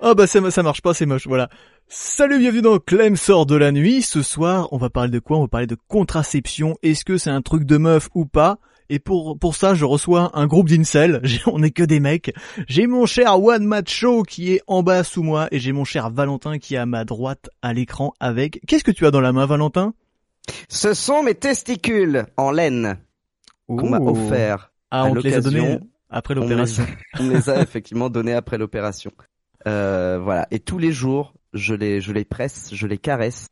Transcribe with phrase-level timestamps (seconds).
[0.00, 1.48] Oh bah ça, ça marche pas, c'est moche, voilà.
[1.88, 4.02] Salut, bienvenue dans Clem sort de la nuit.
[4.02, 5.38] Ce soir, on va parler de quoi?
[5.38, 6.76] On va parler de contraception.
[6.82, 8.58] Est-ce que c'est un truc de meuf ou pas?
[8.90, 11.22] Et pour, pour ça, je reçois un groupe d'incel.
[11.46, 12.34] On est que des mecs.
[12.68, 16.10] J'ai mon cher One Macho qui est en bas sous moi et j'ai mon cher
[16.10, 18.60] Valentin qui est à ma droite à l'écran avec...
[18.66, 19.94] Qu'est-ce que tu as dans la main, Valentin?
[20.68, 22.98] Ce sont mes testicules en laine
[23.66, 24.72] qu'on m'a offert.
[24.90, 25.78] Ah, à on te les a donnés
[26.10, 26.86] après l'opération.
[27.18, 29.10] On me les a effectivement donnés après l'opération.
[29.66, 30.46] Euh, voilà.
[30.50, 33.48] Et tous les jours, je les, je les presse, je les caresse.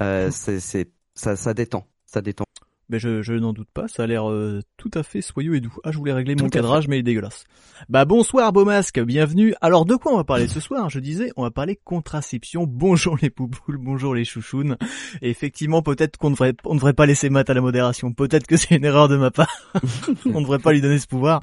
[0.00, 2.44] Euh, c'est, c'est, ça, ça détend, ça détend.
[2.88, 5.60] Mais je, je n'en doute pas, ça a l'air euh, tout à fait soyeux et
[5.60, 5.74] doux.
[5.82, 6.58] Ah, je voulais régler Tout mon fait.
[6.58, 7.44] cadrage, mais il est dégueulasse.
[7.88, 9.54] Bah bonsoir beau masque, bienvenue.
[9.62, 10.90] Alors de quoi on va parler ce soir?
[10.90, 12.66] Je disais, on va parler contraception.
[12.68, 14.76] Bonjour les poupoules, bonjour les chouchounes.
[15.22, 18.12] Et effectivement, peut-être qu'on ne devrait, on devrait pas laisser Matt à la modération.
[18.12, 19.72] Peut-être que c'est une erreur de ma part.
[20.26, 21.40] on ne devrait pas lui donner ce pouvoir.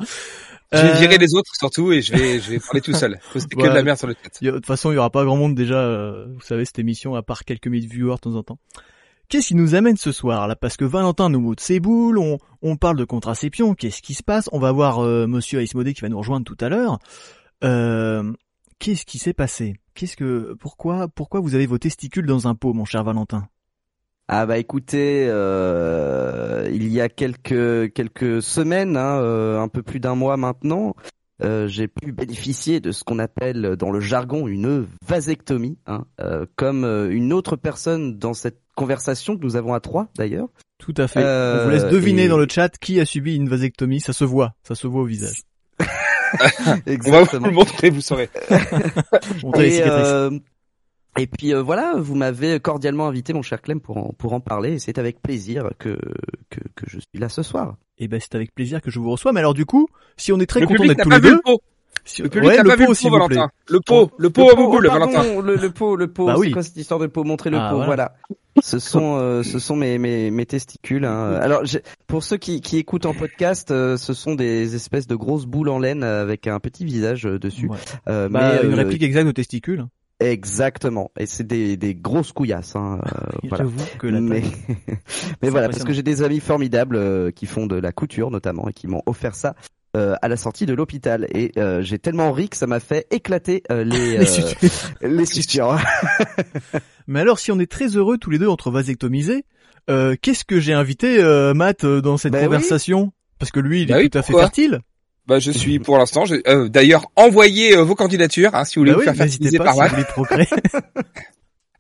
[0.72, 3.20] Je vais Euh, virer les autres surtout et je vais, je vais parler tout seul.
[3.34, 3.70] Poster que Ouais.
[3.70, 4.44] de la merde sur le chat.
[4.44, 7.16] De toute façon, il y aura pas grand monde déjà, euh, vous savez, cette émission,
[7.16, 8.60] à part quelques mille viewers de temps en temps.
[9.30, 10.56] Qu'est-ce qui nous amène ce soir là?
[10.56, 14.24] Parce que Valentin nous moude ses boules, on, on parle de contraception, qu'est-ce qui se
[14.24, 14.50] passe?
[14.52, 17.00] On va voir euh, Monsieur Aismodé qui va nous rejoindre tout à l'heure.
[17.64, 18.32] Euh,
[18.80, 19.76] qu'est-ce qui s'est passé?
[19.96, 23.48] Qu'est-ce que pourquoi pourquoi vous avez vos testicules dans un pot, mon cher Valentin?
[24.32, 30.00] Ah bah écoutez, euh, il y a quelques quelques semaines, hein, euh, un peu plus
[30.00, 30.96] d'un mois maintenant,
[31.44, 36.46] euh, j'ai pu bénéficier de ce qu'on appelle dans le jargon une vasectomie, hein, euh,
[36.58, 40.48] comme euh, une autre personne dans cette conversation que nous avons à trois d'ailleurs.
[40.78, 41.22] Tout à fait.
[41.24, 44.00] Euh, on vous laisse deviner et- dans le chat qui a subi une vasectomie.
[44.00, 45.42] Ça se voit, ça se voit au visage.
[47.08, 48.30] On va vous le montrer, vous saurez.
[49.44, 50.40] Montrez les cicatrices.
[51.18, 54.40] Et puis euh, voilà, vous m'avez cordialement invité, mon cher Clem, pour en, pour en
[54.40, 54.74] parler.
[54.74, 55.98] Et c'est avec plaisir que,
[56.50, 57.76] que, que je suis là ce soir.
[57.98, 59.34] Et ben c'est avec plaisir que je vous reçois.
[59.34, 59.88] Mais alors du coup,
[60.18, 61.62] si on est très Le content d'être tous les deux, le pot.
[62.06, 63.36] si- Le public ouais, n'a le pas vu pot le s'il pot, vous plaît.
[63.36, 63.52] Valentin.
[63.68, 65.42] Le pot, le pot à bouboule, oh, pardon, Valentin.
[65.42, 66.26] Le, le pot, le pot.
[66.28, 66.52] Bah c'est oui.
[66.52, 67.24] quoi cette histoire de pot?
[67.26, 67.86] Montrez le Ah, pot, voilà.
[67.86, 68.14] voilà.
[68.62, 71.06] Ce sont, euh, ce sont mes, mes, mes testicules.
[71.06, 71.34] hein.
[71.42, 75.16] Alors, j'ai- pour ceux qui, qui écoutent en podcast, euh, ce sont des espèces de
[75.16, 77.68] grosses boules en laine avec un petit visage euh, dessus.
[77.68, 77.78] Ouais.
[78.08, 79.86] Euh, Bah, mais, une euh, réplique exacte aux testicules.
[80.20, 81.12] Exactement.
[81.18, 82.76] Et c'est des, des grosses couillasses.
[82.76, 83.00] Hein.
[83.06, 83.64] euh, voilà.
[83.64, 84.52] J'avoue que la mais, taille-
[85.42, 88.68] mais voilà, parce que j'ai des amis formidables euh, qui font de la couture notamment
[88.68, 89.56] et qui m'ont offert ça
[89.96, 91.26] euh, à la sortie de l'hôpital.
[91.34, 94.70] Et euh, j'ai tellement ri que ça m'a fait éclater euh, les, Les euh, sutures.
[95.02, 95.78] les sutures.
[97.08, 99.46] Mais alors, si on est très heureux tous les deux entre vasectomisés,
[99.90, 102.46] euh, qu'est-ce que j'ai invité euh, Matt euh, dans cette Bah oui.
[102.46, 103.12] conversation?
[103.40, 104.82] Parce que lui, il est Bah oui, tout à fait fertile.
[105.30, 106.26] Bah, je suis pour l'instant.
[106.26, 109.16] j'ai- euh, D'ailleurs, envoyez euh, vos candidatures hein, si vous voulez Bah vous oui, faire
[109.16, 110.26] fertiliser pas par si vous.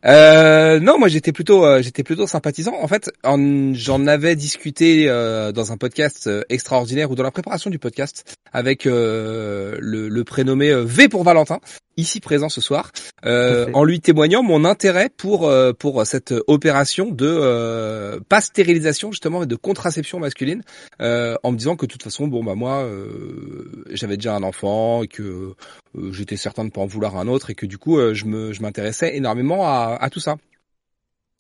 [0.05, 2.73] Euh, non, moi j'étais plutôt, euh, j'étais plutôt sympathisant.
[2.81, 7.69] En fait, en- j'en avais discuté euh, dans un podcast extraordinaire ou dans la préparation
[7.69, 11.59] du podcast avec euh, le, le prénommé V pour Valentin,
[11.99, 12.91] ici présent ce soir,
[13.25, 19.11] euh, en lui témoignant mon intérêt pour euh, pour cette opération de euh, pas stérilisation
[19.11, 20.63] justement, mais de contraception masculine,
[21.01, 24.43] euh, en me disant que de toute façon, bon bah moi, euh, j'avais déjà un
[24.43, 25.53] enfant et que
[25.97, 28.25] euh, j'étais certain de pas en vouloir un autre et que du coup euh, je
[28.25, 30.35] me je m'intéressais énormément à, à tout ça.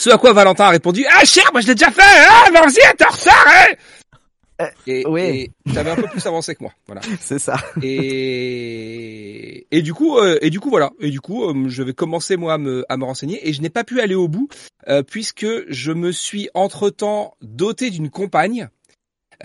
[0.01, 2.95] Ce à quoi Valentin a répondu Ah cher, moi je l'ai déjà fait, ah vas-y
[2.97, 3.75] t'es en retard hein
[4.87, 5.21] et, oui.
[5.21, 7.01] et j'avais un peu plus avancé que moi, voilà.
[7.21, 7.57] c'est ça.
[7.81, 11.93] Et et du coup euh, et du coup voilà et du coup euh, je vais
[11.93, 14.49] commencer moi à me à me renseigner et je n'ai pas pu aller au bout
[14.87, 18.69] euh, puisque je me suis entre temps doté d'une compagne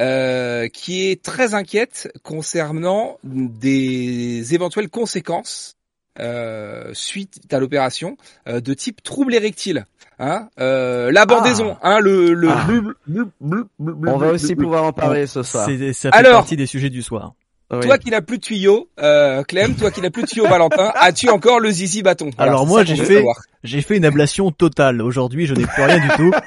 [0.00, 5.73] euh, qui est très inquiète concernant des éventuelles conséquences
[6.20, 8.16] euh, suite à l'opération
[8.48, 9.86] euh, de type trouble érectile.
[10.20, 12.64] Hein euh, la bandaison, hein, le, le Ah.
[12.66, 15.66] blub, blub, blub, blub, On va aussi pouvoir en parler ce soir.
[15.66, 17.34] C'est- Ça fait Alors- partie des sujets du soir.
[17.80, 17.86] Oui.
[17.86, 20.92] Toi qui n'as plus de tuyaux, euh, Clem, toi qui n'as plus de tuyaux, Valentin,
[21.00, 22.30] as-tu encore le zizi bâton?
[22.38, 23.24] Alors moi, j'ai fait-.
[23.62, 25.00] J'ai fait une ablation totale.
[25.00, 26.30] Aujourd'hui, je n'ai plus rien du tout.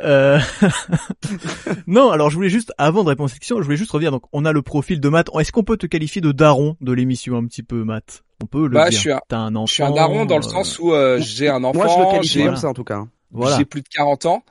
[0.00, 0.38] Euh,
[1.86, 4.10] non, alors je voulais juste, avant de répondre à cette question, je voulais juste revenir.
[4.10, 5.28] Donc, on a le profil de Matt.
[5.38, 8.22] Est-ce qu'on peut te qualifier de daron de l'émission un petit peu, Matt?
[8.42, 8.92] On peut le Bah, dire.
[8.96, 9.66] je suis un- T'as un enfant.
[9.66, 11.98] Je suis un daron dans le euh, sens où euh, j'ai un enfant, Moi, je
[11.98, 13.04] le qualifie j'ai comme ça en tout cas.
[13.32, 13.56] Voilà.
[13.58, 14.42] j'ai plus de 40 ans.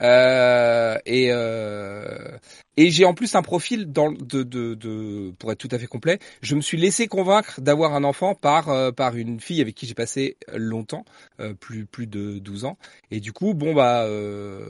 [0.00, 2.38] Euh, et euh,
[2.76, 5.86] et j'ai en plus un profil dans de, de de pour être tout à fait
[5.86, 9.74] complet, je me suis laissé convaincre d'avoir un enfant par euh, par une fille avec
[9.76, 11.04] qui j'ai passé longtemps,
[11.40, 12.76] euh, plus plus de 12 ans
[13.12, 14.66] et du coup bon bah euh,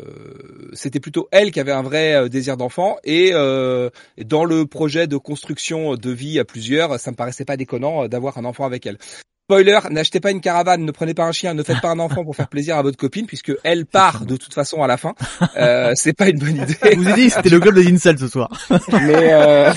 [0.74, 5.94] c'était plutôt elle qui avait un vrai désir d'enfant et dans le projet de construction
[5.94, 8.98] de vie à plusieurs, ça me paraissait pas déconnant d'avoir un enfant avec elle.
[9.46, 12.24] Spoiler, n'achetez pas une caravane, ne prenez pas un chien, ne faites pas un enfant
[12.24, 15.14] pour faire plaisir à votre copine, puisque elle part de toute façon à la fin.
[15.56, 16.76] Euh, c'est pas une bonne idée.
[16.82, 18.48] Je vous ai dit, c'était le club des incels ce soir.
[18.92, 19.72] Mais, euh,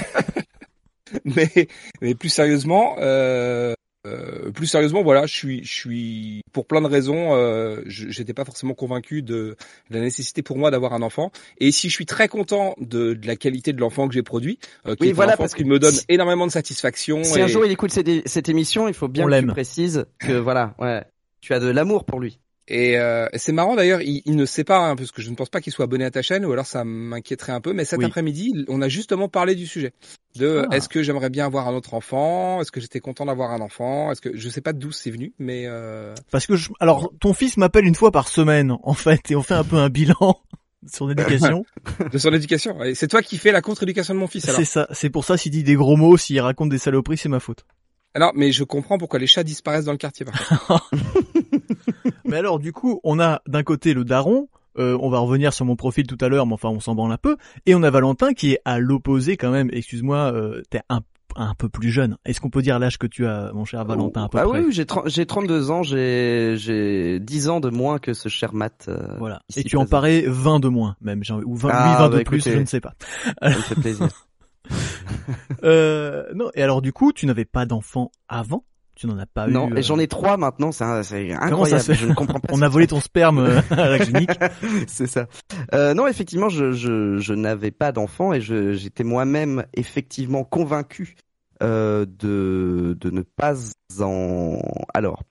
[1.23, 1.67] mais,
[2.01, 3.73] mais plus sérieusement, euh,
[4.07, 8.45] euh, plus sérieusement, voilà, je suis, je suis pour plein de raisons, euh, j'étais pas
[8.45, 9.55] forcément convaincu de,
[9.89, 11.31] la nécessité pour moi d'avoir un enfant.
[11.59, 14.59] Et si je suis très content de, de la qualité de l'enfant que j'ai produit,
[14.85, 17.23] euh, qui est voilà, un enfant parce qui me donne énormément de satisfaction.
[17.23, 20.33] Si un jour il écoute cette, cette émission, il faut bien que tu précises que
[20.33, 21.03] voilà, ouais,
[21.41, 22.39] tu as de l'amour pour lui.
[22.67, 25.35] Et, euh, c'est marrant d'ailleurs, il, il, ne sait pas, hein, parce que je ne
[25.35, 27.73] pense pas qu'il soit abonné à ta chaîne, ou alors ça m'inquiéterait un peu.
[27.73, 29.93] Mais cet après-midi, on a justement parlé du sujet.
[30.35, 30.75] De ah.
[30.75, 32.61] est-ce que j'aimerais bien avoir un autre enfant?
[32.61, 34.11] Est-ce que j'étais content d'avoir un enfant?
[34.11, 36.13] Est-ce que je sais pas d'où c'est venu, mais euh...
[36.29, 36.69] parce que je...
[36.79, 39.77] alors ton fils m'appelle une fois par semaine en fait, et on fait un peu
[39.77, 40.39] un bilan
[40.87, 41.65] sur l'éducation.
[42.11, 42.77] de son éducation.
[42.93, 44.45] C'est toi qui fais la contre-éducation de mon fils.
[44.45, 44.87] C'est ça.
[44.91, 47.65] C'est pour ça s'il dit des gros mots, s'il raconte des saloperies, c'est ma faute.
[48.17, 50.25] Alors, mais je comprends pourquoi les chats disparaissent dans le quartier.
[52.25, 54.49] mais alors, du coup, on a d'un côté le daron.
[54.79, 57.11] Euh, on va revenir sur mon profil tout à l'heure, mais enfin, on s'en branle
[57.11, 57.37] un peu.
[57.67, 59.69] Et on a Valentin qui est à l'opposé quand même.
[59.71, 61.01] Excuse-moi, euh, t'es un
[61.35, 62.17] un peu plus jeune.
[62.25, 64.71] Est-ce qu'on peut dire l'âge que tu as, mon cher Valentin, à peu Ah oui,
[64.71, 68.85] j'ai j'ai 32 ans, j'ai j'ai 10 ans de moins que ce cher Matt.
[68.87, 69.43] Euh, voilà.
[69.55, 72.23] Et tu en parais 20 de moins, même, ou 20, ah, oui, 20 de bah,
[72.23, 72.95] plus, je ne sais pas.
[73.43, 74.07] Ça me fait plaisir.
[75.63, 78.63] euh, non, et alors du coup, tu n'avais pas d'enfant avant?
[78.95, 79.51] Tu n'en as pas eu.
[79.51, 81.81] Non, et j'en ai trois maintenant, c'est incroyable.
[81.83, 82.49] Ça je ne comprends pas.
[82.51, 84.31] On a volé ton sperme euh, à la clinique.
[84.87, 85.27] c'est ça.
[85.75, 91.15] Euh, non, effectivement, je, je, je n'avais pas d'enfant et j'étais moi-même effectivement convaincu
[91.61, 93.53] euh, de, de ne pas
[94.01, 94.59] en.
[94.95, 95.21] Alors,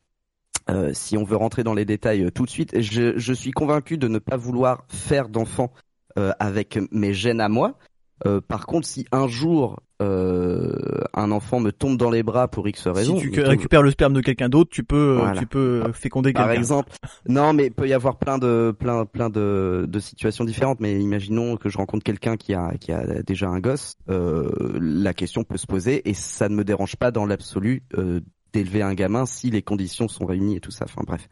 [0.68, 3.52] euh, si on veut rentrer dans les détails euh, tout de suite, je, je suis
[3.52, 5.72] convaincu de ne pas vouloir faire d'enfant
[6.18, 7.78] euh, avec mes gènes à moi.
[8.24, 10.72] Euh, par contre, si un jour euh,
[11.14, 14.12] un enfant me tombe dans les bras pour X raison, si tu récupères le sperme
[14.12, 16.48] de quelqu'un d'autre, tu peux, euh, tu peux féconder quelqu'un.
[16.48, 16.92] Par exemple,
[17.28, 20.80] non, mais il peut y avoir plein de, plein, plein de, de situations différentes.
[20.80, 25.14] Mais imaginons que je rencontre quelqu'un qui a, qui a déjà un gosse, euh, la
[25.14, 28.20] question peut se poser et ça ne me dérange pas dans l'absolu euh,
[28.52, 30.84] d'élever un gamin si les conditions sont réunies et tout ça.
[30.86, 31.28] Enfin bref,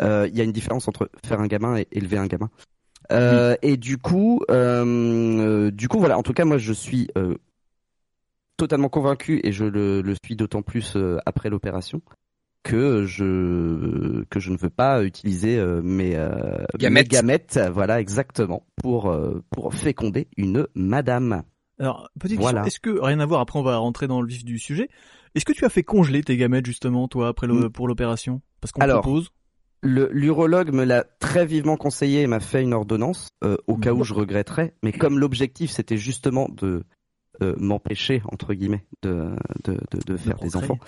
[0.00, 2.50] il y a une différence entre faire un gamin et élever un gamin.
[3.12, 6.18] Euh, et du coup, euh, euh, du coup, voilà.
[6.18, 7.08] En tout cas, moi, je suis
[8.56, 10.96] totalement convaincu et je le, le suis d'autant plus
[11.26, 12.02] après l'opération
[12.62, 16.16] que je que je ne veux pas utiliser mes,
[16.76, 17.08] gamètes.
[17.08, 17.60] gamètes.
[17.72, 19.14] voilà exactement pour
[19.50, 21.42] pour féconder une madame.
[21.80, 22.62] Alors petite voilà.
[22.62, 24.88] question, est-ce que rien à voir après on va rentrer dans le vif du sujet.
[25.34, 27.70] Est-ce que tu as fait congeler tes gamètes justement toi après le, mm.
[27.70, 28.40] pour l'opération?
[28.60, 29.30] Parce qu'on propose
[29.84, 34.02] L'urologue me l'a très vivement conseillé et m'a fait une ordonnance euh, au cas où
[34.02, 34.74] je regretterais.
[34.82, 36.84] Mais comme l'objectif c'était justement de
[37.42, 39.30] euh, m'empêcher entre guillemets de
[39.64, 40.78] de, de, faire des enfants,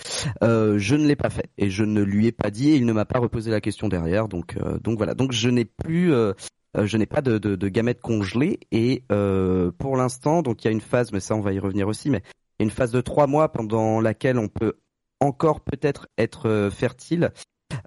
[0.43, 2.87] euh, je ne l'ai pas fait et je ne lui ai pas dit et il
[2.87, 4.29] ne m'a pas reposé la question derrière.
[4.29, 5.15] Donc donc voilà.
[5.15, 6.13] Donc je n'ai plus
[6.75, 9.03] je n'ai pas de, de, de, gamètes congelées et
[9.79, 12.09] pour l'instant donc il y a une phase mais ça on va y revenir aussi
[12.09, 12.23] mais
[12.59, 14.75] il y a une phase de trois mois pendant laquelle on peut
[15.21, 17.31] encore peut-être être fertile euh,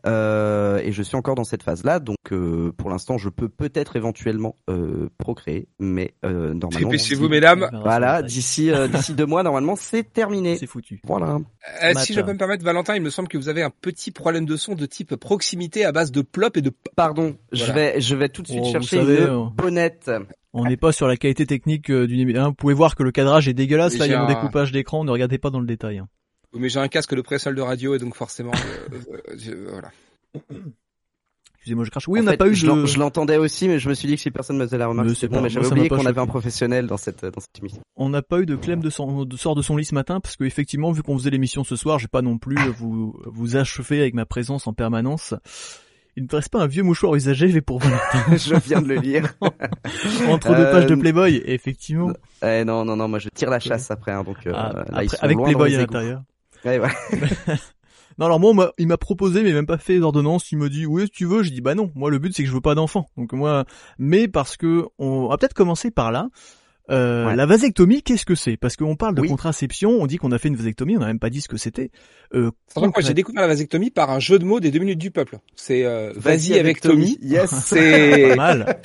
[0.06, 4.56] et je suis encore dans cette phase-là, donc euh, pour l'instant, je peux peut-être éventuellement
[4.70, 6.90] euh, procréer, mais euh, normalement.
[6.90, 7.70] Dépêchez-vous, mesdames.
[7.84, 10.58] Voilà, d'ici euh, d'ici deux mois, normalement, c'est terminé.
[10.58, 11.02] C'est foutu.
[11.06, 11.40] Voilà.
[11.84, 14.12] Euh, si je peux me permettre, Valentin, il me semble que vous avez un petit
[14.12, 16.72] problème de son de type proximité à base de plop et de.
[16.96, 20.12] Pardon, je vais je vais tout de suite oh, chercher une bonnette.
[20.54, 22.46] On n'est pas sur la qualité technique d'une émission.
[22.46, 23.98] Vous pouvez voir que le cadrage est dégueulasse.
[23.98, 25.04] Là, il y a un découpage d'écran.
[25.04, 26.02] Ne regardez pas dans le détail.
[26.54, 28.98] Mais j'ai un casque de pré de radio et donc forcément, euh,
[29.48, 29.92] euh, voilà.
[31.56, 32.08] Excusez-moi, je crache.
[32.08, 32.86] Oui, on n'a pas eu de...
[32.86, 35.10] Je l'entendais aussi, mais je me suis dit que si personne me faisait la remarque,
[35.16, 37.82] c'est bon, mais j'avais oublié qu'on avait un professionnel dans cette, dans cette émission.
[37.96, 40.20] On n'a pas eu de Clem de, son, de sort de son lit ce matin,
[40.22, 43.58] parce que effectivement, vu qu'on faisait l'émission ce soir, j'ai pas non plus vous, vous
[43.58, 45.36] achever avec ma présence en permanence.
[46.16, 48.26] Il ne te reste pas un vieux mouchoir usagé, je vais pour Valentin.
[48.36, 49.36] je viens de le lire.
[50.28, 52.12] Entre deux pages de euh, Playboy, effectivement.
[52.44, 54.86] Eh non, non, non, moi je tire la chasse après, hein, donc, euh, ah,
[55.22, 56.24] avec Playboy à l'intérieur.
[56.66, 56.90] Ouais, ouais.
[58.18, 60.52] non, alors moi, il m'a proposé, mais même pas fait d'ordonnance.
[60.52, 61.44] Il me dit, oui, si tu veux.
[61.44, 61.92] Je dis, bah non.
[61.96, 63.08] Moi, le but, c'est que je veux pas d'enfant.
[63.18, 63.66] Donc moi,
[63.98, 66.30] mais parce que on va peut-être commencer par là.
[66.90, 68.58] Euh, La vasectomie, qu'est-ce que c'est?
[68.58, 71.20] Parce qu'on parle de contraception, on dit qu'on a fait une vasectomie, on n'a même
[71.20, 71.92] pas dit ce que c'était.
[72.34, 72.52] Euh,
[73.00, 75.38] j'ai découvert la vasectomie par un jeu de mots des deux minutes du peuple.
[75.56, 77.18] C'est euh, vas-y avec Tommy.
[77.22, 78.82] Yes, c'est mal.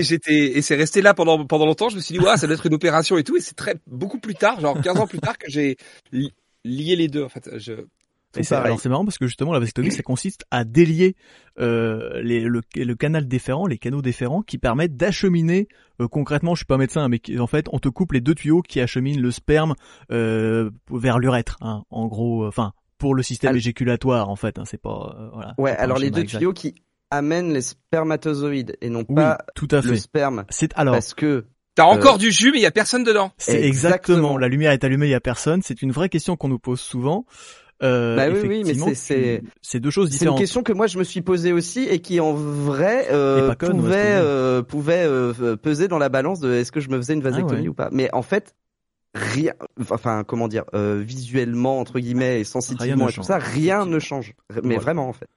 [0.00, 1.88] J'étais et c'est resté là pendant pendant longtemps.
[1.88, 3.36] Je me suis dit ouais, ça doit être une opération et tout.
[3.36, 5.76] Et c'est très beaucoup plus tard, genre 15 ans plus tard, que j'ai
[6.66, 7.22] lié les deux.
[7.22, 7.86] En fait, je
[8.42, 11.16] c'est alors c'est marrant parce que justement la vasectomie ça consiste à délier
[11.58, 15.68] euh, les, le, le, canal déférent, les canaux déférents qui permettent d'acheminer
[16.00, 18.62] euh, concrètement, je suis pas médecin mais en fait on te coupe les deux tuyaux
[18.62, 19.74] qui acheminent le sperme
[20.12, 24.64] euh, vers l'urètre, hein, en gros, euh, enfin pour le système éjaculatoire en fait, hein,
[24.64, 25.54] c'est pas euh, voilà.
[25.58, 26.74] Ouais, alors les deux tuyaux qui
[27.10, 29.88] amènent les spermatozoïdes et non pas tout à fait.
[29.88, 30.44] le sperme.
[30.50, 33.30] C'est alors parce que T'as encore du jus, mais il y a personne dedans.
[33.38, 34.36] C'est exactement.
[34.38, 35.62] La lumière est allumée, il y a personne.
[35.62, 37.24] C'est une vraie question qu'on nous pose souvent.
[37.82, 40.38] Euh, Bah oui, oui, mais effectivement, c'est- c'est- deux choses C'est une différentes.
[40.38, 44.62] question que moi je me suis posée aussi et qui en vrai euh, conne, euh,
[44.62, 47.62] pouvait euh, peser dans la balance de est-ce que je me faisais une vasectomie Ah
[47.64, 47.68] ouais.
[47.68, 47.90] ou pas.
[47.92, 48.54] Mais en fait
[49.14, 49.52] rien
[49.90, 54.32] enfin comment dire euh, visuellement entre guillemets et sensitivement et tout ça rien ne change.
[54.54, 54.78] Mais Voilà.
[54.80, 55.28] vraiment en fait.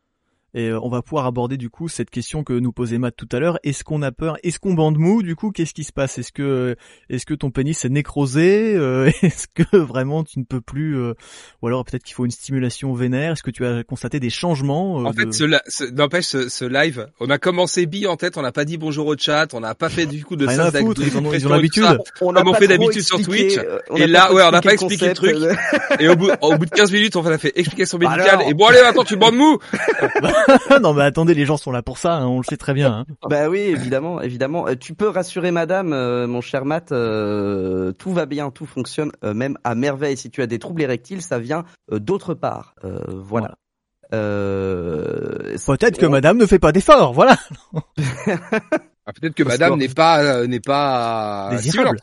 [0.53, 3.29] Et euh, on va pouvoir aborder du coup cette question que nous posait Matt tout
[3.31, 3.59] à l'heure.
[3.63, 4.37] Est-ce qu'on a peur?
[4.43, 5.21] Est-ce qu'on bande mou?
[5.21, 6.17] Du coup, qu'est-ce qui se passe?
[6.17, 6.75] Est-ce que
[7.09, 8.73] est-ce que ton pénis est nécrosé?
[8.75, 11.13] Euh, Est-ce que vraiment tu ne peux plus euh,
[11.61, 13.33] Ou alors peut-être qu'il faut une stimulation vénère?
[13.33, 16.25] Est-ce que tu as constaté des changements euh, En fait, de- ce, la- ce- n'empêche
[16.25, 19.15] ce, ce live, on a commencé bille en tête, on n'a pas dit bonjour au
[19.17, 20.51] chat, on n'a pas fait du coup de de
[21.35, 21.83] ils ont- l'habitude.
[21.83, 21.97] ça.
[22.21, 23.57] On on pas fait d'habitude sur Twitch.
[23.57, 26.55] euh, on Et là, ouais, on n'a pas expliqué le concept, Et au bout, au
[26.57, 28.35] bout de 15 minutes, on a fait explication Bah médicale.
[28.39, 29.57] alors et bon, allez, maintenant, tu bandes mou!
[30.81, 32.13] non mais attendez, les gens sont là pour ça.
[32.15, 32.91] hein, on le sait très bien.
[32.99, 33.05] hein.
[33.29, 34.67] Bah oui, évidemment, évidemment.
[34.67, 39.11] Euh, Tu peux rassurer madame, euh, mon cher Matt, euh, tout va bien, tout fonctionne
[39.23, 40.17] euh, même à merveille.
[40.17, 42.75] Si tu as des troubles érectiles, ça vient euh, d'autre part.
[42.83, 43.55] Euh, voilà.
[44.13, 47.13] Euh, Peut-être que Madame ne fait pas d'efforts.
[47.13, 47.37] Voilà.
[49.05, 51.97] Ah, peut-être que madame n'est pas, euh, n'est pas, Désirable.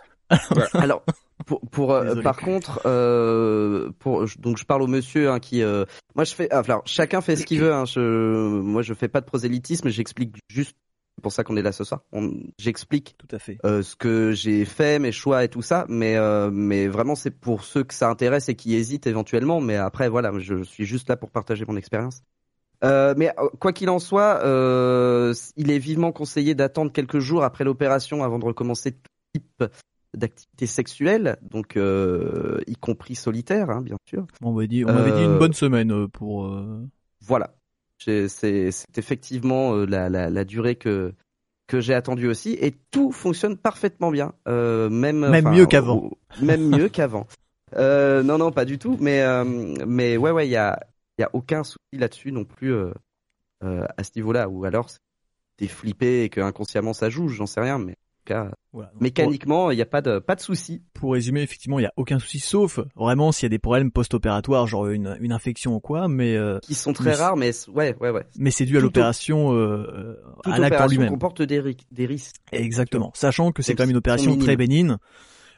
[0.75, 1.05] Alors,
[1.47, 2.23] pour, pour euh, Désolé.
[2.23, 5.85] par contre, euh, pour je- donc je parle au monsieur hein, qui, euh,
[6.15, 7.73] moi je fais, alors chacun fait ce qu'il veut.
[7.73, 10.77] Hein, je, moi je fais pas de prosélytisme, j'explique juste.
[11.19, 12.03] C'est pour ça qu'on est là ce soir.
[12.13, 13.57] On- J'explique Tout à fait.
[13.65, 17.31] euh, ce que j'ai fait, mes choix et tout ça, mais euh, mais vraiment c'est
[17.31, 19.63] pour ceux que ça intéresse et qui hésitent éventuellement.
[19.63, 22.21] Mais après voilà, je suis juste là pour partager mon expérience.
[22.85, 27.43] Euh, mais euh, quoi qu'il en soit, euh, il est vivement conseillé d'attendre quelques jours
[27.45, 29.01] après l'opération avant de recommencer tout
[29.35, 29.65] type
[30.17, 34.27] d'activité sexuelle, donc euh, y compris solitaire, hein, bien sûr.
[34.43, 36.51] On m'avait dit, on m'avait dit une Euh, bonne semaine euh, pour.
[37.21, 37.55] Voilà,
[37.99, 38.27] c'est
[38.97, 41.13] effectivement la, la, la durée que
[41.69, 46.11] que j'ai attendue aussi, et tout fonctionne parfaitement bien, même mieux qu'avant.
[46.41, 47.27] même mieux qu'avant.
[47.77, 49.23] Non non pas du tout, mais
[49.87, 50.79] mais ouais ouais il y a
[51.19, 52.75] il y a aucun souci là-dessus non plus
[53.61, 54.89] à ce niveau-là, ou alors
[55.57, 57.97] t'es flippé et que inconsciemment ça joue, j'en sais rien, mais
[58.27, 58.91] cas voilà.
[59.01, 60.83] Mécaniquement il y a pas de pas de souci.
[60.93, 63.91] pour résumer, effectivement, il y a aucun souci, sauf vraiment s'il y a des problèmes
[63.91, 67.53] post-opératoires, genre une, une infection ou quoi, mais euh, qui sont très Mais- rares, mais
[67.75, 68.27] ouais, ouais, ouais.
[68.39, 70.15] mais c'est dû à l'opération, euh,
[70.45, 71.09] Toute à l'acte en lui-même.
[71.09, 72.37] comporte des, ri- des risques.
[72.53, 73.11] Exactement.
[73.15, 74.97] Sachant que c'est quand même une opération très bénigne.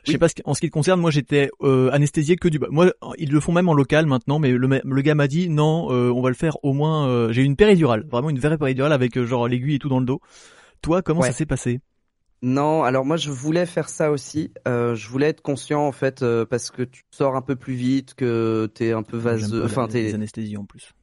[0.05, 0.19] Je sais Oui.
[0.21, 2.69] pas ce qui- en ce qui te concerne, moi j'étais euh, anesthésié que du bas.
[2.71, 5.91] Moi, ils le font même en local maintenant, mais le, le gars m'a dit non,
[5.91, 7.09] euh, on va le faire au moins.
[7.09, 9.99] euh, J'ai une péridurale, vraiment une vraie péridurale avec euh, genre l'aiguille et tout dans
[9.99, 10.21] le dos.
[10.83, 11.27] Toi, comment Ouais.
[11.27, 11.81] ça s'est passé?
[12.42, 14.52] Non, alors moi je voulais faire ça aussi.
[14.68, 17.75] Euh, je voulais être conscient en fait euh, parce que tu sors un peu plus
[17.75, 20.21] vite, que t'es un peu vaseux, enfin t'es
[20.57, 20.95] en plus.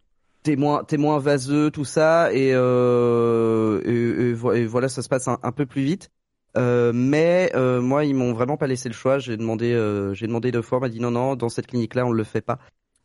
[0.44, 5.02] t'es moins t'es moins vaseux tout ça et, euh, et, et vo- et voilà ça
[5.02, 6.10] se passe un, un peu plus vite.
[6.58, 9.20] Euh, mais euh, moi ils m'ont vraiment pas laissé le choix.
[9.20, 11.96] J'ai demandé euh, j'ai demandé deux fois, on m'a dit non non dans cette clinique
[11.96, 12.60] là on le fait pas.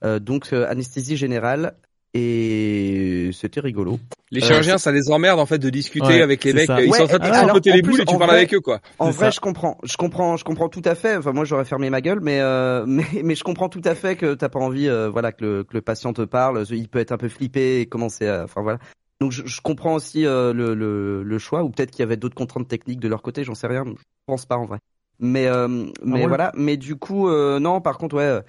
[0.04, 1.76] Euh, donc euh, anesthésie générale
[2.14, 3.98] et c'était rigolo.
[4.30, 6.66] Les Euh, chirurgiens, ça les emmerde, en fait, de discuter Ouais, avec les mecs.
[6.66, 6.80] ça.
[6.80, 8.54] Ils Ouais, sont en train de en les plus, boules et tu parles vrai- avec
[8.54, 8.80] eux, quoi.
[8.98, 9.30] En vrai, ça.
[9.30, 11.16] je comprends, je comprends, je comprends tout à fait.
[11.16, 14.16] Enfin, moi, j'aurais fermé ma gueule, mais euh, mais mais je comprends tout à fait
[14.16, 16.64] que t'as pas envie, euh, voilà, que le que le patient te parle.
[16.70, 18.78] Il peut être un peu flippé et commencer, à, enfin voilà.
[19.20, 22.16] Donc, je, je comprends aussi euh, le, le le choix, ou peut-être qu'il y avait
[22.16, 23.84] d'autres contraintes techniques de leur côté, j'en sais rien.
[23.86, 23.92] Je
[24.26, 24.78] pense pas en vrai.
[25.18, 25.68] Mais euh,
[26.02, 26.26] mais ouais.
[26.26, 26.52] voilà.
[26.56, 27.80] Mais du coup, euh, non.
[27.82, 28.40] Par contre, ouais, euh,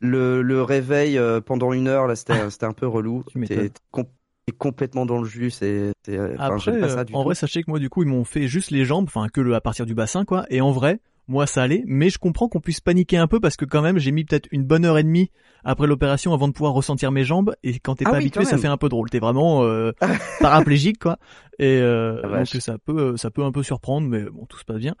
[0.00, 3.22] le le réveil euh, pendant une heure là, c'était c'était un peu relou.
[3.46, 4.04] T'es t'es com-
[4.46, 5.50] t'es complètement dans le jus.
[5.50, 7.24] C'est euh, Après, j'aime pas ça euh, du en tout.
[7.24, 9.54] vrai, sachez que moi, du coup, ils m'ont fait juste les jambes, enfin que le
[9.54, 10.44] à partir du bassin, quoi.
[10.50, 11.84] Et en vrai, moi, ça allait.
[11.86, 14.48] Mais je comprends qu'on puisse paniquer un peu parce que quand même, j'ai mis peut-être
[14.50, 15.30] une bonne heure et demie
[15.62, 17.54] après l'opération avant de pouvoir ressentir mes jambes.
[17.62, 19.10] Et quand t'es Ah pas oui, habitué, ça fait un peu drôle.
[19.10, 19.92] T'es vraiment euh,
[20.40, 21.18] paraplégique, quoi.
[21.58, 24.64] Et euh, Ah, donc ça peut, ça peut un peu surprendre, mais bon, tout se
[24.64, 24.94] passe bien.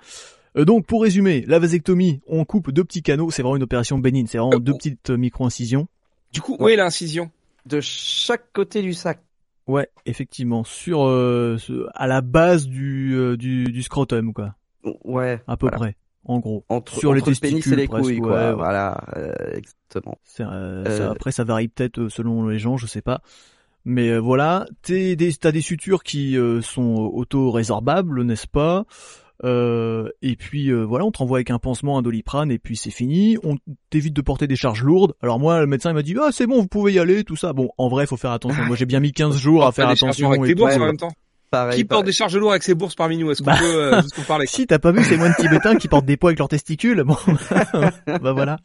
[0.56, 3.98] Euh, donc pour résumer, la vasectomie, on coupe deux petits canaux, c'est vraiment une opération
[3.98, 5.86] bénigne, c'est vraiment Euh, deux petites euh, micro-incisions.
[6.32, 7.30] Du coup, où est l'incision?
[7.66, 9.20] De chaque côté du sac.
[9.66, 11.56] Ouais, effectivement, sur euh,
[11.94, 14.54] à la base du, euh, du du scrotum, quoi,
[15.04, 15.40] Ouais.
[15.46, 15.76] à peu voilà.
[15.76, 16.64] près, en gros.
[16.68, 18.30] entre, Sur les le pénis et les presque, couilles, quoi.
[18.32, 18.54] ouais, ouais.
[18.54, 20.18] Voilà, euh, exactement.
[20.40, 23.20] Euh, Euh, ça- après, ça varie peut-être selon les gens, je sais pas.
[23.84, 28.84] Mais euh, voilà, t'es des, t'as des sutures qui euh, sont auto-résorbables, n'est-ce pas?
[29.44, 32.76] Euh, Et puis euh, voilà, on te renvoie avec un pansement, un doliprane, et puis
[32.76, 33.38] c'est fini.
[33.42, 33.56] On
[33.90, 35.14] t'évite de porter des charges lourdes.
[35.22, 37.36] Alors moi, le médecin il m'a dit ah c'est bon, vous pouvez y aller, tout
[37.36, 37.52] ça.
[37.52, 38.62] Bon, en vrai, faut faire attention.
[38.66, 40.30] Moi, j'ai bien mis 15 jours à faire attention.
[40.30, 40.58] avec et tes tout.
[40.62, 40.86] bourses en ouais.
[40.86, 41.12] même temps.
[41.50, 41.76] Pareil.
[41.78, 43.56] Qui porte des charges lourdes avec ses bourses parmi nous Est-ce qu'on Bah.
[43.58, 46.30] peut euh, juste parler Si t'as pas vu ces moines tibétains qui portent des poids
[46.30, 47.16] avec leurs testicules, bon,
[48.06, 48.58] bah voilà.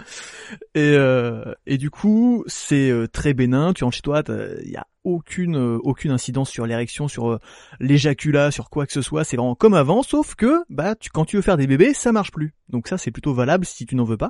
[0.76, 3.74] Et euh, et du coup, c'est euh, très bénin.
[3.74, 4.22] Tu rentres chez toi,
[4.64, 7.40] il y a aucune euh, aucune incidence sur l'érection, sur euh,
[7.80, 9.24] l'éjaculat, sur quoi que ce soit.
[9.24, 12.12] C'est vraiment comme avant, sauf que bah tu, quand tu veux faire des bébés, ça
[12.12, 12.54] marche plus.
[12.70, 14.30] Donc ça, c'est plutôt valable si tu n'en veux pas.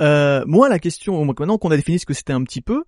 [0.00, 2.84] Euh, moi, la question, maintenant qu'on a défini ce que c'était un petit peu,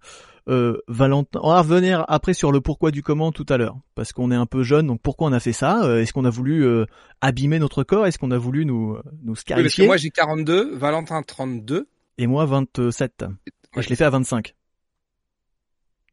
[0.49, 4.13] euh, Valentin, on va revenir après sur le pourquoi du comment tout à l'heure, parce
[4.13, 5.85] qu'on est un peu jeune, donc pourquoi on a fait ça?
[5.85, 6.87] Euh, Est-ce qu'on a voulu euh,
[7.21, 8.07] abîmer notre corps?
[8.07, 11.89] Est-ce qu'on a voulu nous nous scarifier Oui, parce que moi j'ai 42, Valentin 32
[12.19, 13.25] et moi 27.
[13.77, 13.83] Ouais.
[13.83, 14.55] je l'ai fait à 25.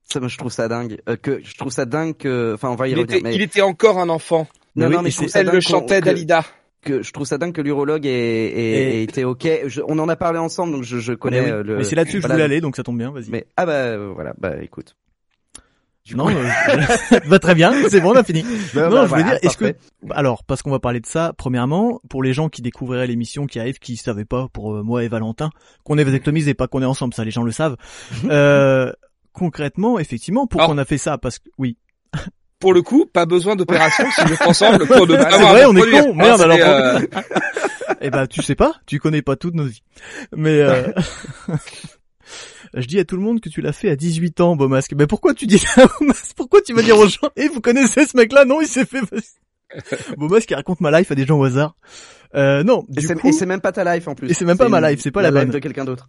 [0.09, 1.01] Ça, moi, je trouve ça dingue.
[1.09, 3.17] Euh, que je trouve ça dingue que, enfin, on va y il revenir.
[3.17, 3.35] Était, mais...
[3.35, 4.47] Il était encore un enfant.
[4.75, 6.45] Non, mais non, mais je trouve ça Elle le chantait Dalida.
[6.87, 9.47] Que je trouve ça dingue que l'urologue ait, ait, ait, été ok.
[9.67, 11.63] Je, on en a parlé ensemble, donc je, je connais mais oui.
[11.63, 11.77] le.
[11.77, 12.35] Mais c'est là-dessus que voilà.
[12.35, 13.11] je voulais aller, donc ça tombe bien.
[13.11, 13.29] Vas-y.
[13.29, 14.95] Mais ah bah voilà, bah écoute.
[16.07, 16.49] Du non, euh,
[17.29, 18.41] bah très bien, c'est bon, on a fini.
[18.73, 19.75] Bah, non, bah, je voulais voilà, dire, est-ce que,
[20.11, 23.59] alors, parce qu'on va parler de ça, premièrement, pour les gens qui découvriraient l'émission, qui
[23.59, 25.49] arrivent, qui savaient pas, pour euh, moi et Valentin,
[25.83, 27.75] qu'on est vasectomise et pas qu'on est ensemble, ça, les gens le savent.
[28.29, 28.93] euh,
[29.33, 31.17] concrètement, effectivement, pourquoi on a fait ça?
[31.17, 31.75] Parce que, oui.
[32.59, 35.65] Pour le coup, pas besoin d'opération si on est ensemble pour ne pas avoir vrai,
[35.65, 36.57] on est con, merde, alors.
[36.59, 36.99] euh,
[38.01, 39.81] Eh ben, tu sais pas, tu connais pas toutes nos vies.
[40.35, 40.91] Mais euh...
[42.73, 44.93] je dis à tout le monde que tu l'as fait à 18 ans, Beaumasque.
[44.95, 46.33] Mais pourquoi tu dis ça, Beaumasque?
[46.35, 48.45] Pourquoi tu vas dire aux gens Eh, vous connaissez ce mec-là?
[48.45, 48.99] Non, il s'est fait.
[50.17, 51.75] Beaumasque qui raconte ma life à des gens au hasard.
[52.35, 54.29] Euh, non, Et du c'est coup, et c'est même pas ta life en plus.
[54.29, 55.51] Et c'est même pas ma life, c'est pas la life bonne.
[55.51, 56.07] de quelqu'un d'autre.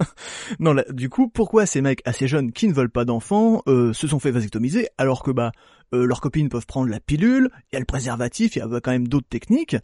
[0.58, 3.92] non, là, du coup, pourquoi ces mecs assez jeunes qui ne veulent pas d'enfants euh,
[3.92, 5.52] se sont fait vasectomiser alors que bah
[5.94, 8.80] euh, leurs copines peuvent prendre la pilule, il y a le préservatif, il y a
[8.80, 9.76] quand même d'autres techniques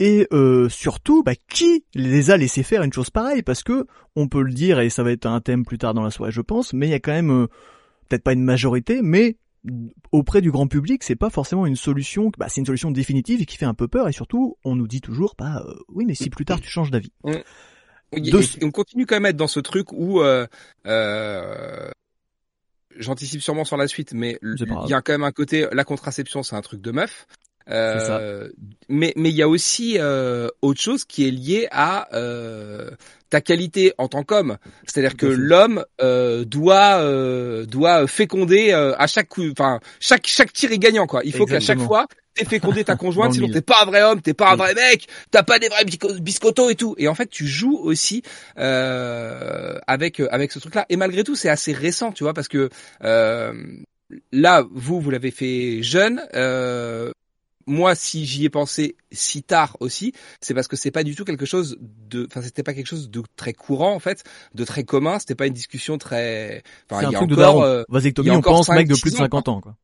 [0.00, 3.42] et euh, surtout bah qui les a laissés faire une chose pareille?
[3.42, 6.02] Parce que on peut le dire et ça va être un thème plus tard dans
[6.02, 7.46] la soirée je pense, mais il y a quand même euh,
[8.08, 9.36] peut-être pas une majorité mais
[10.12, 13.46] auprès du grand public, c'est pas forcément une solution, bah, c'est une solution définitive et
[13.46, 16.14] qui fait un peu peur et surtout, on nous dit toujours bah euh, oui, mais
[16.14, 17.12] si plus tard tu changes d'avis.
[18.30, 20.46] De- et on continue quand même à être dans ce truc où euh,
[20.86, 21.90] euh,
[22.96, 24.38] j'anticipe sûrement sur la suite, mais
[24.84, 27.26] il y a quand même un côté la contraception, c'est un truc de meuf.
[27.70, 28.48] Euh,
[28.88, 32.90] mais mais il y a aussi euh, autre chose qui est lié à euh,
[33.30, 34.58] ta qualité en tant qu'homme.
[34.86, 40.52] C'est-à-dire que l'homme euh, doit euh, doit féconder euh, à chaque coup, enfin chaque chaque
[40.52, 41.22] tir est gagnant quoi.
[41.24, 44.20] Il faut qu'à chaque fois t'aies fécondé ta conjointe, sinon t'es pas un vrai homme,
[44.20, 44.58] t'es pas un Oui.
[44.58, 46.94] vrai mec, t'as pas des vrais bisco- biscottos et tout.
[46.98, 48.22] Et en fait tu joues aussi
[48.58, 50.84] euh, avec avec ce truc-là.
[50.90, 52.68] Et malgré tout c'est assez récent, tu vois, parce que
[53.04, 53.52] euh,
[54.32, 56.20] là vous vous l'avez fait jeune.
[56.34, 57.10] Euh,
[57.66, 61.24] moi, si j'y ai pensé si tard aussi, c'est parce que c'est pas du tout
[61.24, 64.24] quelque chose de, enfin, c'était pas quelque chose de très courant en fait,
[64.54, 65.18] de très commun.
[65.18, 66.62] C'était pas une discussion très.
[66.90, 67.62] Enfin, c'est un il y a truc de encore, daron.
[67.64, 69.76] euh, Vasectomie, on pense mec de 5, plus de 6 ans, 50 ans quoi.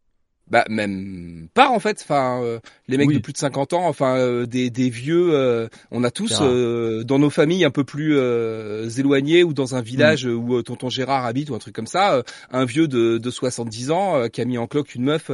[0.51, 2.01] Bah même pas en fait.
[2.03, 2.59] Enfin, euh,
[2.89, 3.15] les mecs Oui.
[3.15, 7.05] de plus de 50 ans, enfin euh, des, des vieux, euh, on a tous euh,
[7.05, 10.31] dans nos familles un peu plus euh, éloignées ou dans un village Mm.
[10.35, 13.31] où euh, tonton Gérard habite ou un truc comme ça, euh, un vieux de, de
[13.31, 15.31] 70 ans euh, qui a mis en cloque une meuf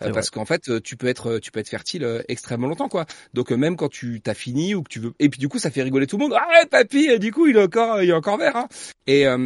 [0.00, 3.06] parce qu'en fait tu peux être tu peux être fertile euh, extrêmement longtemps quoi.
[3.34, 5.70] Donc même quand tu t'as fini ou que tu veux et puis du coup ça
[5.70, 6.34] fait rigoler tout le monde.
[6.36, 8.56] Ah papy, euh, du coup il est encore il est encore vert.
[8.56, 8.68] Hein.
[9.06, 9.36] Et euh,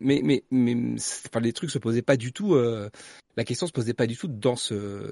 [0.00, 0.74] mais mais mais
[1.28, 2.56] enfin les trucs se posaient pas du tout.
[3.36, 5.10] La question se posait pas du tout dans ce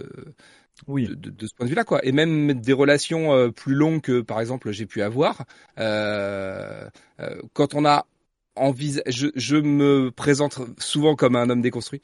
[0.87, 1.07] Oui.
[1.09, 2.05] de, de- de ce point de vue-là, quoi.
[2.05, 5.45] Et même des relations euh, plus longues que, par exemple, j'ai pu avoir,
[5.79, 6.89] euh,
[7.21, 8.07] euh, quand on a
[8.57, 12.01] envisagé, je, je me présente souvent comme un homme déconstruit.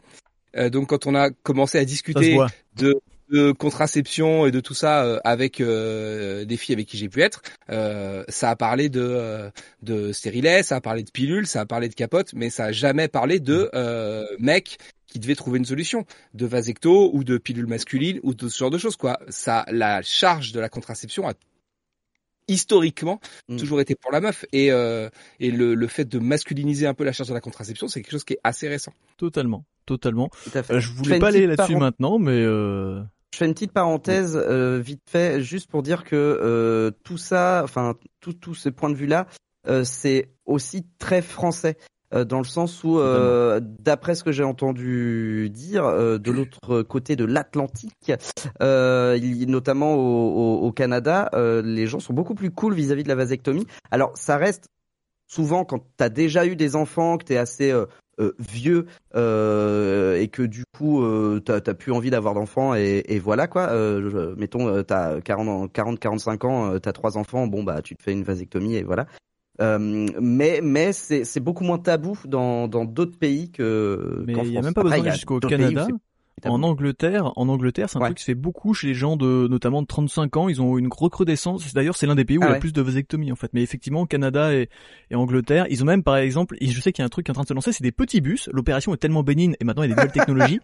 [0.57, 2.39] Euh, donc, quand on a commencé à discuter
[2.77, 7.09] de, de contraception et de tout ça euh, avec euh, des filles avec qui j'ai
[7.09, 9.51] pu être, euh, ça a parlé de euh,
[9.83, 12.73] de stérilet, ça a parlé de pilules, ça a parlé de capote, mais ça a
[12.73, 17.67] jamais parlé de euh, mecs qui devaient trouver une solution, de vasecto ou de pilule
[17.67, 19.19] masculine ou de ce genre de choses quoi.
[19.29, 21.33] Ça, la charge de la contraception a
[22.49, 23.57] historiquement Mm.
[23.57, 25.09] toujours été pour la meuf et euh,
[25.41, 28.13] et le, le fait de masculiniser un peu la charge de la contraception, c'est quelque
[28.13, 28.93] chose qui est assez récent.
[29.17, 30.31] Totalement, totalement.
[30.45, 30.75] Tout à fait.
[30.75, 33.03] Euh, je voulais pas aller là-dessus maintenant, mais euh...
[33.37, 37.61] Je fais une petite parenthèse euh, vite fait, juste pour dire que euh, tout ça,
[37.65, 39.27] enfin tout tous ces points de vue-là,
[39.69, 41.77] euh, c'est aussi très français.
[42.15, 46.81] euh, dans le sens où, euh, d'après ce que j'ai entendu dire, euh, de l'autre
[46.81, 48.11] côté de l'Atlantique,
[48.63, 49.99] euh, notamment au,
[50.63, 53.67] au- au Canada, euh, les gens sont beaucoup plus cool vis-à-vis de la vasectomie.
[53.91, 54.69] Alors, ça reste
[55.27, 57.71] souvent quand t'as déjà eu des enfants, que t'es assez
[58.21, 63.03] euh, vieux euh, et que du coup euh, t'as t'as plus envie d'avoir d'enfants et,
[63.09, 63.69] et voilà quoi.
[63.71, 67.63] Euh, je- mettons euh, t'as 40 ans- 40 45 ans, euh, t'as trois enfants, bon
[67.63, 69.07] bah tu te fais une vasectomie et voilà.
[69.61, 74.37] Euh, mais mais c'est c'est beaucoup moins tabou dans dans d'autres pays que mais il
[74.37, 74.65] y a France.
[74.65, 75.89] même pas besoin jusqu'au Canada.
[76.45, 78.09] En Angleterre, en Angleterre, c'est un Ouais.
[78.09, 80.49] truc qui se fait beaucoup chez les gens de, notamment de 35 ans.
[80.51, 81.73] Ils ont une recrudescence.
[81.73, 82.61] D'ailleurs, c'est l'un des pays où Ah il y a ouais.
[82.61, 83.51] plus de vasectomies, en fait.
[83.55, 84.69] Mais effectivement, Canada et,
[85.11, 87.25] et Angleterre, ils ont même, par exemple, et je sais qu'il y a un truc
[87.25, 88.51] qui est en train de se lancer, c'est des petits bus.
[88.53, 90.61] L'opération est tellement bénigne et maintenant il y a des nouvelles technologies.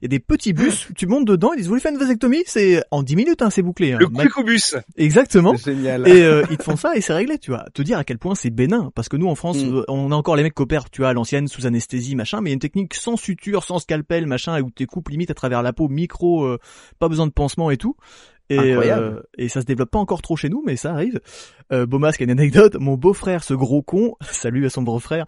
[0.00, 1.98] Il y a des petits bus, tu montes dedans, ils disent, vous voulez faire une
[1.98, 2.42] vasectomie?
[2.46, 3.92] C'est en 10 minutes, hein, c'est bouclé.
[3.92, 3.98] hein.
[4.00, 4.74] Le Quicobus.
[4.96, 5.54] Exactement.
[5.54, 6.08] Génial.
[6.08, 7.64] Et euh, ils te font ça et c'est réglé, tu vois.
[7.72, 9.74] Te dire à quel point c'est bénin, parce que nous en France, Mm.
[9.76, 12.40] euh, on a encore les mecs qui opèrent, tu vois, à l'ancienne sous anesthésie, machin,
[12.40, 15.30] mais il y a une technique sans suture, sans scalpel, machin, où t'es coupes limite
[15.30, 16.58] à travers la peau, micro, euh,
[16.98, 17.96] pas besoin de pansement et tout.
[18.50, 19.02] Et, Incroyable.
[19.02, 21.20] euh, et ça se développe pas encore trop chez nous, mais ça arrive.
[21.72, 22.76] Euh, Beaumasque a une anecdote.
[22.78, 25.24] Mon beau-frère, ce gros con, salut à son beau-frère,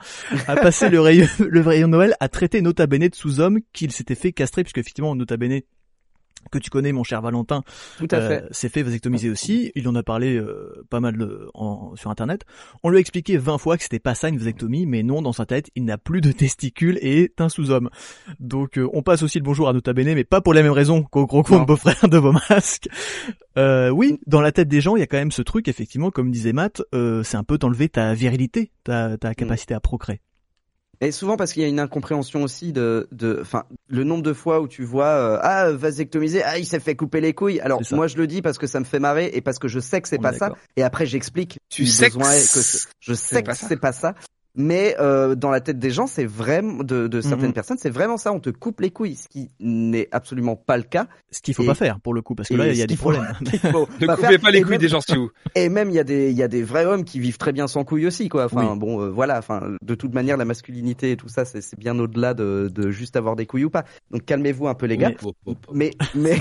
[0.47, 4.15] a passé le rayon, le rayon Noël à traiter Nota Bene de sous-homme qu'il s'était
[4.15, 5.61] fait castrer, puisque effectivement Nota Bene
[6.51, 7.63] que tu connais, mon cher Valentin,
[7.99, 8.43] Tout à fait.
[8.45, 9.73] euh, s'est fait vasectomiser aussi.
[9.75, 12.43] Il en a parlé euh, pas mal euh, en, sur internet.
[12.83, 15.33] On lui a expliqué 20 fois que c'était pas ça une vasectomie, mais non, dans
[15.33, 17.91] sa tête, il n'a plus de testicules et est un sous-homme.
[18.41, 20.73] Donc euh, on passe aussi le bonjour à Nota Bene, mais pas pour les mêmes
[20.73, 22.89] raisons qu'au gros de beau-frère de Beaumasque.
[23.57, 26.11] Euh, oui, dans la tête des gens, il y a quand même ce truc, effectivement,
[26.11, 30.21] comme disait Matt, euh, c'est un peu t'enlever ta virilité, ta, ta capacité à procréer.
[31.01, 34.33] Et souvent parce qu'il y a une incompréhension aussi de, de, enfin, le nombre de
[34.33, 37.61] fois où tu vois, euh, ah, vasectomisé, ah, il s'est fait couper les couilles.
[37.61, 39.81] Alors moi je le dis parce que ça me fait marrer et parce que je
[39.81, 40.53] sais que c'est pas ça.
[40.77, 41.59] Et après j'explique.
[41.69, 42.33] Tu sais que besoin
[43.01, 44.15] je sais que c'est pas ça.
[44.57, 47.53] Mais euh, dans la tête des gens, c'est vraiment de, de certaines Mhm.
[47.55, 48.33] personnes, c'est vraiment ça.
[48.33, 51.09] On te coupe les couilles, ce qui n'est absolument pas le cas.
[51.33, 52.87] Ce qu'il faut Et- pas faire, pour le coup, parce que là, il y a
[52.87, 53.27] des problèmes.
[54.01, 54.41] Ne pas coupez faire.
[54.41, 55.31] pas les Et couilles même- des gens si vous.
[55.57, 57.53] Et même il y a des il y a des vrais hommes qui vivent très
[57.53, 58.45] bien sans couilles aussi quoi.
[58.45, 58.79] Enfin Oui.
[58.79, 61.99] bon euh, voilà, enfin de toute manière la masculinité et tout ça c'est c'est bien
[61.99, 63.85] au-delà de, de juste avoir des couilles ou pas.
[64.11, 65.13] Donc calmez-vous un peu les gars.
[65.47, 65.57] Oui.
[65.73, 66.39] Mais mais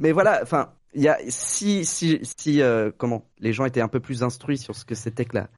[0.00, 3.88] mais voilà, enfin il y a si si si euh, comment les gens étaient un
[3.88, 5.48] peu plus instruits sur ce que c'était que la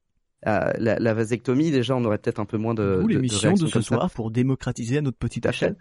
[0.47, 3.67] euh, la, la vasectomie déjà on aurait peut-être un peu moins de de l'émission de,
[3.67, 3.83] ce ça.
[3.83, 5.77] soir pour démocratiser à notre petite échelle.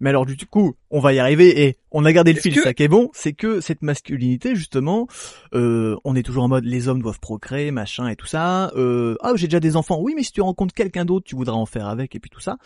[0.00, 2.62] Mais alors du coup, on va y arriver et on a gardé le fil, que-
[2.62, 5.08] ça qui est bon, c'est que cette masculinité justement,
[5.54, 8.70] euh, on est toujours en mode les hommes doivent procréer, machin et tout ça.
[8.76, 11.56] Euh, ah j'ai déjà des enfants, oui mais si tu rencontres quelqu'un d'autre, tu voudras
[11.56, 12.56] en faire avec et puis tout ça.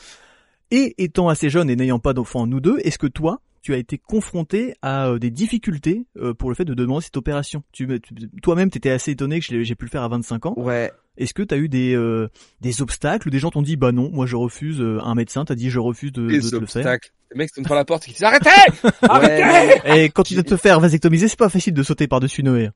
[0.71, 3.79] Et étant assez jeune et n'ayant pas d'enfants nous deux, est-ce que toi tu as
[3.79, 7.63] été confronté à euh, des difficultés euh, pour le fait de demander cette opération.
[7.73, 10.55] Tu, tu- toi-même, t'étais assez étonné que j'ai pu le faire à 25 ans.
[10.57, 10.93] Ouais.
[11.17, 12.29] Est-ce que t'as eu des euh,
[12.61, 14.81] des obstacles ou des gens t'ont dit bah non, moi je refuse.
[14.81, 16.63] euh, un médecin t'a dit je refuse de, de Les te le faire?
[16.63, 17.11] obstacles.
[17.31, 18.49] Le mec se tourne par la porte et qui dit arrêtez
[19.03, 22.09] Arrêtez Ouais, non, Et quand tu dois te faire vasectomiser, c'est pas facile de sauter
[22.09, 22.71] par-dessus Noé.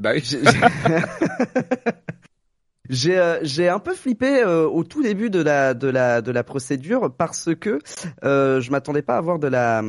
[0.00, 0.22] Bah oui.
[2.90, 6.30] J'ai- euh, j'ai un peu flippé euh, au tout début de la de la de
[6.30, 7.78] la procédure parce que
[8.24, 9.82] euh, je m'attendais pas à avoir de la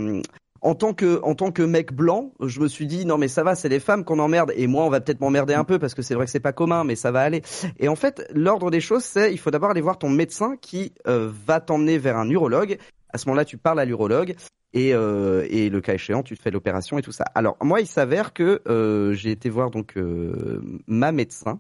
[0.62, 3.44] en tant que en tant que mec blanc, je me suis dit non mais ça
[3.44, 5.94] va, c'est les femmes qu'on emmerde et moi on va peut-être m'emmerder un peu parce
[5.94, 7.42] que c'est vrai que c'est pas commun mais ça va aller.
[7.80, 10.94] Et en fait, l'ordre des choses c'est il faut d'abord aller voir ton médecin qui
[11.08, 12.78] euh, va t'emmener vers un urologue.
[13.14, 14.36] À ce moment-là, tu parles à l'urologue
[14.74, 17.26] et, euh, et le cas échéant, tu te fais l'opération et tout ça.
[17.36, 21.60] Alors moi, il s'avère que euh, j'ai été voir donc euh, ma médecin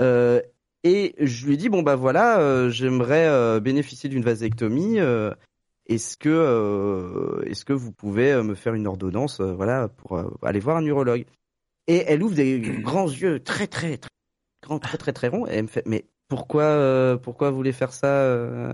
[0.00, 4.98] et je lui dit bon bah voilà, euh, j'aimerais euh, bénéficier d'une vasectomie.
[5.00, 5.32] euh,
[5.86, 10.16] est-ce que euh, est-ce que vous pouvez euh, me faire une ordonnance, euh, voilà, pour
[10.16, 11.24] euh, aller voir un urologue?
[11.88, 14.10] Et elle ouvre des grands yeux très très très
[14.62, 15.46] grands, très très très ronds.
[15.46, 18.72] Et elle me fait mais pourquoi euh, pourquoi vous voulez faire ça, euh,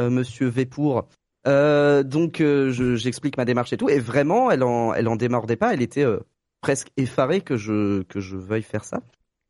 [0.00, 1.08] euh, Monsieur Vépour
[1.46, 5.16] euh, donc euh, je- j'explique ma démarche et tout, et vraiment elle en elle en
[5.16, 6.18] démordait pas, elle était euh,
[6.60, 9.02] presque effarée que je que je veuille faire ça.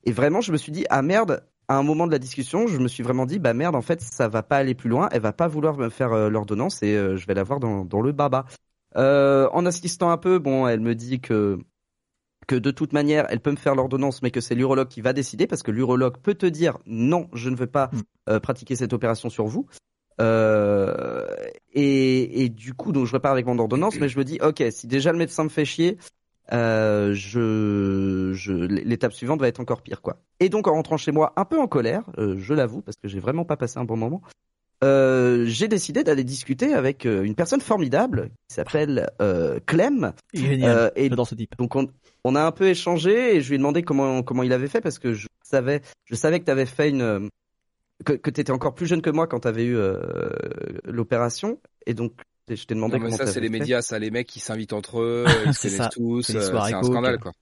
[0.04, 2.78] Et vraiment je me suis dit ah merde, à un moment de la discussion, je
[2.78, 5.20] me suis vraiment dit bah merde en fait ça va pas aller plus loin, elle
[5.20, 8.00] va pas vouloir me faire euh, l'ordonnance et euh, je vais la voir dans dans
[8.00, 8.46] le baba.
[8.96, 11.58] Euh, en assistant un peu, bon elle me dit que
[12.48, 15.12] que de toute manière, elle peut me faire l'ordonnance, mais que c'est l'urologue qui va
[15.12, 18.00] décider, parce que l'urologue peut te dire non, je ne veux pas Mm.
[18.30, 19.66] euh, pratiquer cette opération sur vous.
[20.20, 21.26] Euh,
[21.72, 24.64] et, et du coup, donc je repars avec mon ordonnance, mais je me dis, ok,
[24.70, 25.98] si déjà le médecin me fait chier,
[26.52, 30.18] euh, je, je, l'étape suivante va être encore pire, quoi.
[30.40, 33.08] Et donc en rentrant chez moi, un peu en colère, euh, je l'avoue, parce que
[33.08, 34.22] j'ai vraiment pas passé un bon moment.
[34.84, 40.12] Euh, j'ai décidé d'aller discuter avec euh, une personne formidable qui s'appelle euh, Clem.
[40.32, 40.76] Génial.
[40.78, 41.56] Euh, et J'adore ce type.
[41.58, 41.88] donc on,
[42.22, 44.80] on a un peu échangé et je lui ai demandé comment comment il avait fait
[44.80, 47.28] parce que je savais je savais que tu avais fait une
[48.04, 49.98] que, que tu étais encore plus jeune que moi quand tu avais eu euh,
[50.84, 52.12] l'opération et donc
[52.56, 54.72] je t'ai demandé Non, mais comment ça, c'est les médias, ça, les mecs qui s'invitent
[54.72, 55.76] entre eux, ils se C'est ça.
[55.76, 57.32] connaissent tous, C'est euh, un scandale, quoi.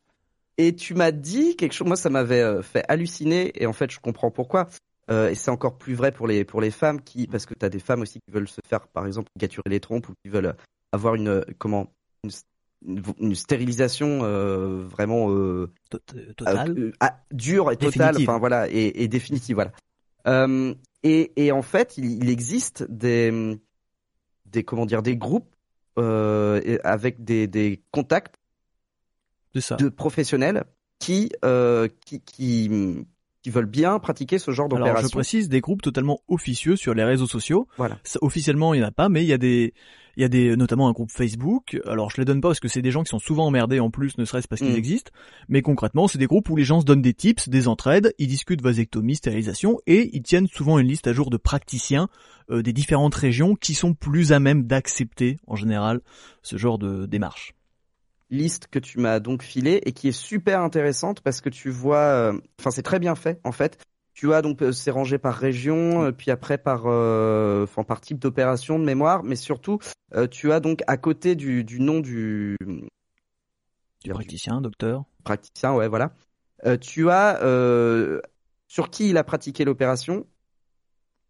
[0.59, 3.91] Et tu m'as dit quelque chose moi ça m'avait euh, fait halluciner et en fait
[3.91, 4.69] je comprends pourquoi.
[5.11, 7.65] Euh, et c'est encore plus vrai pour les pour les femmes qui parce que tu
[7.65, 10.31] as des femmes aussi qui veulent se faire par exemple gâturer les trompes ou qui
[10.31, 10.57] veulent
[10.93, 11.93] avoir une comment
[12.87, 16.71] une, stérilisation euh, vraiment euh, Tot- Total.
[16.79, 18.29] euh, ah, dur et total, Définitive.
[18.31, 19.73] enfin voilà, et, et définitive, voilà.
[20.27, 23.59] Euh, et, et en fait, il, il existe des,
[24.53, 25.55] des comment dire, des groupes
[25.99, 28.37] euh, avec des, des contacts
[29.61, 29.77] ça.
[29.77, 30.65] de professionnels
[30.99, 33.07] qui, euh, qui, qui,
[33.47, 35.17] qui veulent bien pratiquer ce genre Alors je d'opération.
[35.19, 37.69] précise des groupes totalement officieux sur les réseaux sociaux.
[37.77, 37.97] Voilà.
[38.03, 39.73] Ça, officiellement il n'y en a pas, mais il y a des
[40.17, 41.79] il y a des notamment un groupe Facebook.
[41.87, 43.89] Alors je les donne pas parce que c'est des gens qui sont souvent emmerdés en
[43.93, 44.79] plus, ne serait-ce parce qu'ils Mm.
[44.79, 45.13] existent.
[45.49, 48.27] Mais concrètement, c'est des groupes où les gens se donnent des tips, des entraides, ils
[48.27, 52.09] discutent vasectomie, stérilisation et ils tiennent souvent une liste à jour de praticiens
[52.51, 56.01] euh, des différentes régions qui sont plus à même d'accepter en général
[56.43, 57.53] ce genre de démarche.
[58.31, 61.99] Liste que tu m'as donc filée et qui est super intéressante parce que tu vois,
[61.99, 63.79] euh, enfin c'est très bien fait en fait.
[64.15, 68.19] Tu as donc euh, c'est rangé par région, euh, puis après par, enfin par type
[68.19, 69.79] d'opération de mémoire, mais surtout
[70.31, 72.57] tu as donc à côté du, du nom du,
[74.03, 75.05] Du praticien, docteur.
[75.25, 76.15] praticien, ouais voilà,
[76.65, 78.21] euh, tu as euh,
[78.67, 80.27] sur qui il a pratiqué l'opération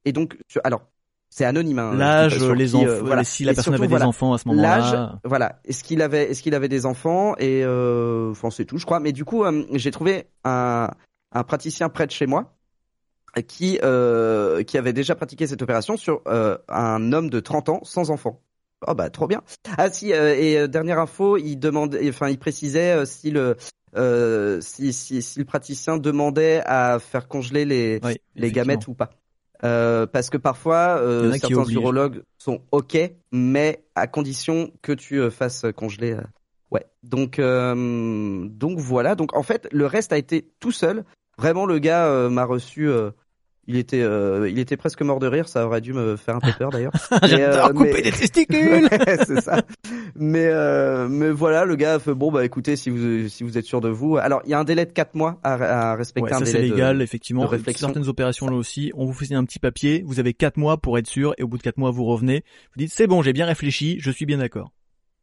[0.04, 0.88] et donc alors
[1.36, 1.78] c'est anonyme.
[1.78, 3.24] hein, L'âge, les qui, enfants, euh, voilà.
[3.24, 5.20] si la Et personne surtout, avait voilà, des enfants à ce L'âge, moment-là.
[5.24, 5.60] voilà.
[5.66, 9.00] Est-ce qu'il avait, est-ce qu'il avait des enfants et euh, enfin c'est tout, je crois.
[9.00, 10.88] Mais du coup, euh, j'ai trouvé un,
[11.32, 12.54] un praticien près de chez moi
[13.46, 17.80] qui euh, qui avait déjà pratiqué cette opération sur euh, un homme de 30 ans
[17.82, 18.40] sans enfant.
[18.86, 19.42] Oh bah trop bien.
[19.76, 23.56] Ah si euh, et euh, dernière info, il demandait, enfin il précisait euh, si le
[23.96, 28.94] euh, si, si si le praticien demandait à faire congeler les Oui, les gamètes ou
[28.94, 29.10] pas.
[29.64, 32.98] Euh, parce que parfois, euh, certains urologues sont ok,
[33.32, 36.12] mais à condition que tu euh, fasses congeler.
[36.12, 36.22] euh,
[36.70, 36.84] Ouais.
[37.04, 39.14] Donc, euh, donc voilà.
[39.14, 41.04] Donc en fait, le reste a été tout seul.
[41.38, 42.90] Vraiment, le gars m'a reçu.
[43.68, 45.48] Il était, euh, il était presque mort de rire.
[45.48, 46.92] Ça aurait dû me faire un peu peur d'ailleurs.
[47.22, 48.88] J'adore euh, couper mais- des testicules.
[49.26, 49.62] C'est ça.
[50.14, 53.58] Mais euh, mais voilà, le gars a fait bon bah écoutez si vous si vous
[53.58, 54.16] êtes sûr de vous.
[54.16, 55.54] Alors il y a un délai de 4 mois à,
[55.92, 57.42] à respecter Ouais, un ça c'est de- légal, effectivement.
[57.42, 57.88] de réflexion.
[57.88, 60.98] Certaines opérations là aussi, on vous fait un petit papier, vous avez quatre mois pour
[60.98, 63.32] être sûr, et au bout de quatre mois vous revenez, vous dites c'est bon, j'ai
[63.32, 64.70] bien réfléchi, je suis bien d'accord.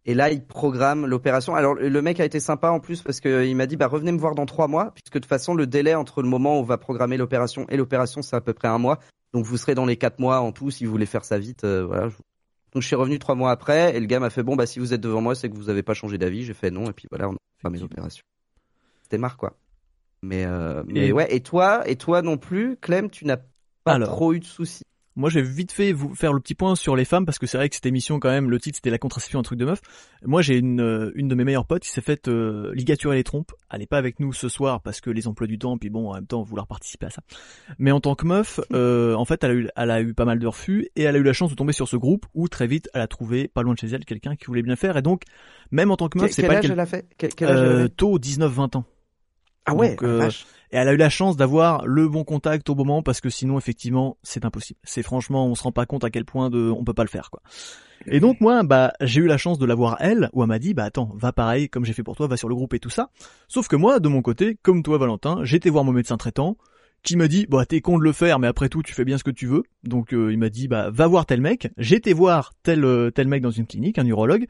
[0.06, 1.56] Et là, il programme l'opération.
[1.56, 4.18] Alors, le mec a été sympa en plus parce qu'il m'a dit, bah, revenez me
[4.20, 6.64] voir dans trois mois, puisque de toute façon, le délai entre le moment où on
[6.64, 9.00] va programmer l'opération et l'opération, c'est à peu près un mois.
[9.34, 11.64] Donc, vous serez dans les quatre mois en tout si vous voulez faire ça vite.
[11.64, 12.08] euh, voilà.
[12.74, 14.80] Donc, je suis revenu trois mois après et le gars m'a fait, bon, bah, si
[14.80, 16.44] vous êtes devant moi, c'est que vous avez pas changé d'avis.
[16.44, 17.90] J'ai fait non et puis voilà, on a programmé Effectivement.
[18.04, 18.24] l'opération.
[19.04, 19.56] C'était marre, quoi.
[20.22, 21.34] Mais, euh, mais Et- ouais.
[21.34, 23.38] Et toi, et toi non plus, Clem, tu n'as
[23.86, 24.10] pas Alors.
[24.10, 24.84] trop eu de soucis.
[25.16, 27.58] Moi, j'ai vite fait vous faire le petit point sur les femmes parce que c'est
[27.58, 29.80] vrai que cette émission, quand même, le titre c'était la contraception, un truc de meuf.
[30.26, 33.24] Moi, j'ai une euh, une de mes meilleures potes qui s'est faite euh, ligaturer les
[33.24, 33.52] trompes.
[33.72, 36.10] Elle est pas avec nous ce soir parce que les emplois du temps, puis bon,
[36.10, 37.22] en même temps, vouloir participer à ça.
[37.78, 40.26] Mais en tant que meuf, euh, en fait, elle a eu elle a eu pas
[40.26, 42.48] mal de refus et elle a eu la chance de tomber sur ce groupe où
[42.48, 44.98] très vite, elle a trouvé pas loin de chez elle quelqu'un qui voulait bien faire.
[44.98, 45.24] Et donc,
[45.72, 47.08] même en tant que meuf, c'est quel pas âge quel- elle a fait?
[47.18, 48.86] Quel, quel âge euh, tôt 19-20 ans.
[49.66, 50.30] Ah ouais, donc, euh.
[50.74, 53.60] Et elle a eu la chance d'avoir le bon contact au moment parce que sinon
[53.60, 54.80] effectivement c'est impossible.
[54.84, 57.10] C'est franchement on se rend pas compte à quel point de on peut pas le
[57.10, 57.44] faire quoi.
[58.08, 60.74] Et donc moi bah j'ai eu la chance de l'avoir elle où elle m'a dit
[60.74, 62.90] bah attends va pareil comme j'ai fait pour toi va sur le groupe et tout
[62.90, 63.12] ça.
[63.48, 66.58] Sauf que moi de mon côté comme toi Valentin j'étais voir mon médecin traitant
[67.04, 69.20] qui m'a dit bah t'es con de le faire mais après tout tu fais bien
[69.20, 72.14] ce que tu veux donc euh, il m'a dit bah va voir tel mec j'étais
[72.14, 74.48] voir tel euh, tel mec dans une clinique un urologue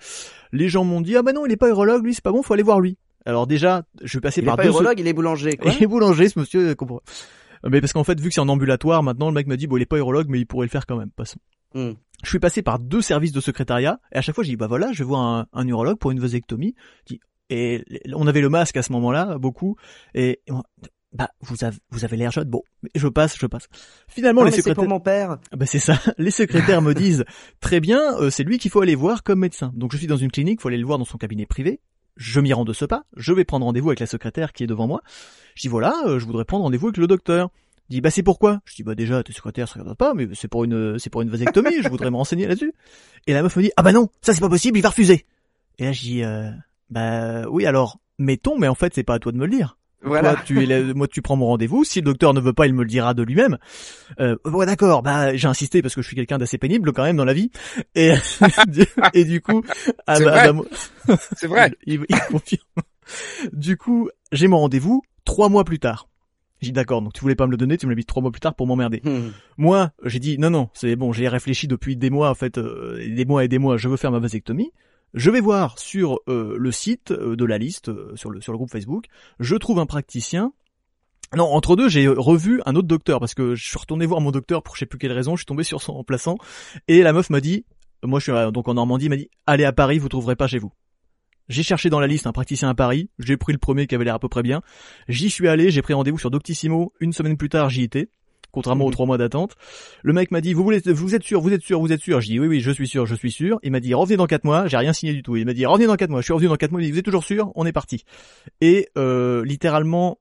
[0.53, 2.43] les gens m'ont dit ah bah non il est pas urologue lui c'est pas bon
[2.43, 4.99] faut aller voir lui alors déjà je suis passé Il est par pas deux urologue,
[4.99, 5.57] il est boulanger.
[5.57, 5.71] Quoi.
[5.71, 6.69] il est boulanger, ce monsieur.
[6.69, 7.01] euh, comprend.
[7.69, 9.77] Mais parce qu'en fait, vu que c'est en ambulatoire, maintenant, le mec m'a dit, bon,
[9.77, 11.11] il est pas urologue, mais il pourrait le faire quand même.
[11.11, 11.39] Passons.
[11.73, 11.91] Hmm.
[12.23, 14.67] Je suis passé par deux services de secrétariat, et à chaque fois, j'ai dit, bah
[14.67, 16.75] voilà, je vais voir un, un urologue pour une vasectomie.
[17.49, 17.83] Et
[18.13, 19.75] on avait le masque à ce moment-là, beaucoup,
[20.13, 20.41] et,
[21.13, 22.49] bah, vous avez, vous avez l'air jeune.
[22.49, 22.63] Bon,
[22.95, 23.67] je passe, je passe.
[24.09, 25.37] Finalement, Non, les c'est pour secrétaires, mon père.
[25.51, 25.99] ah bah c'est ça.
[26.17, 27.23] Les secrétaires me disent
[27.59, 29.71] très bien, euh, c'est lui qu'il faut aller voir comme médecin.
[29.75, 31.79] Donc je suis dans une clinique, faut aller le voir dans son cabinet privé.
[32.15, 33.05] Je m'y rends de ce pas.
[33.15, 35.01] Je vais prendre rendez-vous avec la secrétaire qui est devant moi.
[35.55, 37.49] Je dis voilà, euh, je voudrais prendre rendez-vous avec le docteur.
[37.89, 38.61] Il dit bah c'est pourquoi?
[38.65, 41.21] Je dis bah déjà tes secrétaires se regardent pas, mais c'est pour une c'est pour
[41.21, 41.81] une vasectomie.
[41.81, 42.73] je voudrais me renseigner là-dessus.
[43.27, 45.25] Et la meuf me dit ah bah non, ça c'est pas possible, il va refuser.
[45.79, 46.49] Et là je dis euh,
[46.89, 49.77] bah oui alors mettons, mais en fait c'est pas à toi de me le dire.
[50.03, 50.33] Voilà.
[50.33, 51.83] Toi, tu es là- moi, tu prends mon rendez-vous.
[51.83, 53.57] Si le docteur ne veut pas, il me le dira de lui-même.
[54.19, 55.01] Euh, ouais, d'accord.
[55.01, 57.51] Bah, j'ai insisté parce que je suis quelqu'un d'assez pénible quand même dans la vie.
[57.95, 58.13] Et
[59.13, 59.63] et du coup,
[60.07, 60.43] ah C'est bah, vrai.
[60.47, 60.65] bah, moi-
[61.37, 61.73] C'est vrai.
[61.85, 62.61] il, il confirme.
[63.51, 66.07] Du coup, j'ai mon rendez-vous trois mois plus tard.
[66.61, 67.01] J'ai dit d'accord.
[67.01, 68.55] Donc tu voulais pas me le donner, tu me l'as mis trois mois plus tard
[68.55, 69.01] pour m'emmerder.
[69.03, 69.31] Hmm.
[69.57, 72.97] Moi, j'ai dit non, non, c'est bon, j'ai réfléchi depuis des mois, en fait, euh,
[73.13, 74.71] des mois et des mois, je veux faire ma vasectomie.
[75.13, 78.51] Je vais voir sur euh, le site euh, de la liste, euh, sur le sur
[78.51, 79.05] le groupe Facebook,
[79.39, 80.53] je trouve un praticien.
[81.35, 84.31] Non, entre deux, j'ai revu un autre docteur parce que je suis retourné voir mon
[84.31, 86.37] docteur pour je sais plus quelle raison, je suis tombé sur son remplaçant
[86.87, 87.65] et la meuf m'a dit,
[88.03, 90.59] moi je suis donc en Normandie, m'a dit allez à Paris, vous trouverez pas chez
[90.59, 90.71] vous.
[91.49, 94.05] J'ai cherché dans la liste un praticien à Paris, j'ai pris le premier qui avait
[94.05, 94.61] l'air à peu près bien.
[95.07, 98.09] J'y suis allé, j'ai pris rendez-vous sur Doctissimo, une semaine plus tard j'y étais.
[98.53, 98.93] Contrairement aux Mhm.
[98.93, 99.55] trois mois d'attente.
[100.03, 102.21] Le mec m'a dit, vous voulez, vous êtes sûr, vous êtes sûr, vous êtes sûr?
[102.21, 103.59] Je dis oui, oui, je suis sûr, je suis sûr.
[103.63, 104.67] Il m'a dit revenez dans quatre mois.
[104.67, 105.35] J'ai rien signé du tout.
[105.35, 106.21] Il m'a dit revenez dans quatre mois.
[106.21, 106.81] Je suis revenu dans quatre mois.
[106.81, 107.51] Il dit vous êtes toujours sûr?
[107.55, 108.05] On est parti.
[108.61, 110.19] Et euh, littéralement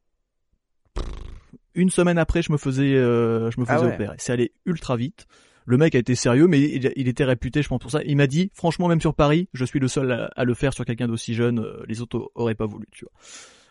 [1.74, 3.94] une semaine après, je me faisais, euh, je me Ah faisais ouais.
[3.94, 4.16] opérer.
[4.18, 5.26] C'est allé ultra vite.
[5.64, 8.00] Le mec a été sérieux, mais il, il était réputé, je pense, pour ça.
[8.04, 10.74] Il m'a dit, franchement, même sur Paris, je suis le seul à, à le faire
[10.74, 11.60] sur quelqu'un d'aussi jeune.
[11.60, 13.12] euh, Les autres auraient pas voulu, tu vois.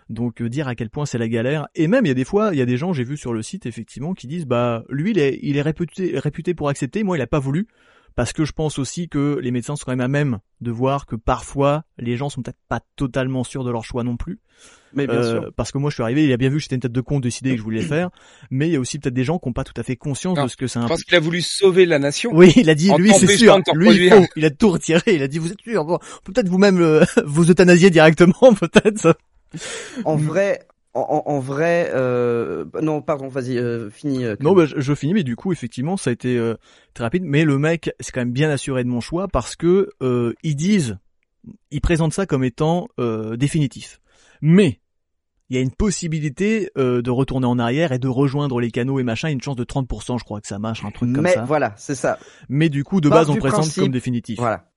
[0.09, 1.67] Donc euh, dire à quel point c'est la galère.
[1.75, 3.33] Et même il y a des fois, il y a des gens, j'ai vu sur
[3.33, 7.03] le site effectivement, qui disent bah lui il est, il est réputé, réputé pour accepter,
[7.03, 7.67] moi il a pas voulu.
[8.13, 11.05] Parce que je pense aussi que les médecins sont quand même à même de voir
[11.05, 14.39] que parfois les gens sont peut-être pas totalement sûrs de leur choix non plus.
[14.93, 15.53] Mais bien Euh, sûr.
[15.55, 16.99] Parce que moi je suis arrivé, il a bien vu que j'étais une tête de
[16.99, 18.09] con décidé que je voulais faire,
[18.49, 20.37] mais il y a aussi peut-être des gens qui n'ont pas tout à fait conscience
[20.37, 20.87] Non, de ce que c'est Je un.
[20.89, 22.31] pense qu'il a voulu sauver la nation.
[22.33, 25.39] Oui, il a dit lui c'est sûr, lui il, a tout retiré, il a dit
[25.39, 29.15] vous êtes sûr, bon, peut-être vous-même euh, vous euthanasier directement peut-être.
[30.05, 32.65] En vrai, en, en- vrai, euh...
[32.81, 34.25] non, pardon, vas-y, euh, finis.
[34.25, 36.55] euh, Non, bah, je, je finis, mais du coup, effectivement, ça a été euh,
[36.93, 37.23] très rapide.
[37.25, 40.55] Mais le mec s'est quand même bien assuré de mon choix parce que euh, ils
[40.55, 40.97] disent,
[41.71, 44.01] ils présentent ça comme étant euh, définitif.
[44.41, 44.79] Mais
[45.49, 48.99] il y a une possibilité euh, de retourner en arrière et de rejoindre les canaux
[48.99, 49.27] et machin.
[49.29, 51.43] Une chance de 30%, je crois que ça marche, un truc comme mais ça.
[51.45, 52.17] voilà, c'est ça.
[52.49, 54.39] Mais du coup, de Part base, on présente principe- comme définitif.
[54.39, 54.70] Voilà.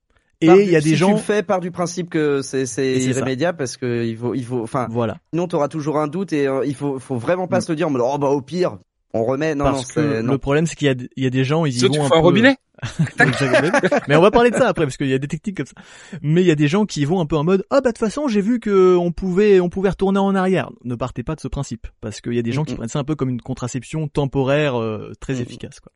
[0.44, 2.66] Et il y a des si gens, tu le fais par du principe que c'est
[2.66, 3.08] c'est ça.
[3.10, 5.18] irrémédiable parce que il faut il faut enfin voilà.
[5.32, 7.62] sinon t'auras toujours un doute et euh, il faut faut vraiment pas Mm.
[7.62, 8.78] se le dire mais oh bah au pire
[9.16, 11.22] on remet non parce non que c'est non le problème, c'est qu'il y a, il
[11.22, 12.24] y a des gens, ils y vont un fais un peu...
[12.24, 12.56] robinet.
[14.08, 15.74] mais on va parler de ça après parce qu'il y a des techniques comme ça.
[16.20, 17.94] Mais il y a des gens qui vont un peu en mode ah bah de
[17.94, 20.70] toute façon j'ai vu que on pouvait on pouvait retourner en arrière.
[20.84, 22.98] Ne partez pas de ce principe parce qu'il y a des gens qui prennent ça
[22.98, 25.92] un peu comme une contraception temporaire euh, très efficace quoi.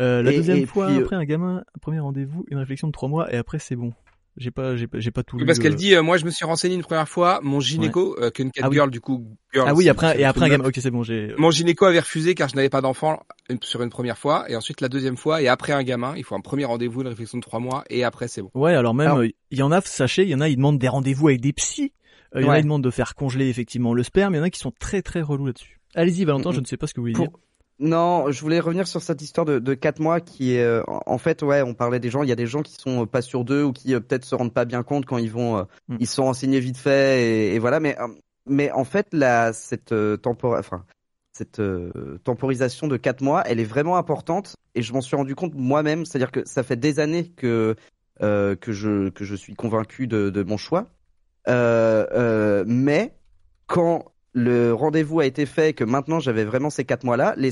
[0.00, 2.58] Euh, la Et- deuxième et fois puis, euh, après un gamin, un premier rendez-vous, une
[2.58, 3.92] réflexion de trois mois et après c'est bon.
[4.36, 5.46] J'ai pas j'ai pas j'ai pas tout Oui, lu.
[5.46, 5.76] parce qu'elle euh.
[5.76, 8.60] dit, euh, moi je me suis renseigné une première fois, mon gynéco, euh, qu'une cat
[8.64, 8.76] Ah oui.
[8.76, 9.36] girl du coup.
[9.52, 10.64] Girl, ah oui après et après un gamin.
[10.64, 11.34] Ok c'est bon j'ai.
[11.38, 13.20] Mon gynéco avait refusé car je n'avais pas d'enfant
[13.50, 16.22] une- sur une première fois, et ensuite la deuxième fois, et après un gamin, il
[16.22, 18.50] faut un premier rendez-vous, une réflexion de trois mois, et après c'est bon.
[18.54, 20.56] Ouais, alors même, Alors- euh, il y en a, sachez, il y en a, ils
[20.56, 21.92] demandent des rendez-vous avec des psys.
[22.36, 22.60] Euh, Il y en a, Ouais.
[22.60, 24.34] ils demandent de faire congeler effectivement le sperme.
[24.34, 25.80] Il y en a qui sont très très relous là-dessus.
[25.96, 27.36] Allez-y, Valentin, je ne sais pas ce que vous voulez Pour- dire.
[27.80, 31.16] Non, je voulais revenir sur cette histoire de, de 4 mois qui est euh, en
[31.16, 33.22] fait ouais, on parlait des gens, il y a des gens qui sont euh, pas
[33.22, 35.62] sûrs d'eux ou qui euh, peut-être se rendent pas bien compte quand ils vont euh,
[35.88, 35.96] Mm.
[36.00, 38.08] ils sont renseignés vite fait et, et voilà mais euh,
[38.46, 40.84] mais en fait la cette euh, tempora- enfin
[41.32, 45.36] cette euh, temporisation de 4 mois, elle est vraiment importante et je m'en suis rendu
[45.36, 47.76] compte moi-même, c'est-à-dire que ça fait des années que
[48.22, 50.88] euh, que je que je suis convaincu de, de mon choix.
[51.48, 53.14] Euh, euh, mais
[53.68, 57.50] quand le rendez-vous a été fait, que maintenant j'avais vraiment ces quatre mois-là, les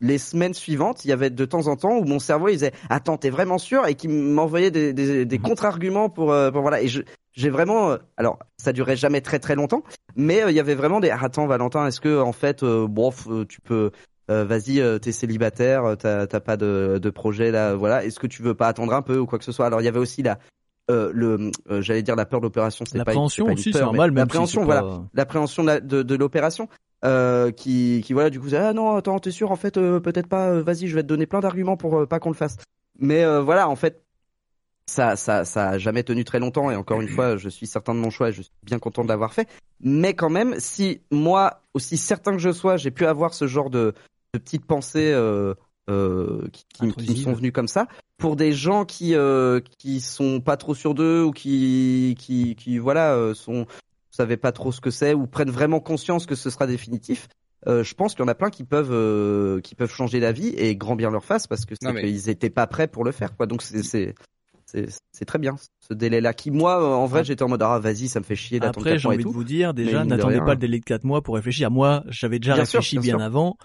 [0.00, 2.72] les semaines suivantes, il y avait de temps en temps où mon cerveau il disait
[2.90, 3.86] attends t'es vraiment sûr?
[3.86, 5.42] Et qui m'envoyait des, des, des Mhm.
[5.44, 6.82] contre-arguments pour, euh, pour voilà.
[6.82, 9.82] Et j'ai vraiment euh, alors ça durait jamais très très longtemps
[10.16, 13.12] mais euh, il y avait vraiment des Ah, attends Valentin est-ce que en fait bon
[13.48, 13.92] tu peux
[14.28, 18.04] vas-y t'es célibataire t'as t'as pas de, de projet là voilà.
[18.04, 19.66] Est-ce que tu veux pas attendre un peu ou quoi que ce soit?
[19.66, 20.38] Alors il y avait aussi la
[20.90, 24.10] euh, le euh, j'allais dire la peur de l'opération c'est L'appréhension aussi, c'est mais normal,
[24.10, 24.82] si l'appréhension c'est voilà.
[24.82, 26.68] pas- l'appréhension de, la- de, de l'opération
[27.04, 30.26] euh, qui, qui voilà du coup ah non attends t'es sûr en fait euh, peut-être
[30.28, 32.56] pas euh, vas-y je vais te donner plein d'arguments pour euh, pas qu'on le fasse.
[32.98, 34.02] Mais euh, voilà en fait
[34.86, 37.94] ça ça ça a jamais tenu très longtemps et encore une fois je suis certain
[37.94, 39.48] de mon choix et je suis bien content de l'avoir fait.
[39.80, 43.70] Mais quand même si moi aussi certain que je sois j'ai pu avoir ce genre
[43.70, 43.94] de,
[44.34, 45.12] de petites pensées
[45.90, 50.00] euh, qui, qui, qui me sont venues comme ça pour des gens qui euh, qui
[50.00, 53.66] sont pas trop sûrs d'eux ou qui qui qui voilà euh, sont
[54.10, 57.28] savaient pas trop ce que c'est ou prennent vraiment conscience que ce sera définitif.
[57.66, 60.48] Euh, je pense qu'il y en a plein qui peuvent euh, qui peuvent changer d'avis
[60.48, 63.12] et grand bien leur face parce que c'est mais- qu'ils étaient pas prêts pour le
[63.12, 63.46] faire quoi.
[63.46, 64.14] Donc c'est
[65.12, 65.56] c'est très bien
[65.88, 67.22] ce délai-là qui moi en vrai Ah.
[67.22, 69.44] j'étais en mode ah vas-y ça me fait chier d'attendre Après, j'ai envie de vous
[69.44, 71.70] dire, déjà, n'attendez pas le délai de 4 mois pour réfléchir.
[71.70, 73.24] Moi, j'avais déjà Bien sûr, réfléchi bien bien sûr.
[73.26, 73.56] avant.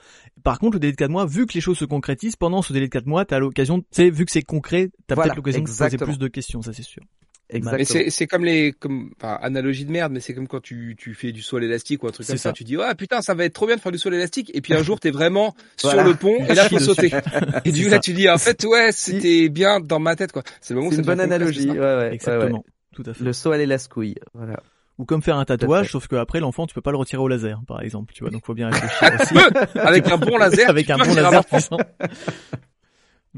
[0.43, 2.73] Par contre, le délai de 4 mois, vu que les choses se concrétisent, pendant ce
[2.73, 5.37] délai de 4 mois, t'as l'occasion, tu sais, vu que c'est concret, t'as Voilà, peut-être
[5.37, 7.03] l'occasion de poser plus de questions, ça c'est sûr.
[7.51, 7.77] Exactement.
[7.79, 10.95] Mais c'est c'est comme les comme enfin, analogie de merde, mais c'est comme quand tu
[10.97, 12.49] tu fais du saut à l'élastique ou un truc comme ça.
[12.49, 12.53] ça.
[12.53, 14.51] Tu dis ah putain ça va être trop bien de faire du saut à l'élastique
[14.53, 16.03] et puis un jour t'es vraiment Voilà.
[16.03, 17.11] sur le pont et là faut sauter.
[17.65, 20.43] Et du coup là tu dis en fait ouais c'était bien dans ma tête quoi.
[20.61, 21.69] C'est le moment où C'est ça une bonne concret, analogie.
[21.71, 22.57] Ouais, ouais, Exactement.
[22.59, 22.63] ouais.
[22.93, 23.23] Tout à fait.
[23.23, 24.15] Le saut à l'élascouille.
[24.33, 24.59] Voilà.
[24.99, 27.61] Ou comme faire un tatouage, sauf qu'après l'enfant, tu peux pas le retirer au laser,
[27.65, 28.31] par exemple, tu vois.
[28.31, 29.77] Donc faut bien réfléchir aussi.
[29.79, 30.69] Avec un bon laser.
[30.69, 31.77] avec un bon laser puissant.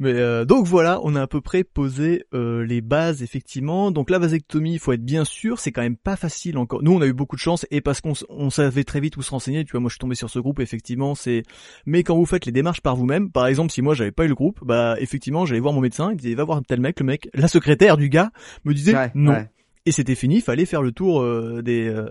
[0.01, 3.91] Mais euh, donc voilà, on a à peu près posé euh, les bases effectivement.
[3.91, 6.81] Donc la vasectomie, il faut être bien sûr, c'est quand même pas facile encore.
[6.81, 9.21] Nous, on a eu beaucoup de chance et parce qu'on on savait très vite où
[9.21, 9.63] se renseigner.
[9.63, 10.59] Tu vois, moi, je suis tombé sur ce groupe.
[10.59, 11.43] Effectivement, c'est.
[11.85, 14.29] Mais quand vous faites les démarches par vous-même, par exemple, si moi j'avais pas eu
[14.29, 16.09] le groupe, bah effectivement, j'allais voir mon médecin.
[16.11, 16.99] Il disait va voir tel mec.
[16.99, 18.31] Le mec, la secrétaire du gars,
[18.65, 19.33] me disait Ouais, non.
[19.33, 19.51] ouais.
[19.85, 20.37] Et c'était fini.
[20.37, 22.09] Il fallait faire le tour euh, des euh,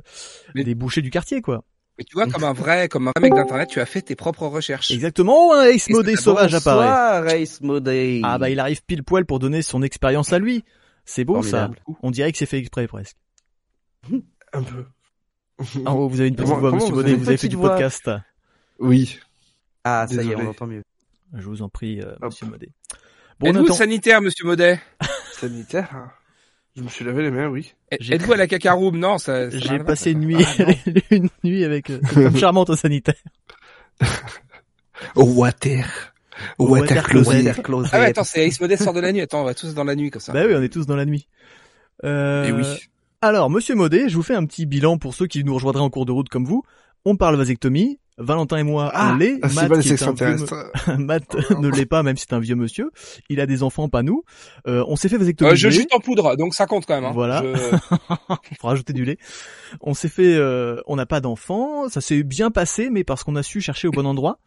[0.54, 1.64] Mais- des bouchers du quartier, quoi.
[2.00, 4.16] Mais tu vois, comme un vrai, comme un vrai mec d'internet, tu as fait tes
[4.16, 4.90] propres recherches.
[4.90, 6.86] Exactement, oh, un Ace Modé sauvage apparaît.
[6.86, 8.22] Bonsoir, Ace Modé.
[8.24, 10.64] Ah bah il arrive pile poil pour donner son expérience à lui.
[11.04, 11.76] C'est beau Formidable.
[11.86, 11.94] ça.
[12.02, 13.18] On dirait que c'est fait exprès presque.
[14.54, 14.86] Un peu.
[15.84, 17.72] Ah, oh, vous avez une petite voix, comment monsieur avez vous avez fait du voix
[17.72, 18.10] podcast.
[18.78, 19.18] Oui.
[19.84, 20.46] Ah, ça y est, Désolé.
[20.46, 20.82] on entend mieux.
[21.34, 22.70] Je vous en prie, euh, monsieur Modé.
[23.38, 24.80] Bon, Êtes-vous sanitaire, monsieur Maudet
[25.32, 26.12] Sanitaire.
[26.76, 27.74] Je me suis lavé les mains, oui.
[28.00, 29.50] J'ai- Êtes-vous à la cacaroom Non, ça.
[29.50, 30.18] ça j'ai passé pas.
[30.20, 30.64] une nuit, Ah,
[31.10, 33.14] une nuit avec euh, femme charmante au sanitaire.
[35.16, 36.12] Au water.
[36.58, 37.90] Au Au water water closet.
[37.92, 39.20] Ah ouais, attends, c'est Ace Modest sort de la nuit.
[39.20, 40.32] Attends, on va tous dans la nuit comme ça.
[40.32, 41.26] Bah oui, on est tous dans la nuit.
[42.04, 42.64] Euh, Et oui.
[43.20, 45.90] Alors, monsieur Modé, je vous fais un petit bilan pour ceux qui nous rejoindraient en
[45.90, 46.62] cours de route comme vous.
[47.04, 47.98] On parle vasectomie.
[48.20, 49.38] Valentin et moi, on l'est.
[49.42, 50.46] Ah, c'est Matt, pas qui est un vieux.
[50.98, 52.90] Matt ne l'est pas, même si c'est un vieux monsieur.
[53.28, 54.22] Il a des enfants, pas nous.
[54.68, 55.54] Euh, on s'est fait vasectomiser.
[55.54, 57.04] Euh, je juste en poudre, donc ça compte quand même.
[57.06, 57.12] Hein.
[57.14, 57.42] Voilà.
[57.42, 57.76] Je-
[58.60, 59.18] Faut rajouter du lait.
[59.80, 61.88] On s'est fait, euh, on n'a pas d'enfants.
[61.88, 64.38] Ça s'est bien passé, mais parce qu'on a su chercher au bon endroit.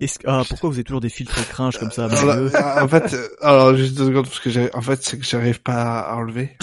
[0.00, 2.88] Est-ce que- ah, pourquoi vous avez toujours des filtres cringe comme ça Alors, là, en
[2.88, 6.00] fait, euh, alors juste deux secondes parce que j'ai, en fait, c'est que j'arrive pas
[6.00, 6.56] à enlever.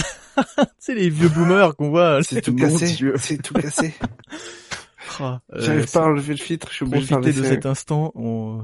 [0.78, 2.22] C'est les vieux boomers qu'on voit.
[2.24, 2.88] C'est tout cassé.
[3.18, 3.93] C'est tout cassé.
[5.22, 6.68] Euh, J'arrive pas à enlever le filtre.
[6.70, 8.12] Je suis obligé de de cet instant.
[8.16, 8.64] On...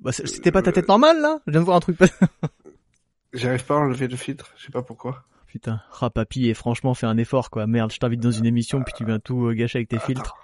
[0.00, 1.38] Bah, c'était pas ta tête normale là?
[1.46, 1.96] Je viens de voir un truc.
[3.32, 4.52] J'arrive pas à enlever le filtre.
[4.56, 5.24] Je sais pas pourquoi.
[5.46, 7.66] Putain, ah papy, et franchement, fais un effort quoi.
[7.66, 10.34] Merde, je t'invite dans une émission puis tu viens tout euh, gâcher avec tes filtres.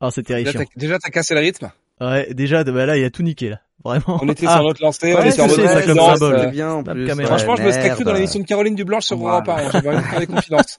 [0.00, 0.62] Ah, c'est terrifiant.
[0.76, 1.70] déjà, t'as cassé le rythme?
[2.00, 3.60] Ouais, déjà, bah là, il a tout niqué là.
[3.84, 4.18] Vraiment.
[4.20, 6.34] On était Ah, sur notre lancée, on était c'est mode ça, comme symbole.
[6.34, 7.06] euh, bien en plus.
[7.12, 9.16] ouais, Franchement, je me serais cru dans l'émission de Caroline Dublanche sur.
[9.16, 9.54] Europe 1.
[9.56, 9.68] hein.
[9.72, 10.78] J'avais envie de faire des confidences.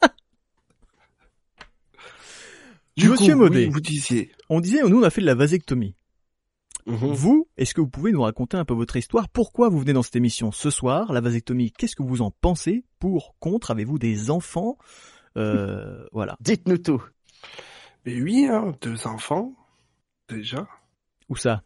[2.97, 3.65] Du Monsieur coup, Modé.
[3.65, 4.31] oui, vous disiez.
[4.49, 5.95] On disait, nous, on a fait de la vasectomie.
[6.87, 7.11] Mhm.
[7.13, 9.27] Vous, est-ce que vous pouvez nous raconter un peu votre histoire?
[9.29, 11.11] Pourquoi vous venez dans cette émission ce soir?
[11.13, 12.85] La vasectomie, qu'est-ce que vous en pensez?
[12.99, 14.77] Pour, contre, avez-vous des enfants?
[15.37, 16.37] Euh, Voilà.
[16.41, 17.03] Dites-nous tout.
[18.05, 19.53] Mais oui, hein, deux enfants.
[20.29, 20.67] Déjà.
[21.29, 21.61] Où ça?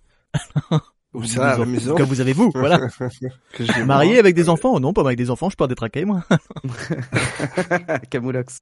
[1.13, 1.93] Ou Vous ça, à la des maison?
[1.95, 2.79] Que vous avez vous, voilà.
[3.85, 4.19] Marié moi.
[4.19, 4.79] avec des enfants?
[4.79, 6.23] Non, pas avec des enfants, je peux détraquer moi.
[8.09, 8.59] Camoulox.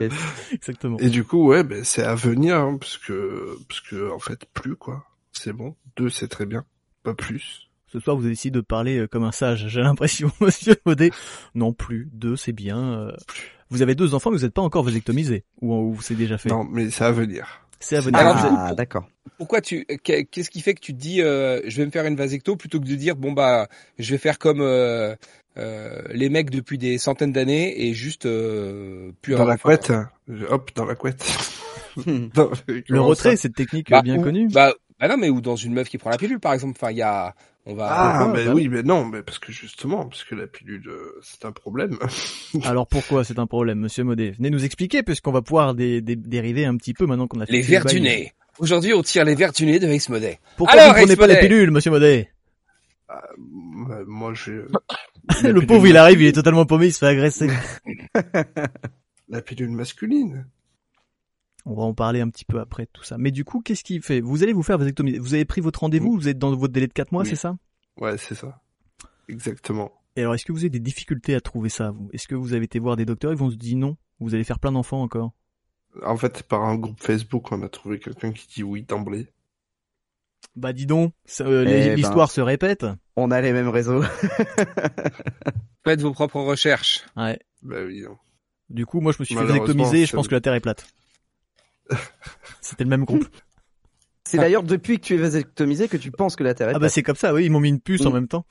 [0.52, 0.98] Exactement.
[0.98, 4.46] Et du coup, ouais, ben, c'est à venir, hein, parce que, parce que, en fait,
[4.52, 5.04] plus, quoi.
[5.32, 5.74] C'est bon.
[5.96, 6.64] Deux, c'est très bien.
[7.02, 7.68] Pas plus.
[7.86, 11.10] Ce soir, vous avez décidé de parler euh, comme un sage, j'ai l'impression, monsieur Modé.
[11.54, 12.78] Non plus, deux, c'est bien.
[12.78, 13.12] euh.
[13.70, 15.44] Vous avez deux enfants, mais vous n'êtes pas encore vasectomisé.
[15.60, 16.48] Ou, ou c'est déjà fait?
[16.48, 17.60] Non, mais c'est à venir.
[17.80, 18.20] C'est à venir.
[18.20, 18.26] Coup,
[18.56, 19.06] Ah, d'accord.
[19.38, 22.04] Pourquoi tu, qu'est- qu'est-ce qui fait que tu te dis, euh, je vais me faire
[22.06, 23.68] une vasecto plutôt que de dire, bon bah,
[23.98, 25.14] je vais faire comme euh,
[25.56, 29.92] euh, les mecs depuis des centaines d'années et juste euh, plus Dans la couette.
[30.48, 31.24] Hop, dans la couette.
[32.06, 32.50] Non,
[32.88, 34.48] Le retrait, cette technique Bah, bien ou- connue.
[34.48, 36.76] Bah, bah non, mais ou dans une meuf qui prend la pilule, par exemple.
[36.80, 37.34] Enfin, il y a,
[37.66, 37.86] on va.
[37.88, 41.20] Ah, mais Bah oui, mais non, mais parce que justement, parce que la pilule, euh,
[41.22, 41.96] c'est un problème.
[42.64, 46.16] Alors pourquoi c'est un problème, monsieur Modé Venez nous expliquer, puisqu'on va pouvoir dé- dé-
[46.16, 48.32] dériver un petit peu maintenant qu'on a fait Les verres du nez.
[48.58, 50.40] Aujourd'hui, on tire les verres du nez de Ace Modet.
[50.56, 52.28] Pourquoi Alors, vous prenez Ace pas la Modé pilule, monsieur Modé
[53.10, 54.52] Euh, moi, je.
[55.42, 57.48] Le pauvre, il arrive, il est totalement paumé, il se fait agresser.
[59.28, 60.46] La pilule masculine.
[61.66, 63.16] On va en parler un petit peu après tout ça.
[63.16, 64.20] Mais du coup, qu'est-ce qu'il fait?
[64.20, 65.18] Vous allez vous faire vasectomiser.
[65.18, 67.28] Vous avez pris votre rendez-vous, vous êtes dans votre délai de 4 mois, Oui.
[67.30, 67.56] c'est ça?
[67.98, 68.60] Ouais, c'est ça.
[69.28, 69.90] Exactement.
[70.16, 72.08] Et alors, est-ce que vous avez des difficultés à trouver ça, vous?
[72.12, 74.44] Est-ce que vous avez été voir des docteurs, ils vont se dire non Vous allez
[74.44, 75.32] faire plein d'enfants encore?
[76.04, 79.28] En fait, par un groupe Facebook, on a trouvé quelqu'un qui dit oui d'emblée.
[80.56, 81.94] Bah dis donc, euh, Eh les- ben.
[81.96, 82.86] l'histoire se répète.
[83.16, 84.02] On a les mêmes réseaux.
[85.84, 87.04] Faites vos propres recherches.
[87.16, 87.38] Ouais.
[87.62, 88.02] Bah oui.
[88.02, 88.16] non.
[88.70, 90.60] Du coup, moi, je me suis fait vasectomiser et je pense que la Terre est
[90.60, 90.86] plate.
[92.60, 93.26] C'était le même groupe.
[94.26, 96.74] C'est d'ailleurs depuis que tu es vasectomisé que tu penses que la Terre est Ah
[96.74, 96.92] bah plate.
[96.92, 98.14] c'est comme ça, oui, ils m'ont mis une puce en Mm.
[98.14, 98.46] même temps.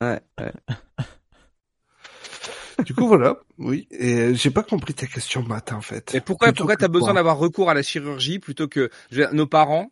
[0.00, 0.52] Ouais, ouais.
[2.84, 3.36] Du coup, voilà.
[3.58, 3.86] Oui.
[3.90, 6.14] Et euh, j'ai pas compris ta question, Matt, en fait.
[6.14, 9.24] Et pourquoi, Plutôt pourquoi t'as besoin d'avoir recours à la chirurgie plutôt que je veux
[9.26, 9.90] dire, nos parents,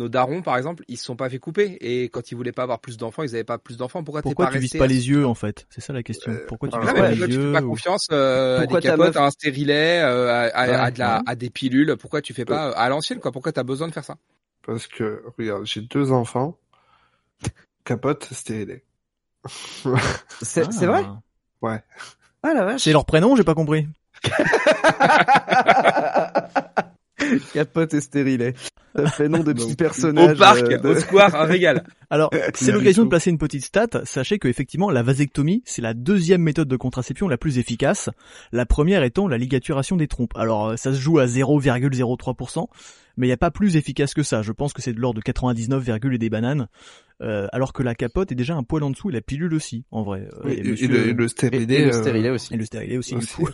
[0.00, 2.62] nos darons par exemple, ils se sont pas fait couper et quand ils voulaient pas
[2.64, 4.02] avoir plus d'enfants, ils avaient pas plus d'enfants.
[4.02, 5.66] Pourquoi, pas tu vises pas les yeux en fait?
[5.70, 6.32] C'est ça la question.
[6.32, 8.56] Euh, Pourquoi tu ah vises pas les pourquoi tu yeux fais pas ou- confiance euh,
[8.56, 11.16] à Pourquoi des capotes, meuf- à un stérilet, euh, à, à- Ouais, à de la,
[11.18, 11.22] ouais.
[11.26, 11.96] à des pilules?
[11.98, 13.30] Pourquoi tu fais pas euh, à l'ancienne quoi?
[13.32, 14.16] Pourquoi t'as besoin de faire ça?
[14.66, 16.56] Parce que, regarde, j'ai deux enfants.
[17.84, 18.82] Capote, stérilé.
[20.42, 20.72] C'est Ah.
[20.72, 21.04] c'est vrai?
[21.62, 21.82] Ouais.
[22.42, 22.82] Ah la vache.
[22.82, 23.86] C'est leur prénom, j'ai pas compris.
[27.54, 28.54] Capote et stérilet.
[28.96, 30.34] Ça fait nom de petits personnages.
[30.36, 31.84] Au parc, euh, de- au square, un régal.
[32.10, 33.86] Alors, c'est l'occasion de placer une petite stat.
[34.04, 38.10] Sachez que effectivement, la vasectomie, c'est la deuxième méthode de contraception la plus efficace.
[38.52, 40.32] La première étant la ligaturation des trompes.
[40.36, 42.66] Alors, euh, ça se joue à 0,03%,
[43.16, 44.42] mais il n'y a pas plus efficace que ça.
[44.42, 46.66] Je pense que c'est de l'ordre de 99, et des bananes.
[47.22, 49.84] Euh, alors que la capote est déjà un poil en dessous et la pilule aussi,
[49.90, 50.26] en vrai.
[50.32, 51.74] Euh, Oui, et et, monsieur- le, et le Et, stérilé.
[51.74, 52.54] et le euh, stérilet aussi.
[52.54, 53.34] et le stérilet aussi, du aussi.
[53.34, 53.48] coup.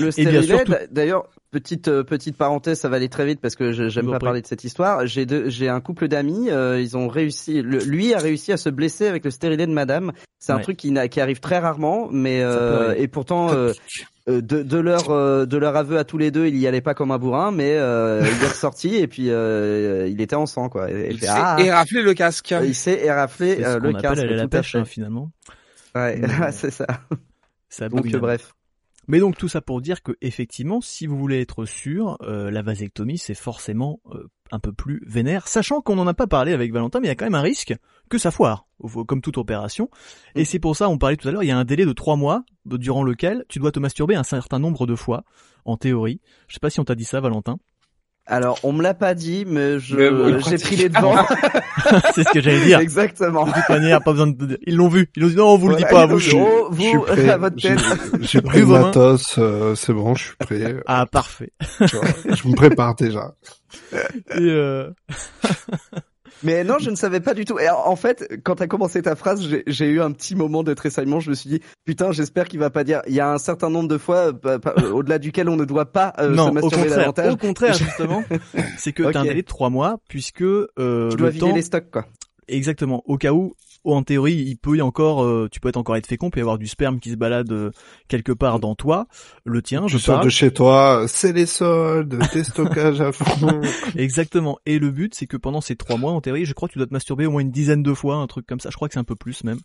[0.00, 3.88] Le stérilet, d'ailleurs, petite euh, petite parenthèse, ça va aller très vite parce que je-
[3.88, 5.06] j'aime pas parler de cette histoire.
[5.06, 8.68] J'ai j'ai un couple d'amis, euh, ils ont réussi, le- lui a réussi à se
[8.68, 10.12] blesser avec le stérilet de madame.
[10.38, 13.72] C'est un truc qui, qui arrive très rarement, mais euh, et pourtant euh,
[14.26, 15.08] de, de leur
[15.46, 17.70] de leur aveu à tous les deux, il y allait pas comme un bourrin, mais
[17.72, 17.76] il
[18.44, 20.90] est ressorti et puis il était en sang quoi.
[20.90, 22.54] Et, Il s'est ah, éraflé le casque.
[22.62, 24.22] il s'est éraflé le appelle casque.
[24.22, 25.30] la tout à pêche, hein, finalement.
[25.94, 26.20] Ouais,
[26.52, 26.86] c'est ça.
[27.68, 28.52] C'est Donc bref.
[29.08, 32.62] Mais donc tout ça pour dire que effectivement, si vous voulez être sûr, euh, la
[32.62, 36.72] vasectomie c'est forcément euh, un peu plus vénère, sachant qu'on n'en a pas parlé avec
[36.72, 37.74] Valentin, mais il y a quand même un risque
[38.08, 38.66] que ça foire,
[39.06, 39.88] comme toute opération.
[40.34, 41.92] Et c'est pour ça, on parlait tout à l'heure, il y a un délai de
[41.92, 45.24] trois mois durant lequel tu dois te masturber un certain nombre de fois,
[45.64, 46.20] en théorie.
[46.48, 47.58] Je sais pas si on t'a dit ça, Valentin.
[48.26, 51.16] Alors on me l'a pas dit, mais bon, j'ai pris les devants.
[52.14, 52.78] c'est ce que j'allais dire.
[52.78, 53.46] Exactement.
[53.46, 54.58] De toute manière, pas besoin de.
[54.64, 55.10] Ils l'ont vu.
[55.16, 56.18] Ils ont dit non, on vous le dit pas à vous.
[56.18, 57.28] je- oh, Je suis vous, prêt.
[57.30, 57.78] à votre J'ai tête.
[58.20, 60.76] j'ai pris le matos, euh, c'est bon, je suis prêt.
[60.86, 61.52] Ah parfait.
[61.88, 62.04] tu vois.
[62.36, 63.34] je me prépare déjà.
[63.92, 63.98] Et
[64.38, 64.90] euh,
[66.44, 67.58] Mais non, je ne savais pas du tout.
[67.58, 71.20] Et en fait, quand t'as commencé ta phrase, j'ai- eu un petit moment de tressaillement.
[71.20, 73.02] Je me suis dit, putain, j'espère qu'il va pas dire.
[73.06, 75.92] Il y a un certain nombre de fois pas- euh, au-delà duquel on ne doit
[75.92, 77.32] pas euh, non, se au masturber contraire, davantage.
[77.32, 78.24] au contraire justement,
[78.78, 81.54] c'est que t'as un délai de trois mois puisque euh, Tu dois le vider temps
[81.54, 82.06] les stocks, quoi.
[82.48, 83.02] Exactement.
[83.06, 83.54] Au cas où,
[83.84, 86.42] en théorie, il peut y encore, euh, tu peux être encore être fécond, peut y
[86.42, 87.70] avoir du sperme qui se balade euh,
[88.08, 89.06] quelque part dans toi.
[89.44, 90.24] Le tien, Tu je sors parle.
[90.26, 93.60] de chez toi, c'est les soldes, des stockages à fond.
[93.96, 94.58] Exactement.
[94.66, 96.78] Et le but, c'est que pendant ces trois mois, en théorie, je crois que tu
[96.78, 98.70] dois te masturber au moins une dizaine de fois, un truc comme ça.
[98.70, 99.58] Je crois que c'est un peu plus même.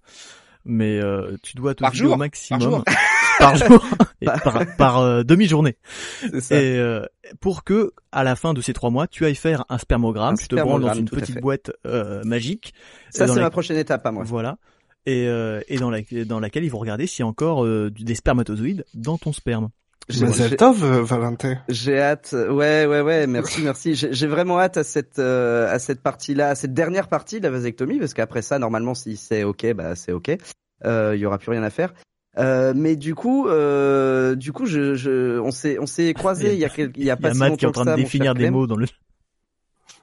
[0.65, 2.13] Mais euh, tu dois te Par jour?
[2.13, 2.61] Au maximum.
[2.61, 2.83] jour?
[3.39, 3.85] Par jour.
[4.21, 5.77] Et par, par, euh, demi-journée.
[6.21, 6.61] C'est ça.
[6.61, 7.05] Et euh,
[7.39, 10.37] pour que, à la fin de ces trois mois, tu ailles faire un spermogramme, Un
[10.37, 12.73] tu te branles dans une petite boîte euh, magique.
[13.11, 14.23] Ça, c'est la- ma prochaine étape à moi.
[14.25, 14.57] Voilà.
[15.05, 17.89] Et, euh, et dans, la, dans laquelle ils vont regarder s'il y a encore euh,
[17.91, 19.69] des spermatozoïdes dans ton sperme.
[20.09, 21.57] J'ai- Mazel j'ai- tov, euh, Valentin.
[21.69, 22.33] J'ai hâte.
[22.33, 23.27] Ouais, ouais, ouais.
[23.27, 23.93] Merci, merci.
[23.95, 27.43] J'ai j'ai vraiment hâte à cette euh, à cette partie-là, à cette dernière partie de
[27.43, 30.37] la vasectomie, parce qu'après ça, normalement, si c'est ok, bah c'est ok.
[30.85, 31.93] Euh, Il y aura plus rien à faire.
[32.37, 36.59] Euh, mais du coup, euh, du coup, je, je, on s'est, on s'est croisés il
[36.59, 37.71] y a, quel- il y a Il y pas a si Matt qui est en
[37.71, 38.53] train de ça, définir des Clem.
[38.53, 38.85] mots dans le...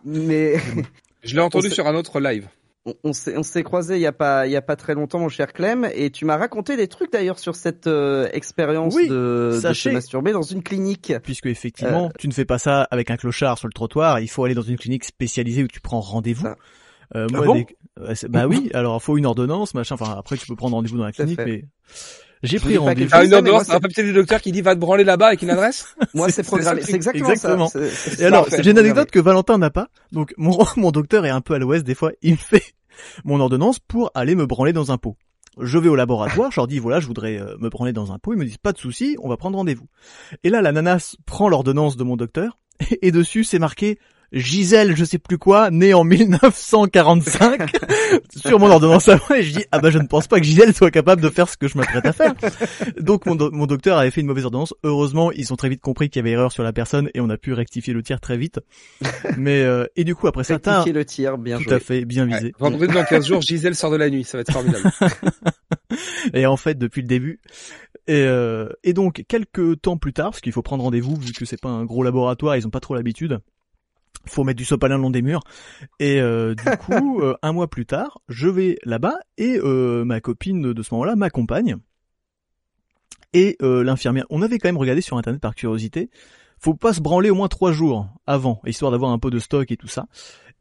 [0.04, 0.54] Mais
[1.22, 2.48] Je l'ai entendu sur un autre live.
[3.04, 5.18] on- s'est, on s'est croisés il y a pas, il y a pas très longtemps,
[5.18, 9.08] mon cher Clem, et tu m'as raconté des trucs d'ailleurs sur cette euh, expérience Oui,
[9.08, 11.12] de, de sachez- se masturber dans une clinique.
[11.22, 14.44] Puisque effectivement, tu ne fais pas ça avec un clochard sur le trottoir, il faut
[14.44, 16.46] aller dans une clinique spécialisée où tu prends rendez-vous.
[17.14, 17.64] Euh, Ah moi, bon
[18.28, 19.94] bah oui, alors il faut une ordonnance, machin.
[19.98, 21.64] Enfin, après tu peux prendre rendez-vous dans la clinique, mais
[22.42, 23.10] j'ai pris rendez-vous.
[23.12, 25.50] Ah, une ordonnance, un papier du docteur qui dit va te branler là-bas avec une
[25.50, 26.82] adresse Moi, C'est- programmé.
[26.82, 27.68] c'est exactement, exactement.
[27.68, 27.78] ça.
[27.90, 29.88] C'est Et alors, j'ai une anecdote que Valentin n'a pas.
[30.12, 32.74] Donc, mon, mon docteur est un peu à l'ouest, des fois, il me fait
[33.24, 35.16] mon ordonnance pour aller me branler dans un pot.
[35.60, 38.18] Je vais au laboratoire, je leur dis, voilà, je voudrais euh, me branler dans un
[38.18, 38.32] pot.
[38.32, 39.86] Ils me disent, pas de souci, on va prendre rendez-vous.
[40.42, 42.58] Et là, la nanas prend l'ordonnance de mon docteur,
[43.02, 43.98] et dessus, c'est marqué
[44.34, 46.02] Gisèle, je sais plus quoi, née en
[46.84, 47.70] 1945,
[48.36, 50.44] sur mon ordonnance à moi, et je dis, ah bah, je ne pense pas que
[50.44, 52.34] Gisèle soit capable de faire ce que je m'apprête à faire.
[53.00, 54.74] Donc, mon, do- mon docteur avait fait une mauvaise ordonnance.
[54.82, 57.30] Heureusement, ils ont très vite compris qu'il y avait erreur sur la personne, et on
[57.30, 58.60] a pu rectifier le tir très vite.
[59.36, 61.72] Mais, euh, et du coup, après ça, t'as, Rectifier le tir, bien tout joué.
[61.74, 62.36] à fait, bien Ouais.
[62.38, 62.52] visé.
[62.58, 64.90] Vendredi dans 15 jours, Gisèle sort de la nuit, ça va être formidable.
[66.34, 67.40] Et en fait, depuis le début.
[68.06, 71.44] Et, euh, et donc, quelques temps plus tard, parce qu'il faut prendre rendez-vous, vu que
[71.44, 73.38] c'est pas un gros laboratoire, ils ont pas trop l'habitude.
[74.26, 75.42] Faut mettre du sopalin le long des murs.
[76.00, 80.20] Et euh, du coup, euh, un mois plus tard, je vais là-bas et euh, ma
[80.20, 81.76] copine de ce moment-là m'accompagne.
[83.34, 86.08] Et euh, l'infirmière, on avait quand même regardé sur internet par curiosité.
[86.60, 89.70] Faut pas se branler au moins trois jours avant, histoire d'avoir un peu de stock
[89.70, 90.06] et tout ça.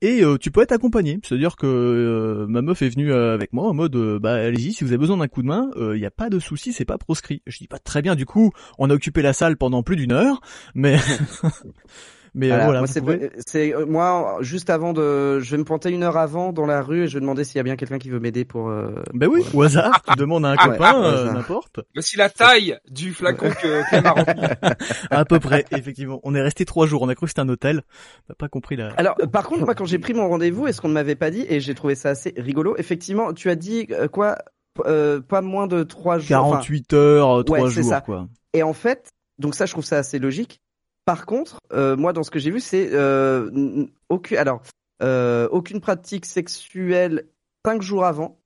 [0.02, 3.70] Et euh, tu peux être accompagné, c'est-à-dire que euh, ma meuf est venue avec moi
[3.70, 6.12] en mode bah allez-y si vous avez besoin d'un coup de main, il y a
[6.12, 7.42] pas de souci, c'est pas proscrit.
[7.46, 10.12] Je dis pas très bien du coup, on a occupé la salle pendant plus d'une
[10.12, 10.42] heure,
[10.74, 10.98] mais
[12.36, 15.58] mais euh, Voilà, voilà, moi, c'est, pouvez- c'est euh, moi juste avant de, je vais
[15.58, 17.64] me pointer une heure avant dans la rue et je vais demander s'il y a
[17.64, 18.70] bien quelqu'un qui veut m'aider pour.
[18.70, 21.80] euh, Ben oui, au hasard, tu demandes à un Ah, copain, ouais, euh, n'importe.
[21.94, 24.76] Voici la taille du flacon que Clem a rempli.
[25.12, 26.20] À peu près, effectivement.
[26.24, 27.84] On est resté trois jours, on a cru que c'était un hôtel.
[28.28, 28.90] On n'a pas compris la...
[28.98, 31.30] Alors, par contre, moi, quand j'ai pris mon rendez-vous, et ce qu'on ne m'avait pas
[31.32, 34.38] dit, et j'ai trouvé ça assez rigolo, effectivement, tu as dit euh, quoi
[34.86, 36.38] euh, Pas moins de trois jours.
[36.40, 38.02] enfin, 48 heures, trois ouais, jours, ça.
[38.02, 38.28] quoi.
[38.54, 40.62] Et en fait, donc ça, je trouve ça assez logique.
[41.06, 44.62] Par contre, euh, moi, dans ce que j'ai vu, c'est euh, aucune, alors,
[45.02, 47.26] euh, aucune pratique sexuelle
[47.66, 48.40] cinq jours avant,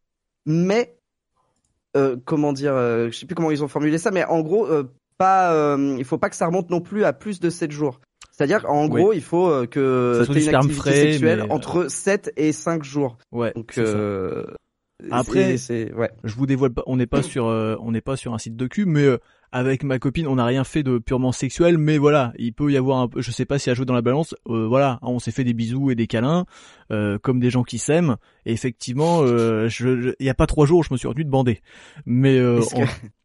[0.46, 0.98] mais
[1.96, 4.68] euh, comment dire, euh, je sais plus comment ils ont formulé ça, mais en gros,
[4.68, 4.84] euh,
[5.18, 8.00] pas, euh, il faut pas que ça remonte non plus à plus de sept jours.
[8.32, 9.02] C'est-à-dire, en Oui.
[9.02, 13.18] gros, il faut que tu une activité frais, sexuelle mais, entre 7 et 5 jours.
[13.32, 14.46] Ouais, Donc, euh,
[15.10, 16.12] Après- c'est ouais.
[16.24, 18.56] Je vous dévoile pas, on n'est pas sur, euh, on n'est pas sur un site
[18.56, 19.18] de cul, mais euh,
[19.52, 22.78] avec ma copine, on n'a rien fait de purement sexuel, mais voilà, il peut y
[22.78, 25.20] avoir un peu, je sais pas si à jouer dans la balance, euh, voilà, on
[25.20, 26.46] s'est fait des bisous et des câlins,
[26.92, 29.70] euh, comme des gens qui s'aiment, et effectivement, euh,
[30.20, 31.62] il y a pas trois jours, je me suis retenu de bander,
[32.06, 32.66] mais euh, que-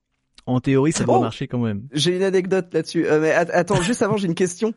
[0.47, 1.83] en, théorie, ça doit Oh marcher quand même.
[1.93, 3.07] J'ai une anecdote là-dessus.
[3.07, 4.73] Euh, mais at- attends, juste avant, j'ai une question.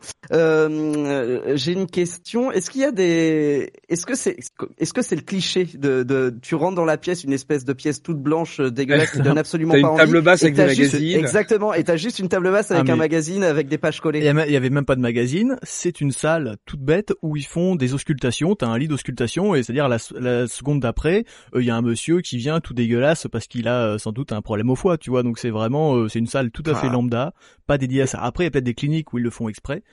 [0.49, 2.51] Euh, j'ai une question.
[2.51, 4.37] Est-ce qu'il y a des, est-ce que c'est,
[4.77, 7.73] est-ce que c'est le cliché de, de, tu rentres dans la pièce, une espèce de
[7.73, 9.97] pièce toute blanche, euh, dégueulasse, qui donne absolument T'as pas une envie.
[10.05, 11.19] table basse avec des juste- magazines.
[11.19, 11.73] Exactement.
[11.73, 14.27] Et t'as juste une table basse avec Ah, un magazine avec des pages collées.
[14.27, 17.45] a- il y avait même pas de magazine, c'est une salle toute bête où ils
[17.45, 21.65] font des auscultations, t'as un lit d'auscultation et c'est-à-dire la, la seconde d'après, euh, il
[21.65, 24.41] y a un monsieur qui vient tout dégueulasse parce qu'il a euh, sans doute un
[24.41, 26.87] problème au foie, tu vois, donc c'est vraiment, euh, c'est une salle tout à fait
[26.89, 26.93] Ah.
[26.93, 27.33] lambda,
[27.67, 28.19] pas dédiée à ça.
[28.21, 29.83] Après, il y a peut-être des cliniques où ils le font exprès,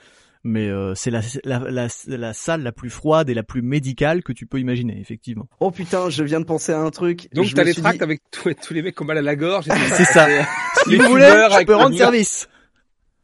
[0.45, 4.23] mais euh, c'est la, la, la, la salle la plus froide et la plus médicale
[4.25, 5.49] que tu peux imaginer, effectivement.
[5.61, 7.29] Oh putain, je viens de penser à un truc.
[7.33, 9.37] Donc t'as les tracts dit- avec tous, tous les mecs qui ont mal à la
[9.37, 9.67] gorge.
[9.95, 10.27] C'est ça.
[10.85, 12.49] Si Les vous voulez, je peux rendre service.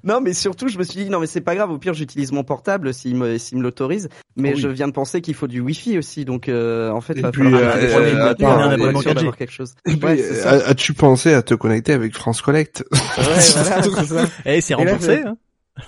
[0.04, 2.30] Non, mais surtout, je me suis dit, non, mais c'est pas grave, au pire, j'utilise
[2.30, 4.08] mon portable s'il me, s'il me l'autorise.
[4.36, 4.60] Mais oui.
[4.60, 7.32] je viens de penser qu'il faut du wifi aussi, donc, euh, en fait, Et va
[7.32, 9.10] puis, falloir euh, euh, prendre une attends, voiture, on pour a un être abonnement sûr
[9.10, 9.14] 4G.
[9.16, 9.74] d'avoir quelque chose.
[9.86, 13.40] Ouais, as- as-tu pensé à te connecter avec France Collect Ouais, voilà,
[13.82, 14.24] c'est ça.
[14.46, 15.36] Eh, c'est là, remboursé, je- hein.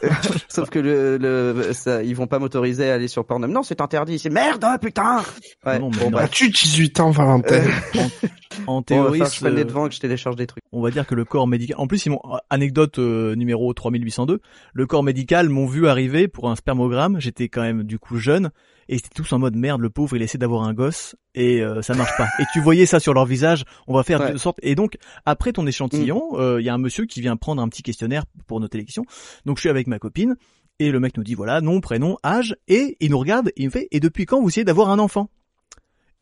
[0.48, 3.50] Sauf que le, le, ça, ils vont pas m'autoriser à aller sur Pornhub.
[3.50, 4.20] Non, c'est interdit.
[4.20, 5.20] C'est merde, hein, putain.
[5.66, 5.80] Ouais.
[5.80, 7.60] Non, mais bon, bah, As-tu 18 ans, Valentin
[8.68, 10.36] En bon, va théorie, falloir que je prenne les ce- devants et que je télécharge
[10.36, 10.59] des trucs.
[10.72, 11.76] On va dire que le corps médical.
[11.80, 14.40] En plus, ils m'ont anecdote euh, numéro 3802.
[14.72, 17.20] Le corps médical m'ont vu arriver pour un spermogramme.
[17.20, 18.50] J'étais quand même du coup jeune
[18.88, 19.80] et c'était tous en mode merde.
[19.80, 22.28] Le pauvre, il essaie d'avoir un gosse et euh, ça marche pas.
[22.38, 23.64] Et tu voyais ça sur leur visage.
[23.88, 24.32] On va faire Ouais.
[24.32, 24.58] de sorte.
[24.62, 24.96] Et donc
[25.26, 28.24] après ton échantillon, euh, il y a un monsieur qui vient prendre un petit questionnaire
[28.46, 29.04] pour noter les questions.
[29.46, 30.36] Donc je suis avec ma copine
[30.78, 33.66] et le mec nous dit voilà nom, prénom, âge et il nous regarde et il
[33.66, 35.30] me fait et depuis quand vous essayez d'avoir un enfant?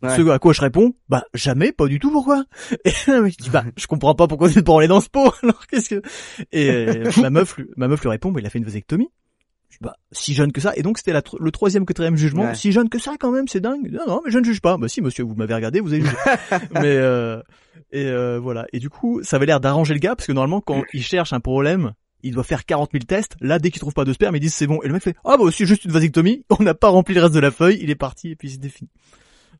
[0.00, 0.16] Ouais.
[0.16, 2.44] Ce à quoi je réponds, bah jamais, pas du tout, pourquoi
[2.84, 5.32] Et mec dit, bah je comprends pas pourquoi vous êtes pas enlé dans ce pot.
[5.42, 6.02] Alors qu'est-ce que
[6.52, 9.08] Et euh, ma meuf, lui- ma meuf lui répond, bah il a fait une vasectomie.
[9.70, 10.72] Je dis, bah si jeune que ça.
[10.76, 12.44] Et donc c'était la le troisième, quatrième jugement.
[12.44, 12.54] Ouais.
[12.54, 13.90] Si jeune que ça, quand même, c'est dingue.
[13.90, 14.76] Non, non, mais je ne juge pas.
[14.78, 16.14] Bah si, monsieur, vous m'avez regardé, vous avez jugé.
[16.74, 17.42] mais euh,
[17.90, 18.66] et euh, voilà.
[18.72, 21.32] Et du coup, ça avait l'air d'arranger le gars parce que normalement, quand il cherche
[21.32, 21.92] un problème.
[22.24, 23.36] Il doit faire 40 000 tests.
[23.40, 24.82] Là, dès qu'il trouve pas de sperme, ils disent c'est bon.
[24.82, 26.44] Et le mec fait ah bah c'est juste une vasectomie.
[26.50, 27.78] On n'a pas rempli le reste de la feuille.
[27.80, 28.90] Il est parti et puis c'était fini.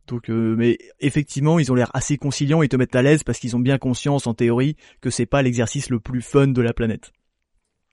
[0.08, 3.38] Donc, euh, mais effectivement, ils ont l'air assez conciliants, ils te mettent à l'aise parce
[3.38, 6.72] qu'ils ont bien conscience, en théorie, que c'est pas l'exercice le plus fun de la
[6.72, 7.12] planète.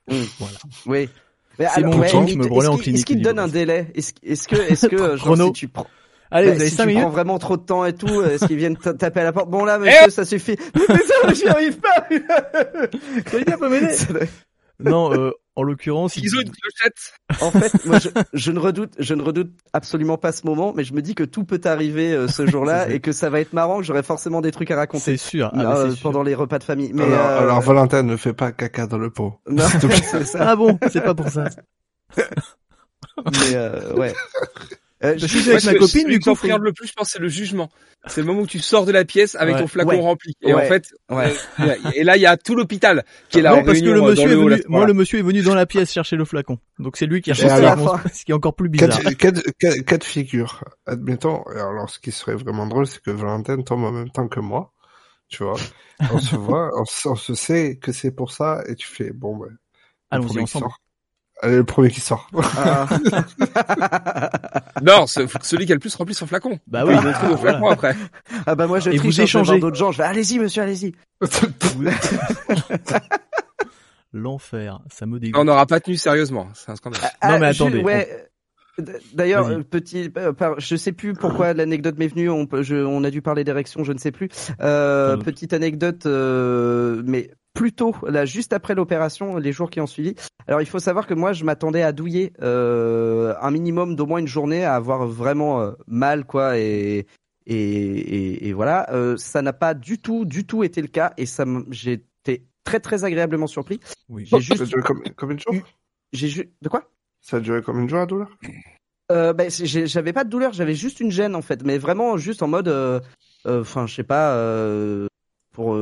[0.09, 0.21] Mm.
[0.39, 0.57] Voilà.
[0.85, 1.09] Oui.
[1.59, 3.87] Mais C'est mon temps, mais je me en clinique, Est-ce qu'il te donne un délai?
[3.95, 4.13] Est-ce
[4.47, 5.87] que, est-ce que, genre, si tu prends,
[6.31, 7.03] Allez, bah, vous avez si 5 tu minutes.
[7.03, 9.49] prends vraiment trop de temps et tout, est-ce qu'ils viennent taper à la porte?
[9.49, 10.57] Bon là, monsieur, ça suffit.
[10.75, 12.07] Mais ça, j'y arrive pas.
[13.31, 13.93] Quelqu'un peut m'aider
[14.79, 17.13] Non, euh, en l'occurrence, il- Ils ont une clochette.
[17.41, 20.83] En fait, moi, je, je ne redoute, je ne redoute absolument pas ce moment, mais
[20.83, 23.53] je me dis que tout peut arriver euh, ce jour-là et que ça va être
[23.53, 25.51] marrant, que j'aurai forcément des trucs à c'est raconter sûr.
[25.53, 26.03] Ah, euh, c'est sûr.
[26.03, 26.91] pendant les repas de famille.
[26.93, 29.39] Mais alors, euh, alors, Valentin, ne fais pas caca dans le pot.
[29.49, 29.63] non,
[30.11, 30.39] c'est ça.
[30.49, 31.45] Ah bon, c'est pas pour ça.
[33.25, 34.13] Mais euh, ouais.
[35.03, 36.25] Euh, Je je- suis avec ma ce- copine, du coup.
[36.25, 37.69] t'enfreinde le plus, je pense, c'est le jugement.
[38.07, 39.61] C'est le moment où tu sors de la pièce avec Ouais.
[39.61, 39.99] ton flacon Ouais.
[39.99, 40.33] rempli.
[40.41, 40.63] Et Ouais.
[40.65, 41.33] en fait, Ouais.
[41.59, 43.85] euh, et là, il y a tout l'hôpital qui est là non, en parce que
[43.85, 46.23] le euh, monsieur est venu, moi le monsieur est venu dans la pièce chercher le
[46.23, 46.59] flacon.
[46.79, 48.89] Donc c'est lui qui a cherché alors ce qui est encore plus bizarre.
[49.03, 50.63] de, cas, de, cas- cas de figure.
[50.85, 54.39] Admettons, alors ce qui serait vraiment drôle, c'est que Valentin tombe en même temps que
[54.39, 54.71] moi.
[55.27, 55.57] Tu vois,
[56.13, 59.11] on se voit, on, se- on se sait que c'est pour ça, et tu fais,
[59.11, 59.47] bon, ben,
[60.11, 60.65] Allons-y ensemble.
[60.65, 60.79] sort.
[61.41, 62.29] Allez, le premier qui sort.
[62.57, 62.87] Ah.
[64.81, 66.59] Non, ce- celui qui a le plus rempli son flacon.
[66.67, 66.93] Bah oui.
[66.93, 67.71] Il Ah, flacon voilà.
[67.73, 67.95] après.
[68.45, 69.59] ah bah moi je Et vous triche, hein, vais échangez.
[69.59, 70.93] d'autres gens, je vais allez-y monsieur, allez-y.
[74.13, 75.39] L'enfer, ça me dégoûte.
[75.39, 76.47] On n'aura pas tenu sérieusement.
[76.53, 77.01] C'est un scandale.
[77.23, 78.27] Non, mais ju- attendez, ouais.
[79.13, 82.29] D'ailleurs, petit, euh, par- je sais plus pourquoi l'anecdote m'est venue.
[82.29, 84.29] On, je- on a dû parler d'érection, je ne sais plus.
[84.61, 90.13] Euh, petite anecdote, euh, mais plutôt là, juste après l'opération, les jours qui ont suivi.
[90.45, 94.19] Alors, il faut savoir que moi, je m'attendais à douiller euh, un minimum d'au moins
[94.19, 97.07] une journée, à avoir vraiment euh, mal, quoi, et
[97.47, 98.91] et, et, et voilà.
[98.91, 101.45] Euh, ça n'a pas du tout, du tout été le cas, et ça,
[101.85, 103.79] été très très agréablement surpris.
[104.09, 104.25] Oui.
[104.25, 105.55] J'ai Ça juste, a duré comme, comme une jour
[106.13, 106.91] j'ai ju- de quoi?
[107.21, 108.29] Ça a duré comme une jour la douleur?
[109.11, 112.41] Euh, ben, j'avais pas de douleur, j'avais juste une gêne en fait, mais vraiment juste
[112.41, 112.99] en mode, euh,
[113.45, 115.07] euh, enfin, je sais pas, euh,
[115.53, 115.75] pour,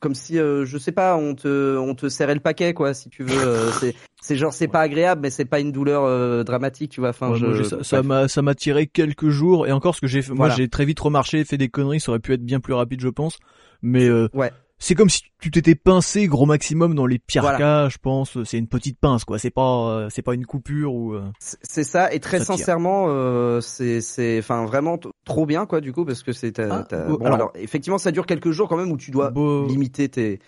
[0.00, 3.08] comme si, euh, je sais pas, on te, on te serrait le paquet quoi, si
[3.10, 3.42] tu veux.
[3.42, 7.00] euh, c'est, c'est genre, c'est pas agréable, mais c'est pas une douleur euh, dramatique, tu
[7.00, 7.10] vois.
[7.10, 10.06] Enfin, Ouais, je, moi, ça- m'a ça m'a tiré quelques jours et encore ce que
[10.06, 12.60] j'ai fait moi j'ai très vite remarché fait des conneries ça aurait pu être bien
[12.60, 13.38] plus rapide je pense
[13.82, 14.50] mais euh, Ouais.
[14.78, 17.58] C'est comme si tu t'étais pincé gros maximum dans les pires Voilà.
[17.58, 18.42] cas, je pense.
[18.44, 19.38] C'est une petite pince, quoi.
[19.38, 21.14] C'est pas, euh, c'est pas une coupure ou.
[21.14, 25.92] euh, C'est ça, et très sincèrement, euh, c'est, c'est, enfin vraiment trop bien quoi du
[25.92, 26.52] coup parce que c'est.
[26.52, 29.10] t'as- Ah, bon, bon, alors, alors- effectivement, ça dure quelques jours quand même où tu
[29.10, 30.38] dois beau- limiter tes.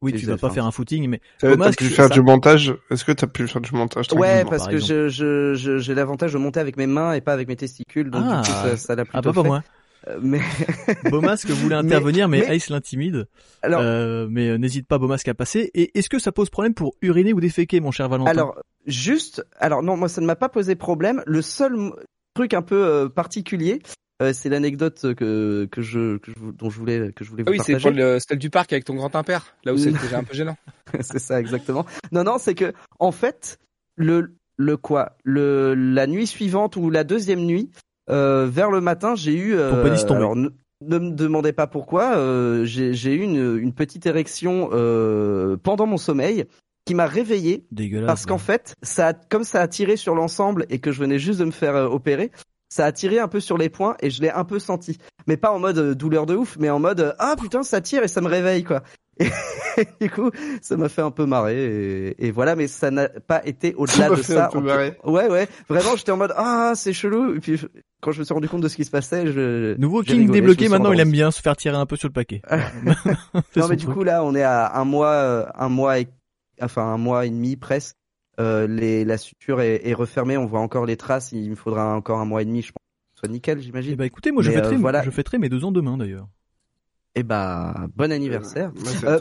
[0.00, 2.72] Oui, tu vas pas faire un footing, mais T'as Thomas, pu faire ça- du montage?
[2.88, 5.92] Est-ce que t'as pu faire du montage Ouais, parce par que je, je, je- j'ai
[5.94, 8.42] l'avantage de monter avec mes mains et pas avec mes testicules, donc Ah.
[8.42, 9.48] du coup ça, ça l'a ah plutôt pas pour fait.
[9.48, 9.62] moi.
[10.08, 10.40] Euh, Mais
[11.10, 13.26] Bomasque voulait intervenir, mais, mais- Ice l'intimide.
[13.62, 15.70] alors, Euh, mais euh, n'hésite pas, Bomasque, à passer.
[15.74, 18.30] Et est-ce que ça pose problème pour uriner ou déféquer, mon cher Valentin?
[18.30, 21.22] Alors juste, alors non, moi ça ne m'a pas posé problème.
[21.26, 21.76] Le seul
[22.34, 23.80] truc un peu euh, particulier,
[24.22, 27.44] euh, c'est l'anecdote que que je, que je vous- dont je voulais que je voulais
[27.46, 27.90] Ah vous oui, c'est partager.
[27.94, 30.34] pour le celle du parc avec ton grand impère, là où c'est déjà un peu
[30.34, 30.56] gênant.
[31.00, 31.84] c'est ça exactement.
[32.12, 33.58] Non non, c'est que en fait
[33.96, 37.78] le le quoi, le la nuit suivante ou la deuxième nuit, euh,
[38.08, 39.54] vers le matin, j'ai eu.
[39.54, 40.18] Euh, Ton pénis tombé.
[40.18, 40.48] alors ne,
[40.80, 42.16] me demandez pas pourquoi.
[42.16, 46.44] euh, j'ai eu une une petite érection euh, pendant mon sommeil
[46.84, 48.06] qui m'a réveillé Dégueulasse.
[48.06, 51.18] parce qu'en fait, ça a, comme ça a tiré sur l'ensemble et que je venais
[51.18, 52.30] juste de me faire euh, opérer,
[52.70, 54.96] ça a tiré un peu sur les points et je l'ai un peu senti.
[55.26, 57.82] Mais pas en mode euh, douleur de ouf, mais en mode euh, ah putain ça
[57.82, 58.82] tire et ça me réveille quoi.
[59.20, 59.26] Et
[60.00, 63.44] du coup, ça m'a fait un peu marrer et, et voilà, mais ça n'a pas
[63.46, 64.46] été au-delà de fait ça.
[64.46, 64.96] un peu marrer.
[65.04, 67.60] Ouais ouais, vraiment j'étais en mode ah c'est chelou et puis
[68.00, 70.40] quand je me suis rendu compte de ce qui se passait, je Nouveau King rigolé,
[70.40, 72.42] débloqué, maintenant il aime bien se faire tirer un peu sur le paquet.
[73.56, 73.96] Non mais du truc.
[73.96, 76.08] coup là on est à un mois, euh, un mois et
[76.62, 77.94] enfin un mois et demi presque.
[78.40, 81.32] Euh, les, la suture est, est refermée, on voit encore les traces.
[81.32, 82.78] Il me faudra encore un mois et demi, je pense.
[83.18, 83.96] Soit nickel, Eh j'imagine.
[83.96, 85.02] bah écoutez, moi je fêterai, euh, voilà.
[85.02, 86.28] je fêterai mes deux ans demain d'ailleurs.
[87.14, 88.70] Et bah bon anniversaire.
[89.04, 89.18] Euh.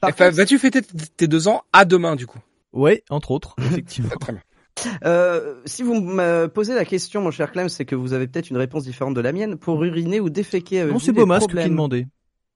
[0.00, 0.80] Par Enfin, contre, vas-tu fêter
[1.16, 2.38] tes deux ans à demain du coup?
[2.72, 4.10] Ouais, entre autres, effectivement.
[4.20, 4.42] Très bien.
[5.04, 8.50] euh, si vous me posez la question, mon cher Clem, c'est que vous avez peut-être
[8.50, 9.56] une réponse différente de la mienne.
[9.56, 11.12] Pour uriner ou déféquer, avez-vous non, c'est
[11.64, 12.06] qui demandait.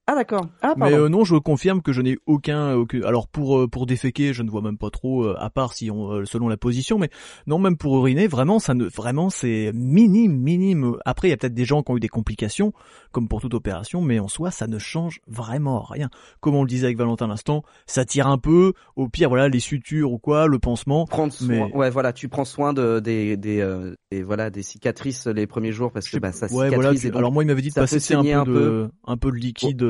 [0.09, 0.47] Ah d'accord.
[0.63, 0.97] Ah Mais pardon.
[0.97, 4.43] euh, non, je confirme que je n'ai aucun, aucun- Alors pour euh, pour déféquer, je
[4.43, 6.99] ne vois même pas trop, euh, à part si on euh, selon la position.
[6.99, 7.09] Mais
[7.47, 10.97] non, même pour uriner, vraiment, ça ne, vraiment, c'est minime, minime.
[11.05, 12.73] Après, il y a peut-être des gens qui ont eu des complications,
[13.13, 16.11] comme pour toute opération, mais en soi, ça ne change vraiment rien.
[16.41, 18.73] Comme on le disait avec Valentin à l'instant, ça tire un peu.
[18.97, 21.07] Au pire, voilà, les sutures ou quoi, le pansement.
[21.07, 21.47] prendre soin.
[21.47, 25.47] mais- Ouais, voilà, tu prends soin de des des, euh, des voilà des cicatrices les
[25.47, 26.93] premiers jours parce que bah ça ouais, cicatrise voilà.
[26.93, 29.17] et tu- donc alors moi, il m'avait dit de passer un peu, un de, un
[29.17, 29.83] peu de liquide,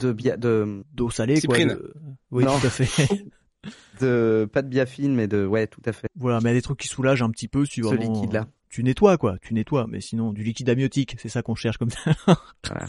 [0.00, 1.58] de bia de d'eau salée, quoi.
[1.58, 1.94] De-
[2.30, 2.58] Oui, Non.
[2.58, 3.08] tout à fait.
[4.00, 6.58] de pas de biafine mais de ouais tout à fait voilà, mais il y a
[6.58, 8.46] des trucs qui soulagent un petit peu si ce liquide là.
[8.70, 11.90] tu nettoies quoi, tu nettoies, mais sinon du liquide amniotique, c'est ça qu'on cherche comme
[11.90, 12.12] ça.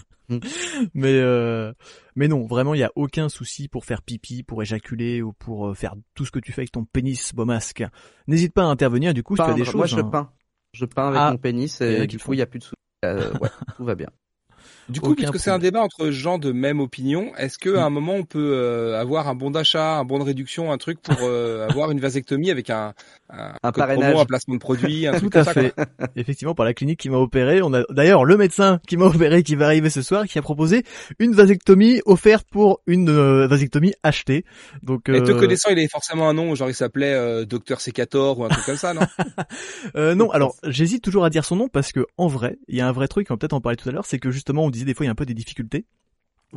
[0.94, 1.74] Mais euh,
[2.16, 5.70] mais non, vraiment il y a aucun souci pour faire pipi, pour éjaculer ou pour
[5.70, 7.84] euh, faire tout ce que tu fais avec ton pénis bomasque.
[8.28, 9.74] N'hésite pas à intervenir du coup si tu as des choses.
[9.76, 10.04] Moi je hein.
[10.04, 10.32] peins.
[10.74, 11.32] Je peins avec Ah.
[11.32, 12.76] mon pénis et du coup il y a plus de soucis.
[13.06, 14.10] Euh, ouais, tout va bien.
[14.90, 17.76] Du coup, puisque c'est un débat entre gens de même opinion, est-ce que Mm.
[17.78, 20.78] à un moment on peut euh, avoir un bon d'achat, un bon de réduction, un
[20.78, 22.94] truc pour euh, avoir une vasectomie avec un
[23.32, 24.10] un, Un code parrainage.
[24.10, 25.72] promo, un placement de produit, un Tout truc à comme ça, fait.
[25.76, 25.86] quoi.
[26.16, 29.44] Effectivement, par la clinique qui m'a opéré, on a d'ailleurs le médecin qui m'a opéré
[29.44, 30.84] qui va arriver ce soir qui a proposé
[31.20, 34.46] une vasectomie offerte pour une euh, vasectomie achetée.
[34.82, 37.82] Donc Et te euh, connaissant, il avait forcément un nom, genre il s'appelait euh, Docteur
[37.82, 39.02] Secator ou un truc comme ça, non?
[39.96, 42.82] Euh, non, alors j'hésite toujours à dire son nom parce que en vrai, il y
[42.82, 44.66] a un vrai truc, on va peut-être en parler tout à l'heure, c'est que justement
[44.66, 45.86] on des fois il y a un peu des difficultés.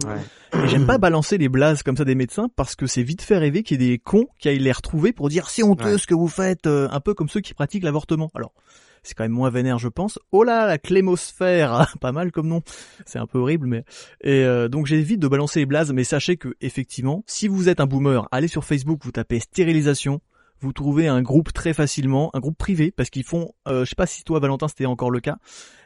[0.07, 0.62] Ouais.
[0.64, 3.37] Et j'aime pas balancer les blazes comme ça des médecins parce que c'est vite fait
[3.37, 5.99] rêver qu'il y ait des cons qui aillent les retrouver pour dire c'est honteux Ouais.
[5.99, 8.31] ce que vous faites, euh, un peu comme ceux qui pratiquent l'avortement.
[8.35, 8.55] Alors
[9.03, 10.18] c'est quand même moins vénère je pense.
[10.31, 12.62] Oh là la clémosphère, pas mal comme nom.
[13.05, 13.85] C'est un peu horrible mais
[14.23, 17.81] et euh, donc j'évite de balancer les blazes mais sachez que effectivement si vous êtes
[17.81, 20.23] un boomer, allez sur Facebook, vous tapez stérilisation
[20.62, 23.96] vous trouvez un groupe très facilement, un groupe privé, parce qu'ils font, euh, je sais
[23.96, 25.38] pas si toi Valentin c'était encore le cas,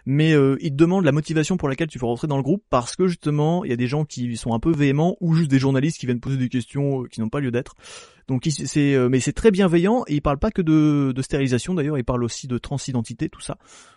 [0.05, 2.63] mais euh, ils te demandent la motivation pour laquelle tu veux rentrer dans le groupe,
[2.71, 5.51] parce que justement il y a des gens qui sont un peu véhéments ou juste
[5.51, 7.75] des journalistes qui viennent poser des questions euh, qui n'ont pas lieu d'être.
[8.29, 11.97] Donc c'est, euh, mais c'est très bienveillant et ils parlent pas que de, stérilisation d'ailleurs,
[11.99, 13.57] ils parlent aussi de transidentité, tout ça.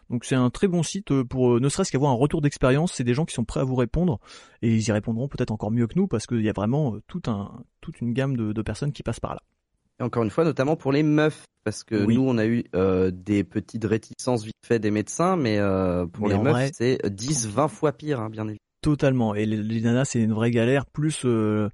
[0.09, 2.93] Donc c'est un très bon site euh, pour ne serait-ce qu'avoir un retour d'expérience.
[2.93, 4.19] C'est des gens qui sont prêts à vous répondre
[4.61, 7.27] et ils y répondront peut-être encore mieux que nous parce qu'il y a vraiment toute
[8.01, 9.41] une gamme de personnes qui passent par là.
[9.99, 12.15] Et encore une fois, notamment pour les meufs, parce que Oui.
[12.15, 16.27] nous, on a eu euh, des petites réticences vite fait des médecins, mais euh, pour
[16.27, 18.57] Mais les meufs, vrai- c'est 10, 20 fois pire, hein, bien évidemment.
[18.81, 19.35] Totalement.
[19.35, 21.69] Et les, les nanas, c'est une vraie galère, plus euh,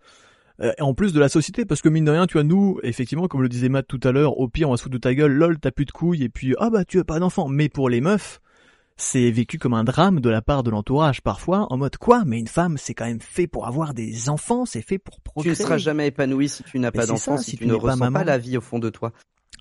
[0.62, 3.28] euh, en plus de la société, parce que mine de rien, tu vois, nous, effectivement,
[3.28, 5.14] comme le disait Matt tout à l'heure, au pire, on va se foutre de ta
[5.14, 7.48] gueule, lol, t'as plus de couilles, et puis ah bah tu veux pas d'enfant.
[7.48, 8.40] Mais pour les meufs,
[8.98, 12.24] c'est vécu comme un drame de la part de l'entourage parfois, en mode quoi?
[12.26, 15.22] Mais une femme, c'est quand même fait pour avoir des enfants, c'est fait pour Tu
[15.22, 15.50] procréer.
[15.52, 17.70] ne seras jamais épanoui si tu n'as pas c'est d'enfant, ça, si, si tu, tu
[17.70, 18.20] ne pas ressens maman.
[18.20, 19.12] pas la vie au fond de toi.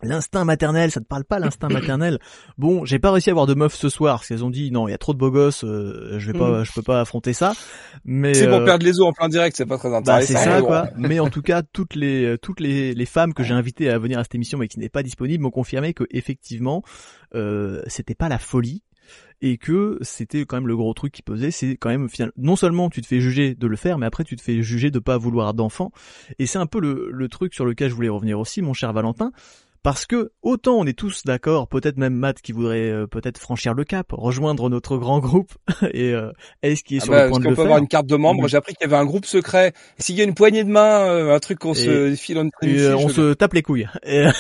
[0.03, 2.19] L'instinct maternel, ça te parle pas l'instinct maternel?
[2.59, 4.87] Bon, j'ai pas réussi à avoir de meufs ce soir parce qu'elles ont dit non,
[4.87, 6.65] il y a trop de beaux gosses, euh, je vais pas, Mhm.
[6.65, 7.55] je peux pas affronter ça.
[8.05, 10.27] Mais C'est pour euh, perdre les os en plein direct, c'est pas très bah intéressant.
[10.27, 10.89] c'est ça quoi.
[10.99, 13.99] Mais en tout cas, toutes les euh, toutes les, les femmes que j'ai invitées à
[13.99, 16.83] venir à cette émission mais qui n'étaient pas disponibles m'ont confirmé que effectivement,
[17.35, 18.83] euh, c'était pas la folie
[19.43, 21.51] et que c'était quand même le gros truc qui pesait.
[21.51, 24.37] C'est quand même non seulement tu te fais juger de le faire, mais après tu
[24.37, 25.93] te fais juger de pas vouloir d'enfant.
[26.39, 28.93] Et c'est un peu le, le truc sur lequel je voulais revenir aussi, mon cher
[28.93, 29.33] Valentin.
[29.85, 33.75] Parce que autant on est tous d'accord, peut-être même Matt qui voudrait euh, peut-être franchir
[33.75, 35.53] le cap, rejoindre notre grand groupe
[35.93, 36.33] et euh,
[36.63, 37.83] Ace qui est Ah sur bah, le Est-ce point de qu'on le peut avoir faire.
[37.83, 38.49] une carte de membre.
[38.49, 39.75] J'ai appris qu'il y avait un groupe secret.
[39.99, 42.81] S'il y a une poignée de main, euh, un truc qu'on se file en Et,
[42.81, 43.87] euh, on se tape les couilles.
[44.05, 44.33] Et, euh,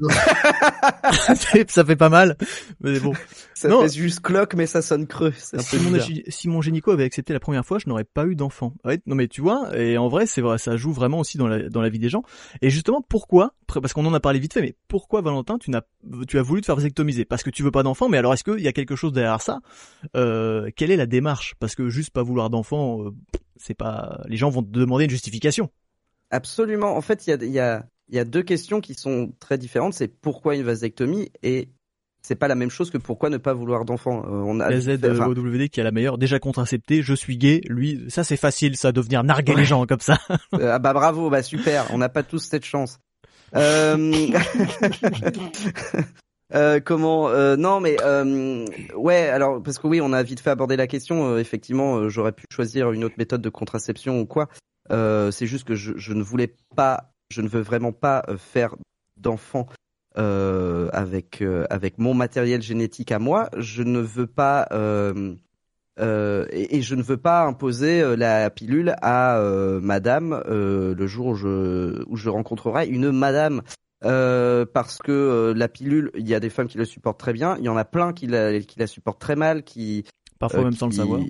[1.68, 2.36] ça fait pas mal,
[2.80, 3.12] mais bon.
[3.54, 3.82] Ça Non.
[3.82, 5.32] fait juste cloque, mais ça sonne creux.
[5.36, 8.72] Si mon, si mon génico avait accepté la première fois, je n'aurais pas eu d'enfant.
[8.84, 11.48] Ouais, non mais tu vois, et en vrai, c'est vrai, ça joue vraiment aussi dans
[11.48, 12.22] la, dans la vie des gens.
[12.62, 13.54] Et justement, pourquoi?
[13.66, 15.82] Parce qu'on en a parlé vite fait, mais pourquoi Valentin, tu n'as,
[16.26, 17.24] tu as voulu te faire vasectomiser?
[17.24, 19.40] Parce que tu veux pas d'enfant, mais alors est-ce qu'il y a quelque chose derrière
[19.40, 19.60] ça?
[20.16, 21.54] Euh, Quelle est la démarche?
[21.60, 23.10] Parce que juste pas vouloir d'enfant, euh,
[23.56, 25.70] c'est pas, les gens vont te demander une justification.
[26.30, 26.96] Absolument.
[26.96, 29.58] En fait, il y a, il y, a, y a deux questions qui sont très
[29.58, 29.94] différentes.
[29.94, 31.68] C'est pourquoi une vasectomie et
[32.22, 34.24] c'est pas la même chose que pourquoi ne pas vouloir d'enfant.
[34.26, 37.38] Euh, on a, La Z enfin, OWD qui est la meilleure, déjà contracepté, je suis
[37.38, 40.18] gay, lui, ça c'est facile, ça de venir narguer les gens comme ça.
[40.54, 41.86] Euh, ah bah bravo, bah super.
[41.92, 42.98] On n'a pas tous cette chance.
[43.56, 44.28] Euh...
[46.54, 49.28] euh, comment euh, Non, mais euh, ouais.
[49.28, 51.32] Alors parce que oui, on a vite fait aborder la question.
[51.32, 54.48] euh, effectivement, euh, j'aurais pu choisir une autre méthode de contraception ou quoi.
[54.90, 58.74] C'est juste que je, je ne voulais pas, je ne veux vraiment pas faire
[59.16, 59.66] d'enfant
[60.14, 63.50] avec avec mon matériel génétique à moi.
[63.56, 64.66] Je ne veux pas.
[66.00, 70.94] Euh, et, et je ne veux pas imposer euh, la pilule à euh, Madame euh,
[70.94, 73.62] le jour où je, où je rencontrerai une Madame.
[74.04, 77.32] Euh, parce que euh, la pilule, il y a des femmes qui la supportent très
[77.32, 80.04] bien, il y en a plein qui la, qui la supportent très mal, qui
[80.38, 81.20] Parfois même sans le qui- savoir.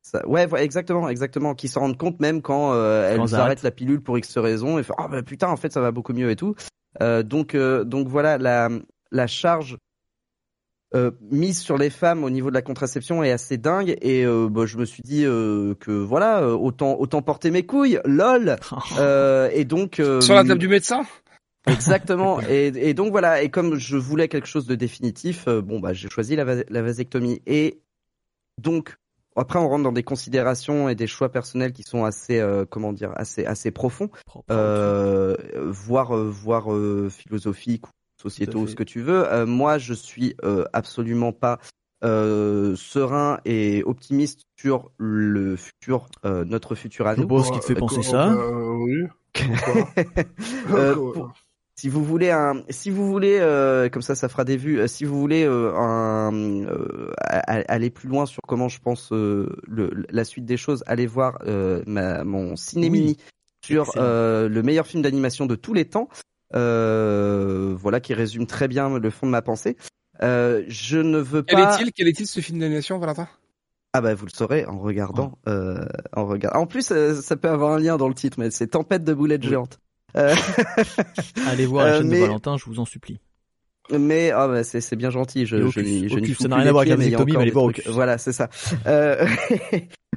[0.00, 3.70] ça- ouais, exactement, exactement, qui s'en rendent compte même quand euh, elles Quand arrêtent la
[3.70, 6.30] pilule pour X raison et font ah bah putain en fait ça va beaucoup mieux
[6.30, 6.54] et tout.
[7.02, 8.70] Euh, donc euh, donc voilà la
[9.12, 9.76] la charge
[10.94, 14.48] euh, mise sur les femmes au niveau de la contraception est assez dingue et euh,
[14.50, 18.56] bah, je me suis dit euh, que voilà euh, autant autant porter mes couilles lol
[18.98, 21.02] Euh, et donc euh, Sur la table du médecin?
[21.66, 22.40] Exactement.
[22.48, 23.42] Et, et donc voilà.
[23.42, 26.64] Et comme je voulais quelque chose de définitif, euh, bon bah j'ai choisi la, vas-
[26.68, 27.40] la vasectomie.
[27.46, 27.80] Et
[28.60, 28.96] donc
[29.36, 32.92] après on rentre dans des considérations et des choix personnels qui sont assez euh, comment
[32.92, 34.10] dire assez assez profonds,
[34.50, 35.36] euh,
[35.68, 37.90] voire voire euh, philosophiques ou
[38.20, 39.26] sociétaux, ce que tu veux.
[39.32, 41.58] Euh, moi je suis euh, absolument pas
[42.04, 47.26] euh, serein et optimiste sur le futur, euh, notre futur à nous.
[47.26, 48.32] pense qu'il te fait penser ça.
[48.32, 49.02] euh, oui.
[50.70, 51.32] Euh, pour-
[51.76, 54.86] si vous voulez un, si vous voulez, euh, comme ça, ça fera des vues.
[54.86, 56.30] si vous voulez euh, un,
[56.66, 61.06] euh, aller plus loin sur comment je pense euh, le, la suite des choses, allez
[61.06, 63.16] voir euh, ma, mon ciné mini
[63.64, 66.08] sur euh, le meilleur film d'animation de tous les temps.
[66.54, 69.76] Euh, voilà, qui résume très bien le fond de ma pensée.
[70.22, 71.76] Euh, je ne veux Quel pas.
[71.76, 73.28] est-il Quel est-il ce film d'animation, Valentin?
[73.92, 75.38] Ah bah vous le saurez en regardant.
[75.48, 75.84] Euh,
[76.14, 76.54] en regard.
[76.56, 79.12] En plus, euh, ça peut avoir un lien dans le titre, mais c'est Tempête de
[79.14, 79.50] boulettes Oui.
[79.50, 79.80] géantes.
[80.16, 80.34] Euh,
[81.48, 83.20] Allez voir la euh, chaîne mais- de Valentin, je vous en supplie.
[83.92, 85.46] Mais ah bah, c'est c'est bien gentil.
[85.46, 85.84] Je je Ocus.
[85.84, 87.50] je n'y Ocus, fous ça n'a rien à voir avec la mais encore mais allez
[87.50, 87.72] voir.
[87.86, 88.48] Voilà, c'est ça.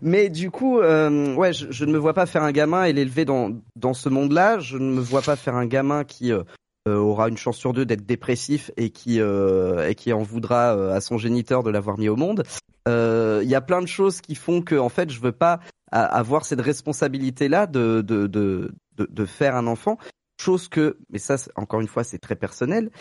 [0.06, 2.92] Mais du coup, euh, ouais, je, je ne me vois pas faire un gamin et
[2.92, 4.60] l'élever dans dans ce monde-là.
[4.60, 6.44] Je ne me vois pas faire un gamin qui euh,
[6.90, 10.76] euh, aura une chance sur deux d'être dépressif et qui euh, et qui en voudra
[10.76, 12.44] euh, à son géniteur de l'avoir mis au monde.
[12.90, 15.62] Euh, Il y a plein de choses qui font que en fait, je veux pas
[15.90, 19.98] avoir cette responsabilité-là de de, de de faire un enfant.
[20.42, 22.92] Chose que, mais ça, encore une fois, c'est très personnel.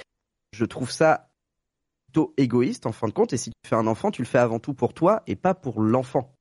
[0.53, 1.31] Je trouve ça
[2.37, 3.33] égoïste en fin de compte.
[3.33, 5.55] Et si tu fais un enfant, tu le fais avant tout pour toi et pas
[5.55, 6.35] pour l'enfant.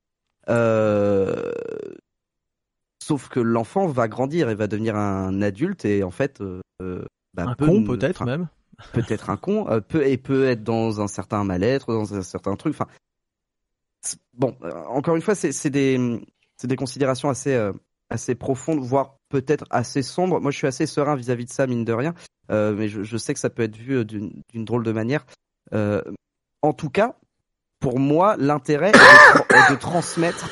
[0.51, 1.51] Euh...
[3.03, 7.45] Sauf que l'enfant va grandir et va devenir un adulte et en fait, euh, bah,
[7.47, 8.47] Un peut con peut-être même.
[8.93, 12.55] peut-être un con, euh, peut et peut être dans un certain mal-être, dans un certain
[12.55, 12.75] truc.
[12.75, 12.87] Enfin,
[14.35, 16.21] bon, euh, encore une fois, c'est des
[16.57, 17.71] c'est des considérations assez
[18.11, 20.39] assez profondes, voire peut-être assez sombres.
[20.39, 22.13] Moi, je suis assez serein vis-à-vis de ça, mine de rien,
[22.49, 25.25] mais je, je sais que ça peut être vu d'une drôle de manière.
[25.73, 27.17] En tout cas,
[27.81, 30.49] pour moi, l'intérêt est, de tra- est de transmettre.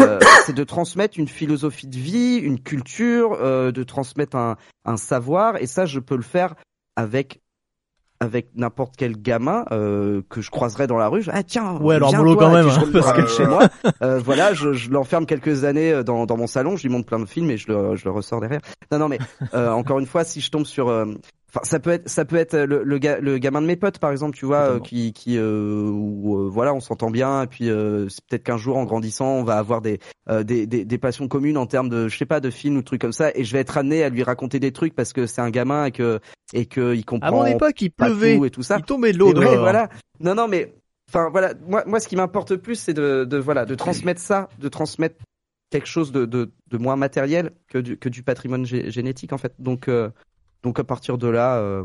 [0.00, 4.96] euh, c'est de transmettre une philosophie de vie, une culture, euh, de transmettre un, un
[4.96, 6.54] savoir, et ça, je peux le faire
[6.96, 7.40] avec
[8.20, 11.22] avec n'importe quel gamin euh, que je croiserais dans la rue.
[11.22, 13.68] Je, ah tiens, Ouais, alors toi, quand même, je hein, rentre parce que- chez moi.
[14.02, 17.06] Euh, voilà, je, je l'enferme quelques années euh, dans, dans mon salon, je lui montre
[17.06, 18.60] plein de films et je le, je le ressors derrière.
[18.90, 19.18] Non, non, mais
[19.54, 21.04] euh, encore une fois, si je tombe sur euh,
[21.50, 23.98] Enfin, ça peut être, ça peut être le, le, ga- le gamin de mes potes,
[23.98, 27.46] par exemple, tu vois, euh, qui, qui, euh, où, euh, voilà, on s'entend bien, et
[27.46, 30.84] puis euh, c'est peut-être qu'un jour, en grandissant, on va avoir des, euh, des, des,
[30.84, 33.12] des passions communes en termes de, je sais pas, de films ou de trucs comme
[33.12, 35.48] ça, et je vais être amené à lui raconter des trucs parce que c'est un
[35.50, 36.20] gamin et que
[36.52, 38.76] et que il comprend À mon époque, il pleuvait, tout et tout ça.
[38.78, 39.88] il tombait de l'eau ouais, voilà.
[40.20, 40.74] Non, non, mais
[41.10, 44.50] enfin voilà, moi, moi, ce qui m'importe plus, c'est de, de voilà, de transmettre ça,
[44.58, 45.16] de transmettre
[45.70, 49.38] quelque chose de, de, de moins matériel que du, que du patrimoine gé- génétique en
[49.38, 49.54] fait.
[49.58, 50.10] Donc, euh,
[50.62, 51.84] donc à partir de là, euh,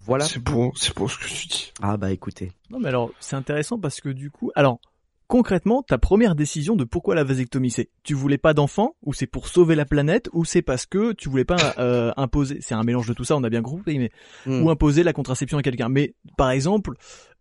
[0.00, 0.24] voilà.
[0.24, 1.72] C'est bon, c'est bon ce que tu dis.
[1.80, 2.52] Ah bah écoutez.
[2.70, 4.80] Non, mais alors, c'est intéressant parce que du coup, alors,
[5.28, 9.26] concrètement, ta première décision de pourquoi la vasectomie, c'est tu voulais pas d'enfant, ou c'est
[9.26, 12.82] pour sauver la planète, ou c'est parce que tu voulais pas euh, imposer, c'est un
[12.82, 14.10] mélange de tout ça, on a bien compris, mais
[14.44, 14.62] Hmm.
[14.64, 15.88] ou imposer la contraception à quelqu'un.
[15.88, 16.94] Mais par exemple,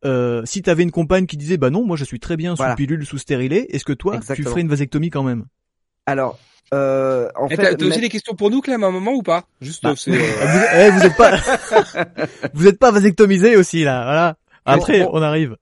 [0.06, 2.58] euh, si t'avais une compagne qui disait bah non, moi je suis très bien sous
[2.62, 2.76] Voilà.
[2.76, 5.46] pilule, sous stérilé, est-ce que toi tu ferais une vasectomie quand même?
[6.06, 6.38] Alors,
[6.74, 8.92] euh, en Eh, fait, T'as t'as aussi mais- des questions pour nous, Clem, à un
[8.92, 9.44] moment ou pas?
[9.62, 11.32] Juste, Bah, euh, c'est, euh, vous, eh, vous êtes pas,
[12.54, 14.36] vous êtes pas vasectomisé aussi là, voilà.
[14.66, 15.56] Après, on arrive.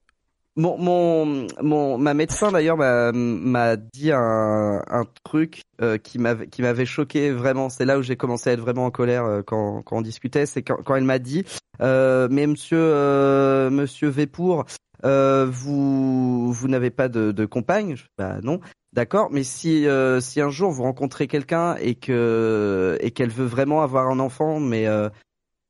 [0.56, 6.48] Mon, mon, mon, ma médecin d'ailleurs m'a, m'a dit un, un truc euh, qui m'avait,
[6.48, 7.70] qui m'avait choqué vraiment.
[7.70, 10.46] C'est là où j'ai commencé à être vraiment en colère euh, quand, quand on discutait.
[10.46, 11.44] C'est quand, quand elle m'a dit,
[11.80, 14.66] euh, mais Monsieur, euh, Monsieur Vépour,
[15.04, 17.94] euh, vous, vous n'avez pas de, de compagne?
[17.96, 18.60] Je Bah non.
[18.92, 23.46] D'accord, mais si euh, si un jour vous rencontrez quelqu'un et que et qu'elle veut
[23.46, 25.08] vraiment avoir un enfant, mais euh,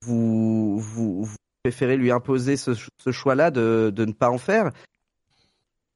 [0.02, 4.70] vous, vous vous préférez lui imposer ce, ce choix-là de de ne pas en faire?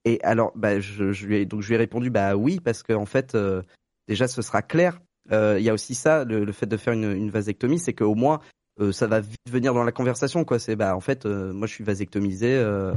[0.04, 2.82] Et alors, bah, je, je lui ai donc je lui ai répondu bah oui parce
[2.82, 3.62] que en fait euh,
[4.06, 5.00] déjà ce sera clair.
[5.32, 7.94] Euh, Il y a aussi ça, le, le fait de faire une, une vasectomie, c'est
[7.94, 8.40] qu'au moins
[8.80, 10.58] euh, ça va vite venir dans la conversation quoi.
[10.58, 12.92] C'est bah en fait euh, moi je suis vasectomisé, euh,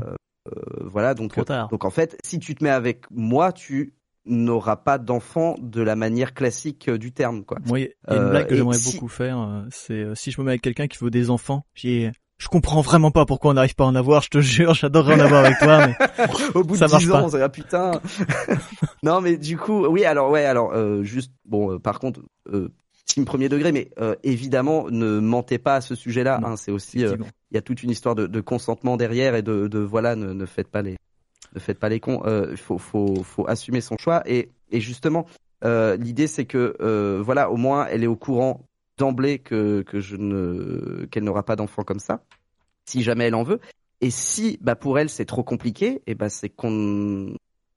[0.49, 0.51] euh,
[0.81, 1.69] voilà donc Trop tard.
[1.69, 3.93] donc en fait, si tu te mets avec moi, tu
[4.27, 7.57] n'auras pas d'enfant de la manière classique euh, du terme, quoi.
[7.65, 10.15] Moi, il y a une Euh, blague que j'aimerais si- beaucoup faire, euh, c'est euh,
[10.15, 13.25] si je me mets avec quelqu'un qui veut des enfants, j'ai je comprends vraiment pas
[13.25, 15.87] pourquoi on n'arrive pas à en avoir, je te jure, j'adorerais en avoir avec toi,
[15.87, 15.95] mais
[16.55, 17.21] Au bout Ça de marche 10 pas.
[17.21, 17.91] ans, on se dit, ah putain.
[19.03, 22.21] non, mais du coup, oui, alors ouais, alors euh, juste bon, euh, par contre,
[22.53, 22.69] euh,
[23.05, 26.39] team premier degré, mais euh, évidemment, ne mentez pas à ce sujet-là.
[26.43, 27.15] Hein, c'est aussi, euh,
[27.51, 30.33] il y a toute une histoire de, de consentement derrière et de, de voilà, ne,
[30.33, 30.97] ne faites pas les,
[31.55, 32.21] ne faites pas les cons.
[32.25, 35.25] Euh, Il faut, faut, faut assumer son choix et, et justement,
[35.63, 38.65] euh, l'idée c'est que euh, voilà, au moins, elle est au courant
[38.97, 42.23] d'emblée que que je ne, qu'elle n'aura pas d'enfant comme ça,
[42.85, 43.59] si jamais elle en veut.
[44.01, 47.35] Et si, bah pour elle c'est trop compliqué, et bah c'est qu'on,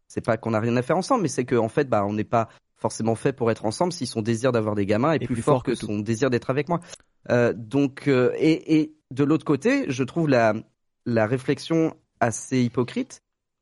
[0.09, 2.13] c'est pas qu'on a rien à faire ensemble, mais c'est que en fait, bah on
[2.13, 5.35] n'est pas forcément fait pour être ensemble si son désir d'avoir des gamins est plus,
[5.35, 6.81] plus fort que, son désir d'être avec moi.
[7.29, 10.55] Euh, donc, euh, et, et de l'autre côté, je trouve la,
[11.05, 13.21] la réflexion assez hypocrite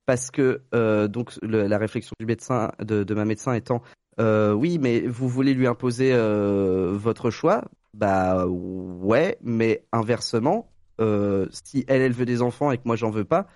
[0.08, 3.82] parce que euh, donc le- la réflexion du médecin de, de ma médecin étant
[4.18, 11.46] euh, oui, mais vous voulez lui imposer euh, votre choix, bah ouais, mais inversement, euh,
[11.50, 13.48] si elle elle veut des enfants et que moi j'en veux pas,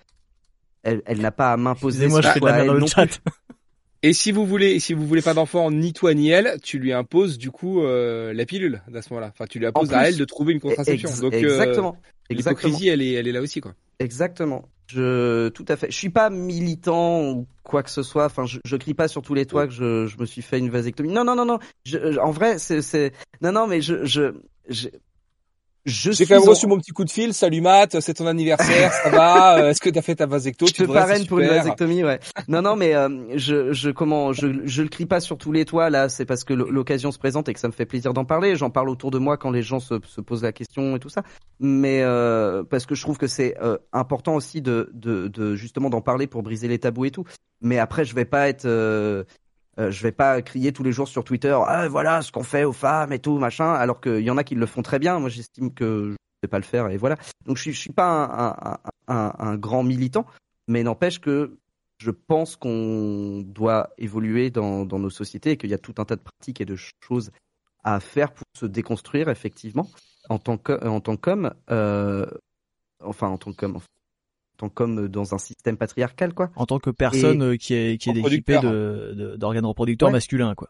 [0.83, 2.07] elle, elle n'a pas à m'imposer.
[2.07, 3.07] Ce je fais de la merde dans le non chat.
[3.07, 3.19] plus.
[4.05, 6.93] Et si vous voulez, si vous voulez pas d'enfant, ni toi ni elle, tu lui
[6.93, 9.31] imposes du coup euh, la pilule à ce moment-là.
[9.33, 11.09] Enfin, tu lui imposes à elle de trouver une contraception.
[11.09, 11.95] Ex- Donc, euh, exactement,
[12.29, 12.59] exactement.
[12.69, 13.73] l'hypocrisie, elle est, elle est là aussi, quoi.
[13.99, 14.67] Exactement.
[14.87, 15.89] Je tout à fait.
[15.91, 18.25] Je suis pas militant ou quoi que ce soit.
[18.25, 20.59] Enfin, je, je crie pas sur tous les toits que je, je me suis fait
[20.59, 21.11] une vasectomie.
[21.11, 21.59] Non, non, non, non.
[21.85, 24.31] Je, en vrai, c'est non, non, mais je, je
[25.85, 27.33] J'ai suis quand même en- reçu mon petit coup de fil.
[27.33, 30.71] Salut Matt, c'est ton anniversaire, ça va Euh, Est-ce que t'as fait ta vasecto Je
[30.73, 32.19] Tu te parraine pour une vasectomie, ouais.
[32.47, 35.65] Non, non, mais euh, je, je, comment, je, je le crie pas sur tous les
[35.65, 36.07] toits là.
[36.07, 38.55] C'est parce que l'occasion se présente et que ça me fait plaisir d'en parler.
[38.55, 41.09] J'en parle autour de moi quand les gens se, se posent la question et tout
[41.09, 41.23] ça.
[41.59, 45.89] Mais euh, parce que je trouve que c'est euh, important aussi de, de, de justement
[45.89, 47.25] d'en parler pour briser les tabous et tout.
[47.61, 48.65] Mais après, je vais pas être,
[49.79, 51.57] euh, je vais pas crier tous les jours sur Twitter.
[51.67, 53.73] Ah voilà ce qu'on fait aux femmes et tout machin.
[53.73, 55.19] Alors qu'il y en a qui le font très bien.
[55.19, 57.17] Moi, j'estime que je vais pas le faire et voilà.
[57.45, 60.25] Donc je je suis pas un, grand militant,
[60.67, 61.57] mais n'empêche que
[61.97, 66.15] je pense qu'on doit évoluer dans, nos sociétés et qu'il y a tout un tas
[66.15, 67.31] de pratiques et de choses
[67.83, 69.87] à faire pour se déconstruire effectivement
[70.29, 72.25] en tant qu'homme, euh,
[73.01, 73.81] enfin en tant qu'homme, en
[74.69, 76.51] qu'homme dans un système patriarcal quoi.
[76.55, 78.59] En tant que personne euh, qui est qui est équipée
[79.37, 80.13] d'organes reproducteurs Ouais.
[80.13, 80.67] masculins quoi.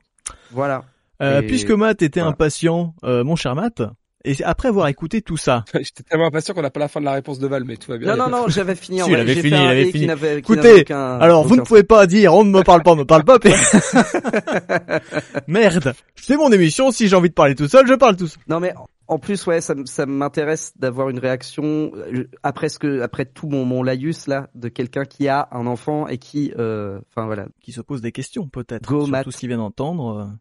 [0.51, 0.83] Voilà.
[1.21, 2.31] Euh, Et- puisque Matt était voilà.
[2.31, 3.81] impatient, euh, mon cher Matt,
[4.25, 7.05] et après avoir écouté tout ça, J'étais tellement impatient qu'on n'a pas la fin de
[7.05, 8.15] la réponse de Val, mais tout va bien.
[8.15, 9.01] Non non non, j'avais fini.
[9.01, 10.07] en Si, il avait fini, il avait fini.
[10.37, 13.05] Écoutez, aucun- alors vous ne pouvez pas dire on ne me parle pas, on me
[13.05, 13.37] parle pas.
[15.47, 16.91] Merde, c'est mon émission.
[16.91, 18.41] Si j'ai envie de parler tout seul, je parle tout seul.
[18.47, 18.73] Non mais
[19.07, 23.47] en plus ouais, ça, ça m'intéresse d'avoir une réaction euh, après ce que après tout
[23.49, 27.47] mon mon laïus là de quelqu'un qui a un enfant et qui euh, enfin voilà.
[27.61, 29.23] Qui se pose des questions peut-être Go, sur Matt.
[29.25, 30.31] tout ce qu'il vient d'entendre.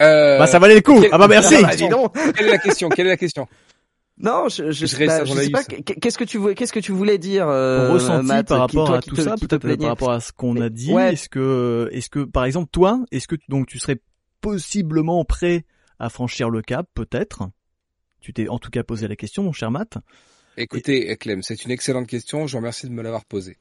[0.00, 0.38] Euh.
[0.38, 1.00] Bah ça valait le coup.
[1.00, 1.54] quel- Ah bah merci.
[1.58, 2.14] Ah bah, dis donc.
[2.36, 2.88] Quelle est la question?
[2.88, 3.46] Quelle est la question?
[4.22, 5.82] Non, je, je, Je sais pas, je sais.
[5.82, 8.88] Qu'est-ce que tu voulais, qu'est-ce que tu voulais dire, euh, ressenti Matt, par qui- rapport
[8.88, 10.92] toi à tout te- ça, peut-être euh, par rapport à ce qu'on a dit.
[10.92, 11.14] Ouais.
[11.14, 13.96] Est-ce que, est-ce que, par exemple, toi, est-ce que donc tu serais
[14.42, 15.64] possiblement prêt
[15.98, 17.44] à franchir le cap, peut-être?
[18.20, 19.94] Tu t'es en tout cas posé la question, mon cher Matt.
[20.58, 22.46] Écoutez, Clem, c'est une excellente question.
[22.46, 23.56] Je vous remercie de me l'avoir posée.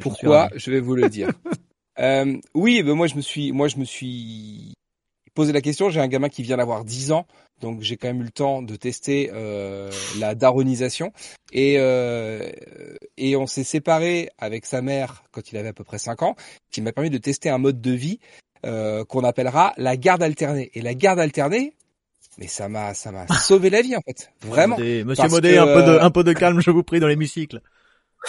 [0.00, 0.50] Pourquoi.
[0.56, 1.28] Je vais vous le dire?
[1.98, 4.74] euh, oui, ben moi je me suis, moi je me suis
[5.34, 5.90] posé la question.
[5.90, 7.26] J'ai un gamin qui vient d'avoir 10 ans,
[7.60, 11.12] donc j'ai quand même eu le temps de tester euh, la daronisation.
[11.52, 12.50] Et euh,
[13.16, 16.36] et on s'est séparé avec sa mère quand il avait à peu près 5 ans,
[16.70, 18.18] qui m'a permis de tester un mode de vie
[18.64, 20.70] euh, qu'on appellera la garde alternée.
[20.74, 21.74] Et la garde alternée,
[22.38, 24.76] mais ça m'a ça m'a sauvé la vie en fait, vraiment.
[24.78, 27.60] Monsieur Modé, que, un peu de, un peu de calme, je vous prie, dans l'hémicycle.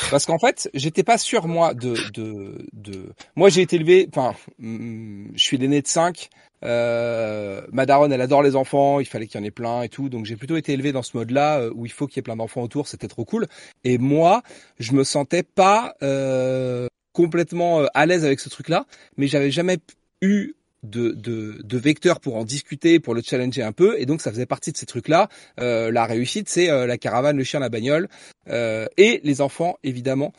[0.09, 3.13] Parce qu'en fait, j'étais pas sûr moi de de de.
[3.35, 4.09] Moi, j'ai été élevé.
[4.09, 6.29] Enfin, hum, je suis l'aîné de cinq.
[6.63, 8.99] Euh, ma daronne, elle adore les enfants.
[8.99, 10.09] Il fallait qu'il y en ait plein et tout.
[10.09, 12.23] Donc, j'ai plutôt été élevé dans ce mode-là euh, où il faut qu'il y ait
[12.23, 12.87] plein d'enfants autour.
[12.87, 13.47] C'était trop cool.
[13.83, 14.43] Et moi,
[14.79, 18.85] je me sentais pas euh, complètement euh, à l'aise avec ce truc-là.
[19.17, 19.77] Mais j'avais jamais
[20.21, 20.53] eu
[20.83, 24.31] de, de, de vecteur pour en discuter, pour le challenger un peu, et donc ça
[24.31, 25.29] faisait partie de ces trucs-là.
[25.59, 28.09] Euh, la réussite, c'est euh, la caravane, le chien, la bagnole,
[28.49, 30.33] euh, et les enfants évidemment.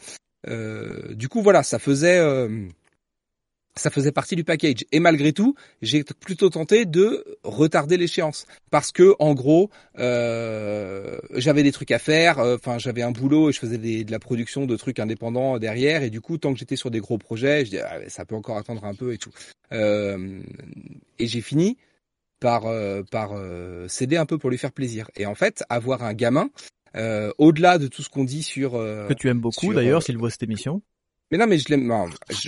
[0.46, 2.20] Euh, du coup voilà, ça faisait
[3.76, 4.84] ça faisait partie du package.
[4.92, 11.62] Et malgré tout, j'ai plutôt tenté de retarder l'échéance parce que en gros, euh, j'avais
[11.62, 12.38] des trucs à faire.
[12.38, 15.58] euh, Enfin, j'avais un boulot et je faisais des- de la production de trucs indépendants
[15.58, 16.02] derrière.
[16.02, 18.34] Et du coup, tant que j'étais sur des gros projets, je dis ah, ça peut
[18.36, 19.32] encore attendre un peu et tout.
[19.72, 20.40] Euh,
[21.18, 21.76] et j'ai fini
[22.40, 25.10] par euh, par euh, céder un peu pour lui faire plaisir.
[25.16, 26.48] Et en fait, avoir un gamin,
[26.96, 30.16] euh, au-delà de tout ce qu'on dit sur euh, Que tu aimes beaucoup, d'ailleurs, s'il
[30.18, 30.82] voit cette émission.
[31.35, 31.91] Mais non, mais je l'aime.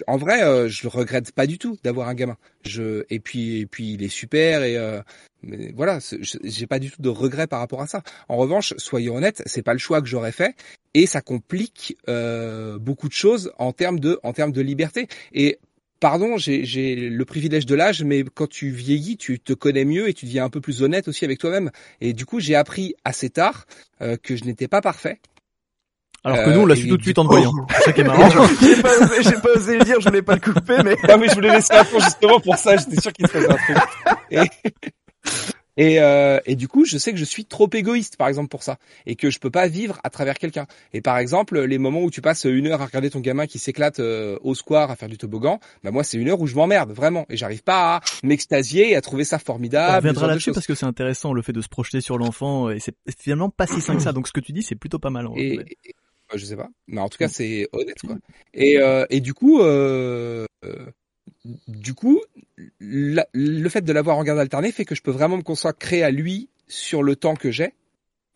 [0.07, 2.37] En vrai, euh, je le regrette pas du tout d'avoir un gamin.
[2.65, 5.01] Je et puis et puis il est super et euh,
[5.43, 5.99] mais voilà,
[6.45, 8.03] j'ai pas du tout de regret par rapport à ça.
[8.29, 10.55] En revanche, soyons honnêtes, c'est pas le choix que j'aurais fait
[10.95, 15.09] et ça complique euh, beaucoup de choses en termes de en termes de liberté.
[15.33, 15.59] Et
[15.99, 20.09] pardon, j'ai j'ai le privilège de l'âge, mais quand tu vieillis, tu te connais mieux
[20.09, 21.73] et tu deviens un peu plus honnête aussi avec toi-même.
[22.01, 23.67] Et du coup, j'ai appris assez tard
[24.01, 25.19] euh, que je n'étais pas parfait.
[26.27, 27.53] Alors que nous, on l'a Euh, su tout de suite en te voyant.
[27.77, 28.29] C'est ça qui est marrant.
[28.61, 30.97] j'ai pas osé, j'ai pas osé le dire, je voulais pas le couper, mais.
[31.09, 33.49] Non mais je voulais laisser un fond justement pour ça, j'étais sûr qu'il se faisait
[33.51, 33.77] un truc.
[34.31, 34.41] Et,
[35.79, 38.63] et, euh, et du coup, je sais que je suis trop égoïste par exemple pour
[38.63, 40.67] ça et que je peux pas vivre à travers quelqu'un.
[40.95, 43.59] Et par exemple, les moments où tu passes une heure à regarder ton gamin qui
[43.59, 46.55] s'éclate euh, au square à faire du toboggan, bah moi c'est une heure où je
[46.55, 49.91] m'emmerde vraiment et j'arrive pas à m'extasier et à trouver ça On formidable.
[49.93, 52.79] ce reviendra là-dessus parce que c'est intéressant le fait de se projeter sur l'enfant et
[52.81, 54.13] c'est finalement pas si sain que ça.
[54.13, 55.27] Donc ce que tu dis, c'est plutôt pas mal.
[55.27, 55.65] en Et, vrai.
[56.33, 58.17] Euh, je sais pas, mais en tout cas c'est honnête quoi.
[58.55, 60.87] Et euh, et du coup, euh, euh,
[61.69, 62.21] du coup,
[62.81, 66.03] la- le fait de l'avoir en garde alternée fait que je peux vraiment me consacrer
[66.03, 67.73] à lui sur le temps que j'ai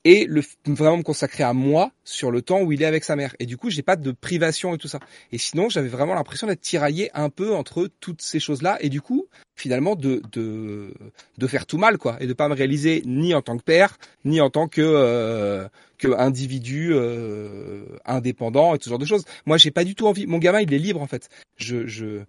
[0.04, 3.16] et le vraiment me consacrer à moi sur le temps où il est avec sa
[3.16, 3.34] mère.
[3.38, 4.98] Et du coup, j'ai pas de privation et tout ça.
[5.32, 9.00] Et sinon, j'avais vraiment l'impression d'être tiraillé un peu entre toutes ces choses-là et du
[9.00, 9.26] coup,
[9.56, 10.94] finalement de de
[11.36, 13.98] de faire tout mal quoi et de pas me réaliser ni en tant que père,
[14.24, 19.24] ni en tant que euh, que individu euh, indépendant et tout ce genre de choses.
[19.44, 20.26] Moi, j'ai pas du tout envie.
[20.26, 21.28] Mon gamin, il est libre en fait.
[21.58, 22.22] Je, je,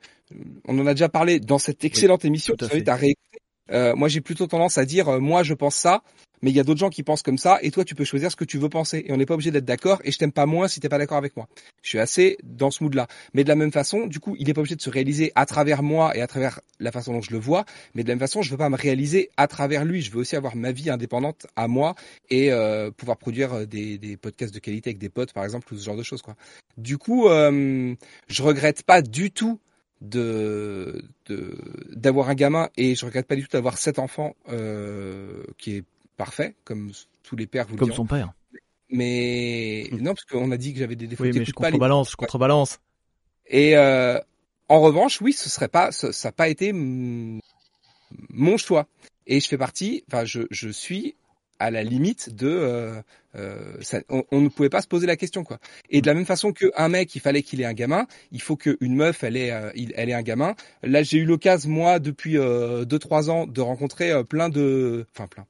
[0.67, 2.55] on en a déjà parlé dans cette excellente émission.
[2.57, 3.31] tout à réécouter.
[3.71, 6.03] Euh, moi, j'ai plutôt tendance à dire, euh, moi, je pense ça,
[6.41, 8.31] mais il y a d'autres gens qui pensent comme ça, et toi, tu peux choisir
[8.31, 10.01] ce que tu veux penser, et on n'est pas obligé d'être d'accord.
[10.03, 11.47] Et je t'aime pas moins si t'es pas d'accord avec moi.
[11.81, 13.07] Je suis assez dans ce mood-là.
[13.33, 15.45] Mais de la même façon, du coup, il est pas obligé de se réaliser à
[15.45, 17.65] travers moi et à travers la façon dont je le vois.
[17.95, 20.01] Mais de la même façon, je veux pas me réaliser à travers lui.
[20.01, 21.95] Je veux aussi avoir ma vie indépendante à moi
[22.29, 25.73] et euh, pouvoir produire euh, des, des podcasts de qualité avec des potes, par exemple,
[25.73, 26.21] ou ce genre de choses.
[26.21, 26.35] Quoi.
[26.77, 27.95] Du coup, euh,
[28.27, 29.59] je regrette pas du tout
[30.01, 31.03] de
[31.91, 35.83] d'avoir un gamin et je regrette pas du tout d'avoir sept enfants euh, qui est
[36.25, 36.91] parfait comme
[37.23, 38.33] tous les pères vous Comme son père.
[38.89, 41.71] mais non parce qu'on a dit que j'avais des défauts Oui, mais je pas les-
[41.71, 42.79] contrebalance, je contrebalance.
[43.47, 44.19] et euh,
[44.69, 48.87] en revanche, oui, ce serait pas, ça n'a pas été mon choix.
[49.27, 51.15] Et je fais partie, enfin, je, je suis
[51.59, 53.01] à la limite de, euh,
[53.35, 55.59] euh, ça- on, on ne pouvait pas se poser la question, quoi.
[55.89, 58.55] Et de la même façon qu'un mec, il fallait qu'il ait un gamin, il faut
[58.55, 60.55] qu'une meuf, elle ait, euh, il- elle ait un gamin.
[60.81, 65.05] Là, j'ai eu l'occasion, moi, depuis euh, deux trois ans, de rencontrer euh, plein de,
[65.15, 65.45] enfin plein,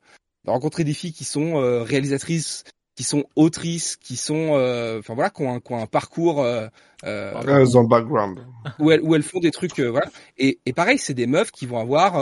[0.45, 2.63] de rencontrer des filles qui sont euh, réalisatrices,
[2.95, 6.43] qui sont autrices, qui sont, euh, enfin voilà, qui ont un, qui ont un parcours.
[6.43, 6.67] euh,
[7.03, 8.39] dans le background.
[8.79, 10.07] où elles, où elles font des trucs, voilà.
[10.37, 12.15] Et, et pareil, c'est des meufs qui vont avoir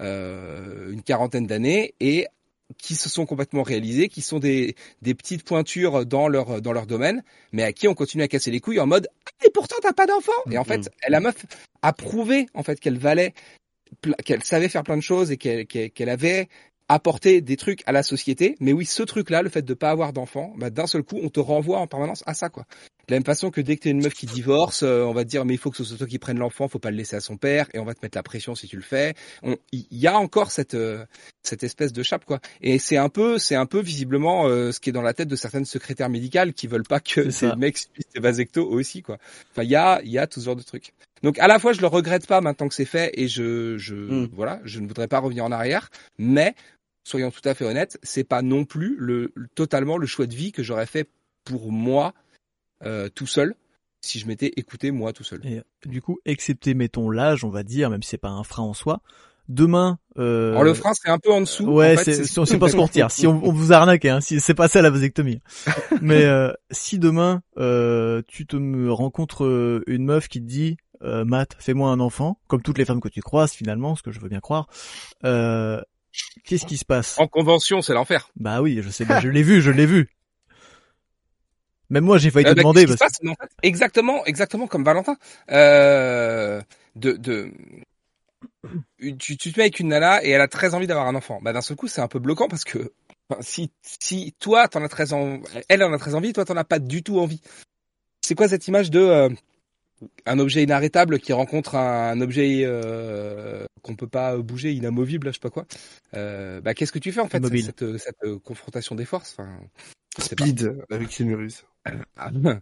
[0.00, 2.26] une quarantaine d'années et
[2.78, 6.86] qui se sont complètement réalisées, qui sont des, des petites pointures dans leur dans leur
[6.86, 9.74] domaine, mais à qui on continue à casser les couilles en mode ah, et pourtant
[9.82, 10.30] t'as pas d'enfant.
[10.50, 11.08] Et en fait, Mhm.
[11.08, 11.34] la meuf
[11.82, 13.34] a prouvé en fait qu'elle valait
[14.24, 16.48] qu'elle savait faire plein de choses et qu'elle qu'elle avait
[16.90, 18.56] apporté des trucs à la société.
[18.58, 21.28] Mais oui, ce truc-là, le fait de pas avoir d'enfant, bah, d'un seul coup, on
[21.28, 22.66] te renvoie en permanence à ça, quoi.
[23.08, 25.24] De la même façon que dès que t'es une meuf qui divorce, euh, on va
[25.24, 26.96] te dire mais il faut que ce soit toi qui prenne l'enfant, faut pas le
[26.96, 29.14] laisser à son père, et on va te mettre la pression si tu le fais.
[29.72, 31.04] Il y a encore cette euh,
[31.42, 32.40] cette espèce de chape, quoi.
[32.60, 35.28] Et c'est un peu, c'est un peu visiblement euh, ce qui est dans la tête
[35.28, 39.18] de certaines secrétaires médicales qui veulent pas que ces mecs suivent des vasectos aussi, quoi.
[39.50, 40.92] Enfin, il y a, il y a tout ce genre de trucs.
[41.22, 43.94] Donc à la fois je le regrette pas maintenant que c'est fait et je, je
[44.10, 44.28] Mm.
[44.32, 46.54] voilà, je ne voudrais pas revenir en arrière, mais
[47.04, 50.34] soyons tout à fait honnêtes, c'est pas non plus le, le- totalement le choix de
[50.34, 51.08] vie que j'aurais fait
[51.44, 52.14] pour moi
[52.84, 53.54] euh, tout seul
[54.02, 55.40] si je m'étais écouté moi tout seul.
[55.44, 58.62] Et du coup, excepté mettons l'âge, on va dire, même si c'est pas un frein
[58.62, 59.02] en soi.
[59.48, 60.52] Demain, euh...
[60.52, 61.66] Alors le frein c'est un peu en dessous.
[61.66, 63.10] Ouais, en fait, c'est c'est- c'est pas se mentir.
[63.10, 65.40] Si on, on vous arnaque, hein, si c'est pas ça la vasectomie.
[66.00, 70.76] Mais euh, si demain euh, tu te me rencontres euh, une meuf qui te dit
[71.02, 74.12] euh, Matt, fais-moi un enfant, comme toutes les femmes que tu croises finalement, ce que
[74.12, 74.68] je veux bien croire.
[75.24, 75.80] Euh,
[76.44, 77.18] Qu'est-ce qui se passe?
[77.18, 78.30] En convention, c'est l'enfer.
[78.36, 80.08] Bah oui, je sais, bah, je l'ai vu, je l'ai vu.
[81.90, 82.86] Même moi, j'ai failli Euh, te bah, demander.
[82.86, 82.98] Parce...
[82.98, 83.18] passe?
[83.26, 85.16] En fait, exactement, exactement comme Valentin.
[85.50, 86.60] Euh,
[86.96, 87.52] de, de,
[89.18, 91.40] tu, tu te mets avec une nana et elle a très envie d'avoir un enfant.
[91.42, 92.92] Bah d'un seul coup, c'est un peu bloquant parce que
[93.28, 96.56] enfin, si, si toi t'en as très envie, elle en a très envie, toi t'en
[96.56, 97.40] as pas du tout envie.
[98.22, 99.28] C'est quoi cette image de euh,
[100.26, 105.32] un objet inarrêtable qui rencontre un, un objet euh, qu'on peut pas bouger, inamovible, je
[105.34, 105.66] sais pas quoi.
[106.14, 109.36] Euh, bah qu'est-ce que tu fais en fait cette, cette, cette, euh, confrontation des forces?
[109.38, 109.50] Enfin,
[110.16, 110.22] pas.
[110.24, 111.64] Speed avec Inurus.
[112.16, 112.30] Ah.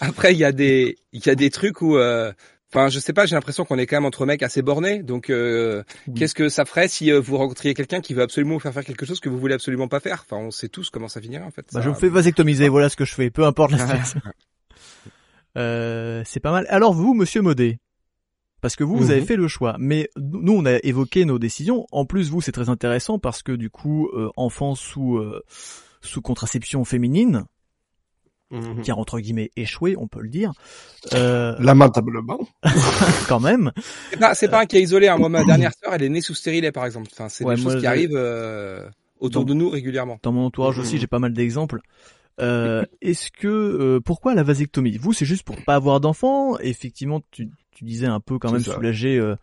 [0.00, 2.32] Après, il y a des, il y a des trucs où, euh,
[2.72, 5.02] enfin, je sais pas, j'ai l'impression qu'on est quand même entre mecs assez bornés.
[5.02, 6.14] Donc, euh, Oui.
[6.14, 8.84] qu'est-ce que ça ferait si euh, vous rencontriez quelqu'un qui veut absolument vous faire faire
[8.84, 10.24] quelque chose que vous voulez absolument pas faire?
[10.24, 11.62] Enfin, on sait tous comment ça finirait en fait.
[11.72, 14.20] Bah, Ça- je me fais vasectomiser, voilà ce que je fais, peu importe la situation.
[15.56, 16.66] Euh, c'est pas mal.
[16.68, 17.78] Alors vous, monsieur Modé,
[18.60, 19.26] parce que vous, vous avez Mhm.
[19.26, 21.86] fait le choix, mais nous, on a évoqué nos décisions.
[21.92, 25.42] En plus, vous, c'est très intéressant parce que du coup, euh, enfant sous euh,
[26.02, 27.44] sous contraception féminine,
[28.50, 28.82] Mhm.
[28.82, 30.50] qui a entre guillemets échoué, on peut le dire,
[31.14, 32.40] euh, Lamentablement.
[33.28, 33.70] quand même.
[34.10, 35.06] C'est pas, c'est pas un cas isolé.
[35.08, 35.18] Hein.
[35.18, 37.08] Moi, ma dernière sœur, elle est née sous stérilet, par exemple.
[37.12, 38.88] Enfin, c'est Ouais, des choses qui arrivent euh,
[39.20, 40.18] autour de nous régulièrement.
[40.24, 41.80] Dans mon entourage aussi, j'ai pas mal d'exemples.
[42.40, 44.96] Euh, Est-ce que euh, pourquoi la vasectomie?
[44.96, 46.58] Vous, c'est juste pour pas avoir d'enfants.
[46.58, 48.74] Effectivement, tu, tu disais un peu quand même ça.
[48.74, 49.36] soulager euh,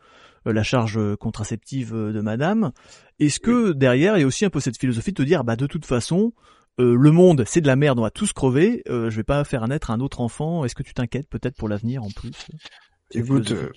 [0.48, 2.72] euh, la charge contraceptive euh, de Madame.
[3.20, 5.56] Est-ce que derrière il y a aussi un peu cette philosophie de te dire bah
[5.56, 6.34] de toute façon
[6.80, 8.84] euh, le monde c'est de la merde, on va tous crever.
[8.90, 10.66] Euh, je vais pas faire naître un autre enfant.
[10.66, 12.48] Est-ce que tu t'inquiètes peut-être pour l'avenir en plus?
[13.12, 13.72] Écoute, euh,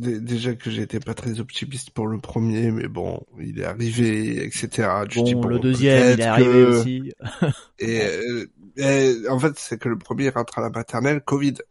[0.00, 4.88] déjà que j'étais pas très optimiste pour le premier, mais bon, il est arrivé, etc.
[5.16, 7.12] Bon, dis, le deuxième il est arrivé que- aussi.
[7.78, 8.46] Et, euh,
[8.76, 11.54] et en fait, c'est que le premier rentre à la maternelle, Covid.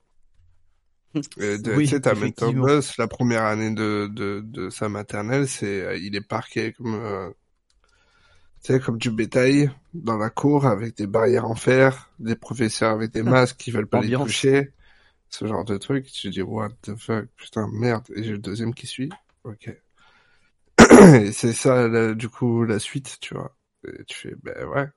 [1.40, 2.00] Euh, de- Oui, tu sais,
[3.00, 7.30] la première année de, de, de sa maternelle, c'est, euh, il est parqué comme, euh,
[8.64, 12.92] tu sais, comme du bétail dans la cour avec des barrières en fer, des professeurs
[12.92, 14.72] avec des masques qui veulent pas les toucher,
[15.30, 16.08] ce genre de truc.
[16.12, 18.06] Tu dis, what the fuck, putain, merde.
[18.16, 19.10] Et j'ai le deuxième qui suit.
[19.44, 19.70] Ok.
[20.80, 23.56] Et c'est ça, là, du coup, la suite, tu vois.
[23.88, 24.88] Et tu fais, ben ouais.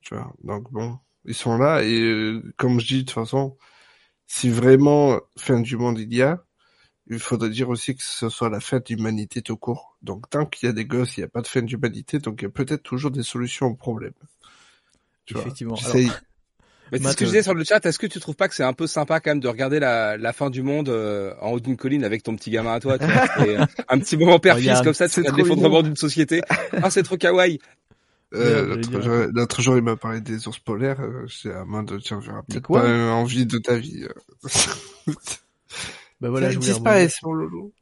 [0.00, 0.32] Tu vois.
[0.42, 3.56] Donc bon, ils sont là et euh, comme je dis, de toute façon,
[4.26, 6.44] si vraiment fin du monde il y a,
[7.08, 9.98] il faudrait dire aussi que ce soit la fin de l'humanité tout court.
[10.02, 12.40] Donc tant qu'il y a des gosses, il n'y a pas de fin d'humanité, donc
[12.40, 14.14] il y a peut-être toujours des solutions aux problèmes.
[15.26, 15.42] Tu vois.
[15.42, 15.76] Effectivement.
[16.92, 17.84] Mais c'est ce que je disais sur le chat.
[17.84, 20.16] Est-ce que tu trouves pas que c'est un peu sympa quand même de regarder la,
[20.16, 22.98] la fin du monde euh, en haut d'une colline avec ton petit gamin à toi
[22.98, 25.96] tu vois, c'est, euh, Un petit moment père-fils comme ça, c'est c'est trop l'effondrement d'une
[25.96, 26.42] société.
[26.82, 27.58] Ah, c'est trop kawaii.
[28.32, 28.80] Euh,
[29.32, 31.00] l'autre jour, il m'a parlé des ours polaires.
[31.00, 34.04] Euh, J'ai à main de tiens, j'aurai peut-être quoi pas envie de ta vie.
[34.04, 34.48] euh.
[36.20, 37.72] Bah voilà, Ça je voulais disparaît, mon loulou.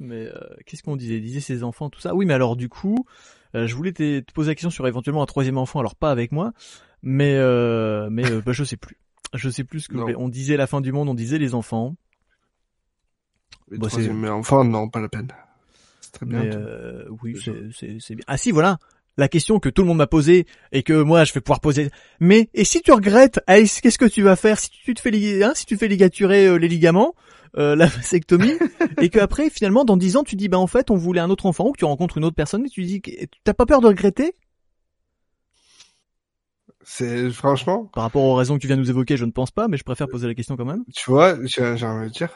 [0.00, 0.32] Mais euh,
[0.66, 1.16] qu'est-ce qu'on disait?
[1.16, 2.14] Il disait ses enfants, tout ça.
[2.14, 3.06] Oui, mais alors du coup,
[3.54, 5.80] euh, je voulais te, te poser la question sur éventuellement un troisième enfant.
[5.80, 6.52] Alors pas avec moi,
[7.02, 8.96] mais euh, mais euh, bah, je sais plus.
[9.34, 10.06] Je sais plus ce que Non.
[10.16, 11.96] on disait la fin du monde, on disait les enfants.
[13.68, 15.28] Le Bah, mais enfin, non, pas la peine.
[16.00, 16.42] C'est très bien.
[16.42, 18.24] Mais euh, oui, c'est bien.
[18.26, 18.78] Ah si, voilà.
[19.18, 21.90] La question que tout le monde m'a posée et que moi je vais pouvoir poser.
[22.20, 25.52] Mais et si tu regrettes, qu'est-ce que tu vas faire si tu te fais hein,
[25.56, 27.14] si tu fais ligaturer euh, les ligaments,
[27.56, 28.54] euh, la vasectomie,
[29.00, 31.30] et que après finalement dans 10 ans tu dis bah en fait on voulait un
[31.30, 33.02] autre enfant ou que tu rencontres une autre personne et tu dis
[33.42, 34.36] t'as pas peur de regretter?
[36.90, 39.50] C'est franchement, Par rapport aux raisons que tu viens de nous évoquer, je ne pense
[39.50, 40.84] pas, mais je préfère poser la question quand même.
[40.94, 42.30] tu vois, j'ai envie de dire,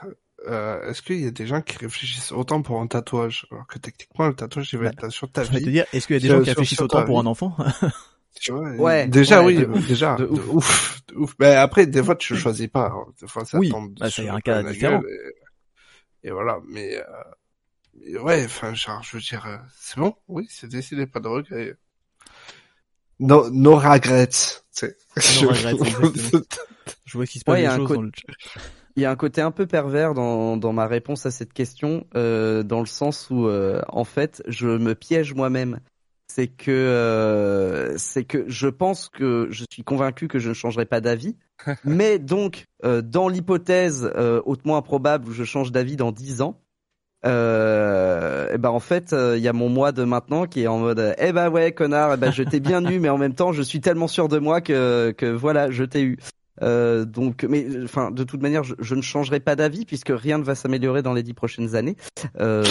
[0.47, 3.79] euh, est-ce qu'il y a des gens qui réfléchissent autant pour un tatouage, alors que
[3.79, 5.73] techniquement le tatouage il va Bah, être là sur ta Je vais te vie.
[5.73, 7.27] dire, est-ce qu'il y a des Sur- gens qui réfléchissent autant ta pour vie.
[7.27, 7.57] un enfant?
[8.41, 10.49] Tu vois, Ouais, déjà ouais, oui, de ouf, déjà, de de ouf.
[10.49, 11.35] ouf, de ouf.
[11.39, 13.05] Mais après, des fois tu choisis pas, hein.
[13.21, 15.03] des fois ça Oui, tombe bah, c'est un cas différent.
[16.23, 17.03] Et, et voilà, mais euh,
[17.95, 21.29] Mais ouais, enfin, genre, je veux dire, euh, c'est bon, oui, c'est décidé, pas de
[21.29, 21.75] regret.
[23.23, 24.37] No, no regrets, tu
[24.73, 24.97] sais.
[25.43, 25.73] No regrets.
[27.05, 28.03] Je vois ce qui se passe Ouais, il y des a un choses côté- dans
[28.03, 28.61] le chat.
[28.97, 32.07] Il y a un côté un peu pervers dans, dans ma réponse à cette question,
[32.15, 35.81] euh, dans le sens où, euh, en fait, je me piège moi-même.
[36.27, 40.87] C'est que, euh, c'est que je pense que je suis convaincu que je ne changerai
[40.87, 41.37] pas d'avis,
[41.85, 46.59] mais donc, euh, dans l'hypothèse euh, hautement improbable où je change d'avis dans 10 ans,
[47.25, 50.67] euh, et ben en fait, euh, il y a mon moi de maintenant qui est
[50.67, 53.19] en mode, euh, eh ben ouais, connard, eh ben je t'ai bien eu, mais en
[53.19, 56.17] même temps, je suis tellement sûr de moi que que voilà, je t'ai eu.
[56.63, 60.37] Euh, donc, mais enfin, de toute manière, je, je ne changerai pas d'avis puisque rien
[60.39, 61.97] ne va s'améliorer dans les dix prochaines années.
[62.41, 62.63] Euh,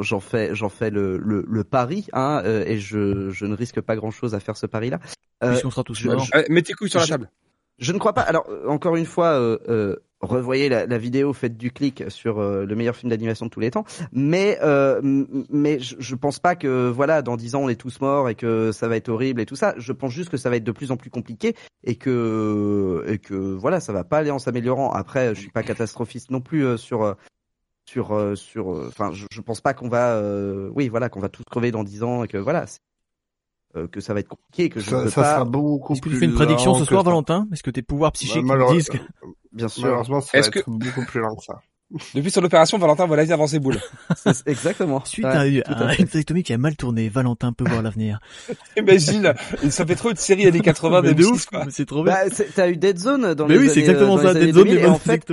[0.00, 3.80] j'en fais, j'en fais le, le, le pari, hein, euh, et je, je ne risque
[3.82, 5.00] pas grand-chose à faire ce pari-là.
[5.44, 6.20] Euh, Puisqu'on sera tous je- morts.
[6.24, 7.30] je- Allez, mets tes couilles sur la Je- table.
[7.78, 8.22] je ne crois pas.
[8.22, 12.66] Alors, encore une fois, euh, euh, revoyez la, la vidéo, faites du clic sur euh,
[12.66, 13.84] le meilleur film d'animation de tous les temps.
[14.12, 15.00] Mais, euh,
[15.50, 18.34] mais je, je pense pas que voilà, dans dix ans, on est tous morts et
[18.34, 19.74] que ça va être horrible et tout ça.
[19.78, 23.18] Je pense juste que ça va être de plus en plus compliqué et que et
[23.18, 24.92] que voilà, ça va pas aller en s'améliorant.
[24.92, 27.14] Après, je suis pas catastrophiste non plus euh, sur euh,
[27.86, 28.72] sur euh, sur.
[28.74, 30.20] euh, Enfin, je, je pense pas qu'on va,
[30.74, 32.66] oui, voilà, qu'on va tous crever dans dix ans et que voilà.
[33.76, 35.34] Euh, que ça va être compliqué, que je ne Ça, peux ça pas.
[35.34, 37.02] sera beaucoup Est-ce que plus tu fais une prédiction ce soir.
[37.04, 37.46] Valentin?
[37.52, 38.98] Est-ce que tes pouvoirs psychiques Bah, nous malheure- disent que...
[39.52, 39.84] Bien sûr.
[39.84, 41.60] Malheureusement, ça va être que- beaucoup plus lent que ça.
[42.14, 43.78] Depuis son opération, Valentin voit la vie avancer boule.
[44.16, 45.04] C'est- Exactement.
[45.04, 48.20] Suite Ouais, à à une vasectomie qui a mal tourné, Valentin peut voir l'avenir.
[48.76, 49.34] Imagine,
[49.70, 52.12] ça fait trop une série années 80 Mais de d'M6, ouf, c'est trop bien.
[52.12, 54.54] Bah, t'as eu Dead Zone dans mais les oui, c'est exactement euh, dans ça, Dead
[54.54, 55.32] Zone, 2000, les et en fait.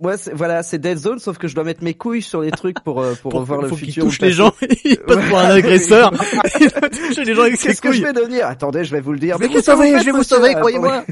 [0.00, 2.80] Ouais, voilà, c'est Dead Zone, sauf que je dois mettre mes couilles sur les trucs
[2.82, 4.04] pour euh, pour, Pour, voir le futur.
[4.04, 4.52] touche ou le les gens,
[4.84, 6.12] il passe pour un agresseur.
[6.60, 8.06] il doit toucher les gens avec ses Qu'est-ce que je couilles.
[8.06, 8.46] vais devenir?
[8.46, 9.36] Attendez, je vais vous le dire.
[9.36, 11.04] Je vais Mais vous je vais vous monsieur sauver, croyez-moi.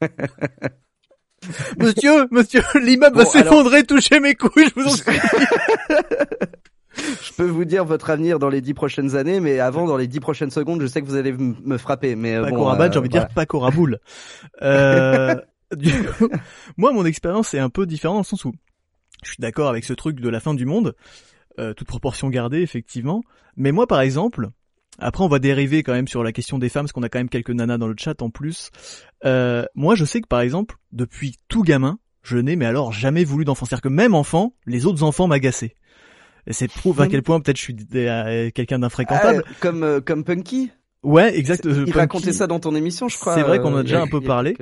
[1.78, 5.18] Monsieur, monsieur, l'immeuble va Bon, alors- s'effondrer, touchez mes couilles, je vous en supplie.
[6.96, 10.06] Je peux vous dire votre avenir dans les dix prochaines années, mais avant, dans les
[10.06, 12.14] dix prochaines secondes, je sais que vous allez me frapper.
[12.16, 13.26] Mais euh, Pas bon, euh, j'ai envie de voilà.
[13.26, 13.98] dire pas Coraboule.
[14.62, 15.34] Euh,
[15.78, 16.28] du coup,
[16.76, 18.52] moi, mon expérience est un peu différente dans le sens où
[19.22, 20.94] je suis d'accord avec ce truc de la fin du monde,
[21.58, 23.22] euh, toute proportion gardée, effectivement.
[23.56, 24.50] Mais moi, par exemple,
[24.98, 27.18] après, on va dériver quand même sur la question des femmes, parce qu'on a quand
[27.18, 28.70] même quelques nanas dans le chat en plus.
[29.24, 33.24] Euh, moi, je sais que par exemple, depuis tout gamin, je n'ai mais alors jamais
[33.24, 33.66] voulu d'enfant.
[33.66, 35.74] C'est-à-dire que même enfant, les autres enfants m'agaçaient.
[36.46, 39.44] Et c'est prouve à quel point peut-être je suis euh, quelqu'un Ah, d'infréquentable.
[39.60, 40.70] comme euh, comme Punky.
[41.02, 41.64] ouais, exact.
[41.64, 41.92] Il Punky.
[41.92, 43.34] racontait ça dans ton émission, je crois.
[43.34, 44.54] C'est vrai qu'on en a déjà un peu y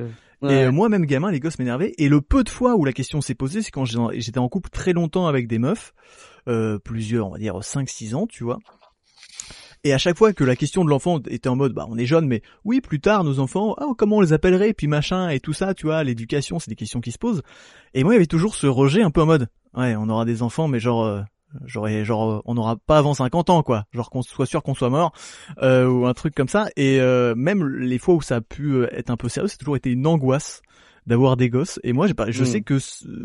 [0.51, 1.93] Et euh, moi, même gamin, les gosses m'énervaient.
[1.99, 4.39] Et le peu de fois où la question s'est posée, c'est quand j'étais en- j'étais
[4.39, 5.93] en couple très longtemps avec des meufs,
[6.49, 8.59] euh, plusieurs, on va dire 5-6 ans, tu vois.
[9.85, 12.07] Et à chaque fois que la question de l'enfant était en mode, bah on est
[12.07, 15.29] jeune, mais oui, plus tard, nos enfants, ah, comment on les appellerait, et puis machin,
[15.29, 17.43] et tout ça, tu vois, l'éducation, c'est des questions qui se posent.
[17.93, 20.25] Et moi, il y avait toujours ce rejet un peu en mode, ouais, on aura
[20.25, 21.23] des enfants, mais genre, euh,
[21.65, 23.85] j'aurais, genre, euh, on n'aura pas avant 50 ans, quoi.
[23.93, 25.13] Genre qu'on soit sûr qu'on soit mort,
[25.63, 26.69] euh, ou un truc comme ça.
[26.77, 29.59] Et euh, même les fois où ça a pu euh, être un peu sérieux, c'est
[29.59, 30.63] toujours été une angoisse
[31.07, 31.81] d'avoir des gosses.
[31.83, 32.47] Et moi, j'ai pas, je Mm.
[32.47, 32.79] sais que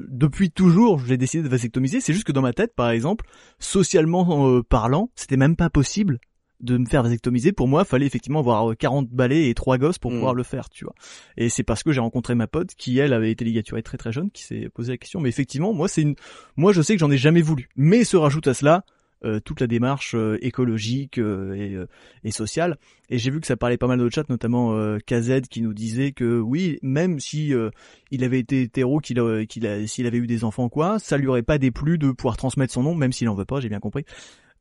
[0.09, 2.01] depuis toujours, j'ai décidé de vasectomiser.
[2.01, 3.25] C'est juste que dans ma tête, par exemple,
[3.59, 6.19] socialement euh, parlant, c'était même pas possible
[6.59, 7.51] de me faire vasectomiser.
[7.51, 10.15] Pour moi, fallait effectivement avoir euh, 40 balais et trois gosses pour Mm.
[10.15, 10.95] pouvoir le faire, tu vois.
[11.37, 14.11] Et c'est parce que j'ai rencontré ma pote qui, elle, avait été ligaturée très très
[14.11, 15.19] jeune, qui s'est posé la question.
[15.19, 16.15] Mais effectivement, moi, c'est une,
[16.55, 17.69] moi, je sais que j'en ai jamais voulu.
[17.75, 18.83] Mais se rajoute à cela
[19.25, 21.87] euh, toute la démarche euh, écologique euh, et, euh,
[22.23, 22.77] et sociale.
[23.09, 25.73] Et j'ai vu que ça parlait pas mal de chat, notamment euh, KZ qui nous
[25.73, 27.71] disait que oui, même si euh,
[28.11, 31.17] il avait été hétéro, qu'il a, qu'il a, s'il avait eu des enfants quoi, ça
[31.17, 33.69] lui aurait pas déplu de pouvoir transmettre son nom, même s'il en veut pas, j'ai
[33.69, 34.05] bien compris.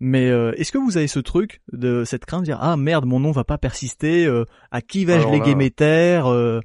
[0.00, 3.06] Mais euh, est-ce que vous avez ce truc de cette crainte de dire ah merde
[3.06, 6.60] mon nom va pas persister, euh, à qui vais-je léguer là- mes terres euh,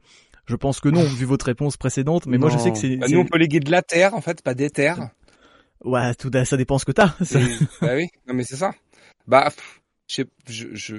[0.45, 3.07] Je pense que non vu votre réponse précédente, mais moi je sais que c'est Bah,
[3.09, 5.09] nous, on peut léguer de la terre, en fait, pas des terres.
[5.85, 7.13] ouais tout ça dépend ce que t'as.
[7.23, 7.45] Ça- Et-
[7.81, 8.73] bah oui, non mais c'est ça.
[9.27, 10.95] Bah, pff, je, sais- je, je,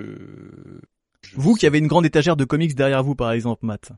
[1.23, 3.93] je- Vous qui avez une grande étagère de comics derrière vous, par exemple, Matt.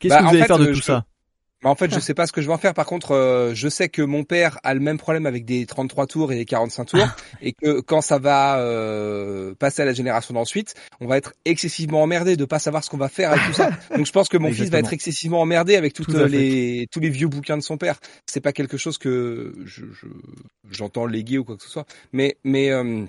[0.00, 1.06] Qu'est-ce Bah, que vous allez fait, faire de euh, tout je- ça?
[1.64, 2.72] En fait, je sais pas ce que je vais en faire.
[2.74, 6.06] Par contre, euh, je sais que mon père a le même problème avec des 33
[6.06, 7.06] tours et des 45 tours,
[7.42, 12.02] et que quand ça va euh, passer à la génération d'ensuite, on va être excessivement
[12.02, 13.70] emmerdé de pas savoir ce qu'on va faire avec tout ça.
[13.96, 16.28] Donc, je pense que mon fils va être excessivement emmerdé avec toutes Tout fait.
[16.28, 17.98] les tous les vieux bouquins de son père.
[18.26, 20.06] C'est pas quelque chose que je je-
[20.70, 21.86] j'entends léguer ou quoi que ce soit.
[22.12, 23.04] Mais mais euh,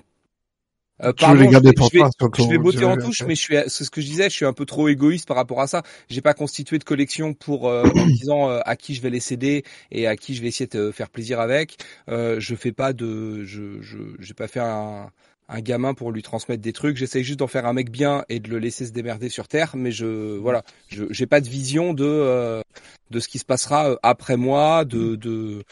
[1.02, 2.04] euh, pardon, je- vais-
[2.36, 4.44] je vais botter en touche, mais je suis, c'est ce que je disais, je suis
[4.44, 5.82] un peu trop égoïste par rapport à ça.
[6.08, 9.20] J'ai pas constitué de collection pour euh, en disant euh, à qui je vais les
[9.20, 11.76] céder et à qui je vais essayer de faire plaisir avec.
[12.08, 15.10] Euh, je fais pas de, je, je, j'ai pas fait un,
[15.48, 16.96] un gamin pour lui transmettre des trucs.
[16.96, 19.72] J'essaye juste d'en faire un mec bien et de le laisser se démerder sur terre.
[19.76, 22.62] Mais je, voilà, je, j'ai pas de vision de, euh,
[23.10, 25.64] de ce qui se passera euh, après moi, de, de,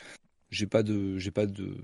[0.51, 1.77] j'ai pas de, j'ai pas de,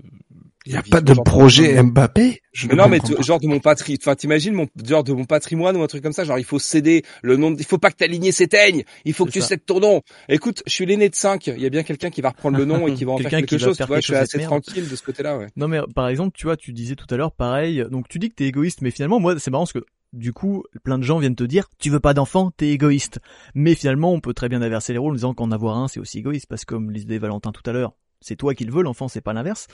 [0.65, 2.41] Il n'y a pas de projet Mbappé.
[2.51, 3.99] Je mais non, mais genre de mon patrimoine.
[4.01, 6.23] Enfin, t'imagines mon genre de mon patrimoine ou un truc comme ça.
[6.23, 7.55] Genre, il faut céder le nom.
[7.55, 8.83] Il faut pas que ta lignée s'éteigne.
[9.03, 10.01] Il faut que tu cèdes ton nom.
[10.29, 12.65] Écoute, je suis l'aîné de 5 Il y a bien quelqu'un qui va reprendre le
[12.65, 13.77] nom et qui va en faire quelque chose.
[13.77, 15.37] Tu vois, je suis assez tranquille de ce côté-là.
[15.37, 15.47] Ouais.
[15.55, 17.85] Non, mais par exemple, tu vois, tu disais tout à l'heure, pareil.
[17.91, 19.85] Donc, tu dis que t'es égoïste, mais finalement, moi, c'est marrant parce que
[20.15, 23.19] du coup, plein de gens viennent te dire, tu veux pas d'enfant, t'es égoïste.
[23.53, 25.99] Mais finalement, on peut très bien inverser les rôles en disant qu'en avoir un, c'est
[25.99, 27.93] aussi égoïste, parce que comme disait Valentin tout à l'heure,
[28.25, 29.67] c'est toi qui le veux, l'enfant, c'est pas l'inverse.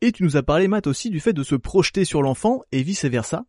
[0.00, 2.82] Et tu nous as parlé, Matt, aussi du fait de se projeter sur l'enfant et
[2.82, 3.44] vice versa.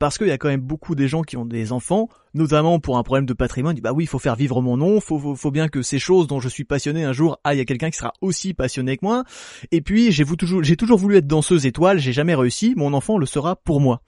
[0.00, 2.98] Parce qu'il y a quand même beaucoup des gens qui ont des enfants, notamment pour
[2.98, 5.68] un problème de patrimoine, bah oui, il faut faire vivre mon nom, faut, faut, bien
[5.68, 7.98] que ces choses dont je suis passionné un jour, ah, il y a quelqu'un qui
[7.98, 9.22] sera aussi passionné que moi.
[9.70, 13.16] Et puis, j'ai toujours, j'ai toujours voulu être danseuse étoile, j'ai jamais réussi, mon enfant
[13.16, 14.02] le sera pour moi.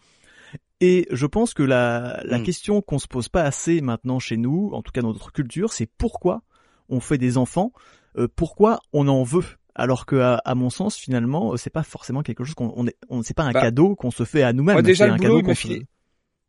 [0.81, 2.43] Et je pense que la, la hmm.
[2.43, 5.73] question qu'on se pose pas assez maintenant chez nous, en tout cas dans notre culture,
[5.73, 6.43] c'est pourquoi
[6.89, 7.71] on fait des enfants,
[8.19, 9.45] euh, pourquoi on en veut?
[9.75, 12.97] Alors que à, mon sens finalement euh, c'est pas forcément quelque chose qu'on on est
[13.09, 15.43] on c'est pas un bah, cadeau qu'on se fait à nous-mêmes déjà le un boulot
[15.43, 15.87] m'a filé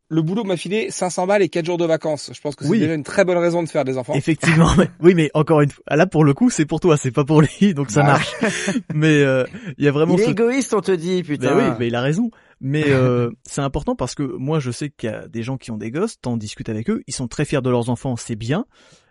[0.08, 2.30] le boulot m'a filé 500 balles et 4 jours de vacances.
[2.32, 4.14] Je pense que c'est déjà une très bonne raison de faire des enfants.
[4.14, 4.70] Effectivement,
[5.00, 7.42] oui, mais encore une fois, là pour le coup, c'est pour toi, c'est pas pour
[7.42, 8.32] lui, donc ça marche.
[8.94, 9.44] mais euh,
[9.78, 10.14] il y a vraiment.
[10.16, 11.56] Il est égoïste, on te dit, putain.
[11.56, 12.30] Mais oui, mais il a raison.
[12.60, 15.70] Mais euh, c'est important parce que moi, je sais qu'il y a des gens qui
[15.70, 18.36] ont des gosses, t'en discutes avec eux, ils sont très fiers de leurs enfants, c'est
[18.36, 18.66] bien.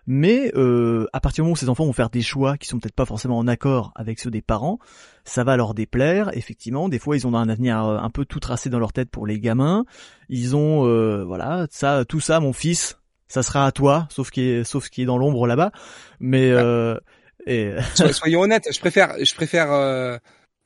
[0.06, 2.78] Mais euh, à partir du moment où ces enfants vont faire des choix qui sont
[2.78, 4.78] peut-être pas forcément en accord avec ceux des parents,
[5.24, 6.30] ça va leur déplaire.
[6.36, 9.10] Effectivement, des fois ils ont un avenir euh, un peu tout tracé dans leur tête
[9.10, 9.84] pour les gamins.
[10.28, 14.42] Ils ont euh, voilà ça, tout ça, mon fils, ça sera à toi, sauf qui
[14.42, 15.72] est sauf ce qui est dans l'ombre là-bas.
[16.20, 16.96] Mais euh,
[17.44, 17.74] et...
[18.12, 20.20] soyons honnêtes, je préfère je préfère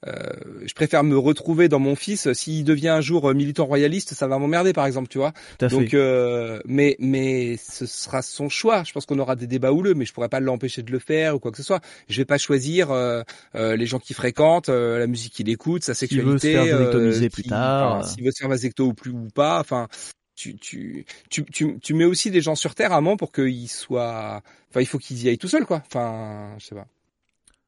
[0.07, 0.31] euh,
[0.65, 2.33] je préfère me retrouver dans mon fils.
[2.33, 5.33] S'il devient un jour euh, militant royaliste, ça va m'emmerder, par exemple, tu vois.
[5.61, 8.83] Donc, euh, mais mais ce sera son choix.
[8.85, 11.37] Je pense qu'on aura des débats houleux, mais je pourrais pas l'empêcher de le faire
[11.37, 11.81] ou quoi que ce soit.
[12.09, 13.23] Je vais pas choisir euh,
[13.55, 17.43] les gens qui fréquentent, la musique qu'il écoute, sa sexualité, s'il veut se faire plus
[17.45, 19.61] tard, s'il veut se faire vasecto ou plus ou pas.
[19.61, 19.89] Enfin,
[20.35, 24.43] tu, tu, tu, tu, tu mets aussi des gens sur terre à pour qu'ils soient.
[24.71, 25.83] Enfin, il faut qu'ils y aillent tout seuls, quoi.
[25.87, 26.87] Enfin, je sais pas.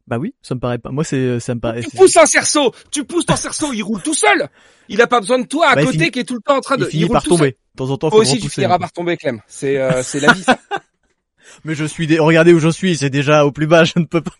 [0.06, 0.90] Bah oui, ça me paraît pas.
[0.90, 1.82] Moi, c'est, ça me paraît.
[1.82, 4.48] Tu pousses un cerceau, tu pousses ton cerceau, il roule tout seul.
[4.88, 6.60] Il a pas besoin de toi à bah, côté qui est tout le temps en
[6.60, 6.84] train de.
[6.84, 7.52] Il finit par tomber.
[7.52, 9.40] De temps en temps, faut aussi, tu finiras par tomber, Clem.
[9.46, 10.42] C'est, euh, c'est la vie.
[10.42, 10.58] Ça.
[11.64, 14.20] mais je suis, regardez où je suis, c'est déjà au plus bas, je ne peux
[14.20, 14.34] pas.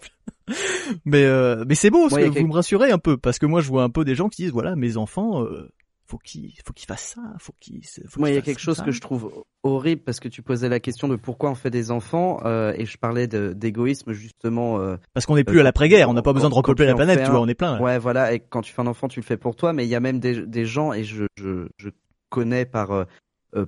[1.04, 3.60] mais euh, mais c'est beau, parce que vous me rassurez un peu, parce que moi,
[3.60, 5.42] je vois un peu des gens qui disent, voilà, mes enfants.
[5.44, 5.70] Euh
[6.12, 7.80] faut qu'il faut qu'il fasse ça, faut qu'il.
[8.18, 9.32] Moi, il y a quelque chose que je trouve
[9.62, 12.84] horrible parce que tu posais la question de pourquoi on fait des enfants euh, et
[12.84, 14.78] je parlais d'égoïsme justement.
[14.78, 17.24] Euh, parce qu'on n'est plus à l'après-guerre, on n'a pas besoin de repeupler la planète,
[17.24, 17.80] tu vois, on est plein.
[17.80, 18.34] Ouais, voilà.
[18.34, 20.00] Et quand tu fais un enfant, tu le fais pour toi, mais il y a
[20.00, 21.88] même des, des gens et je je, je
[22.28, 23.06] connais par euh,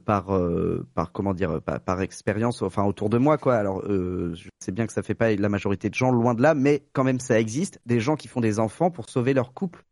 [0.05, 0.27] par
[0.95, 4.87] par comment dire par, par, expérience enfin autour de moi quoi alors je sais bien
[4.87, 7.39] que ça fait pas la majorité de gens loin de là mais quand même ça
[7.39, 9.85] existe des gens qui font des enfants pour sauver leur couple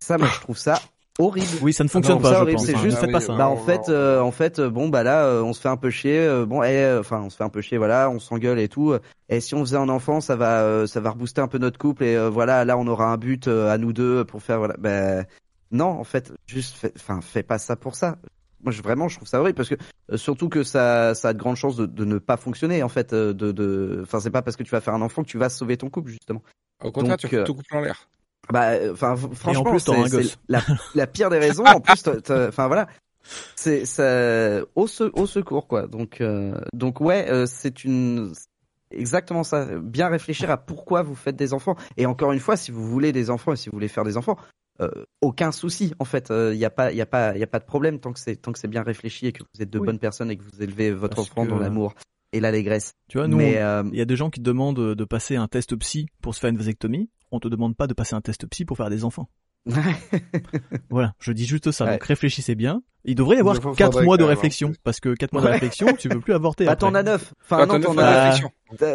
[0.00, 0.80] ça moi je trouve ça
[1.18, 1.46] horrible.
[1.62, 2.44] Oui, ça ne fonctionne pas.
[2.44, 2.66] je pense.
[2.66, 3.36] C'est juste, ah, pas ça.
[3.36, 5.76] Bah en fait, euh, en fait, euh, bon bah là, euh, on se fait un
[5.76, 6.44] peu chier.
[6.46, 8.94] bon, et enfin, on se fait un peu chier, voilà, on s'engueule et tout.
[9.28, 12.04] Et si on faisait un enfant, ça va, ça va rebooster un peu notre couple.
[12.04, 14.76] Et voilà, là, on aura un but à nous deux pour faire, voilà.
[14.78, 15.26] Ben
[15.70, 18.16] non, en fait, juste, enfin, fais pas ça pour ça.
[18.62, 19.76] Moi, je, vraiment, je trouve ça horrible parce que
[20.16, 23.14] surtout que ça, ça a de grandes chances de, de ne pas fonctionner en fait.
[23.14, 25.48] De, de, enfin, c'est pas parce que tu vas faire un enfant que tu vas
[25.48, 26.42] sauver ton couple justement.
[26.82, 28.08] Au contraire, tu fous ton couple en l'air.
[28.52, 30.60] Bah, euh, enfin, franchement, c'est la,
[30.94, 31.64] la, pire des raisons.
[31.64, 32.86] en plus, enfin voilà,
[33.56, 35.86] c'est ça au, au, secours quoi.
[35.86, 38.32] Donc, euh, donc ouais, euh, c'est une
[38.90, 39.66] exactement ça.
[39.78, 41.76] Bien réfléchir à pourquoi vous faites des enfants.
[41.96, 44.16] Et encore une fois, si vous voulez des enfants et si vous voulez faire des
[44.16, 44.36] enfants,
[45.22, 45.94] aucun souci.
[45.98, 47.64] En fait, il n'y a pas, il y a pas, il y a pas de
[47.64, 49.98] problème tant que c'est tant que c'est bien réfléchi et que vous êtes de bonnes
[49.98, 51.94] personnes et que vous élevez votre enfant dans l'amour
[52.32, 52.92] et l'allégresse.
[53.08, 56.06] Tu vois, nous, il y a des gens qui demandent de passer un test psy
[56.22, 58.76] pour se faire une vasectomie on te demande pas de passer un test psy pour
[58.76, 59.28] faire des enfants.
[60.90, 61.86] voilà, je dis juste ça.
[61.86, 62.82] Donc réfléchissez bien.
[63.04, 66.08] Il devrait y avoir 4 mois de réflexion parce que 4 mois de réflexion, tu
[66.08, 66.66] veux plus avorter.
[66.66, 67.34] Bah t'en as 9.
[67.44, 68.40] Enfin non, t'en as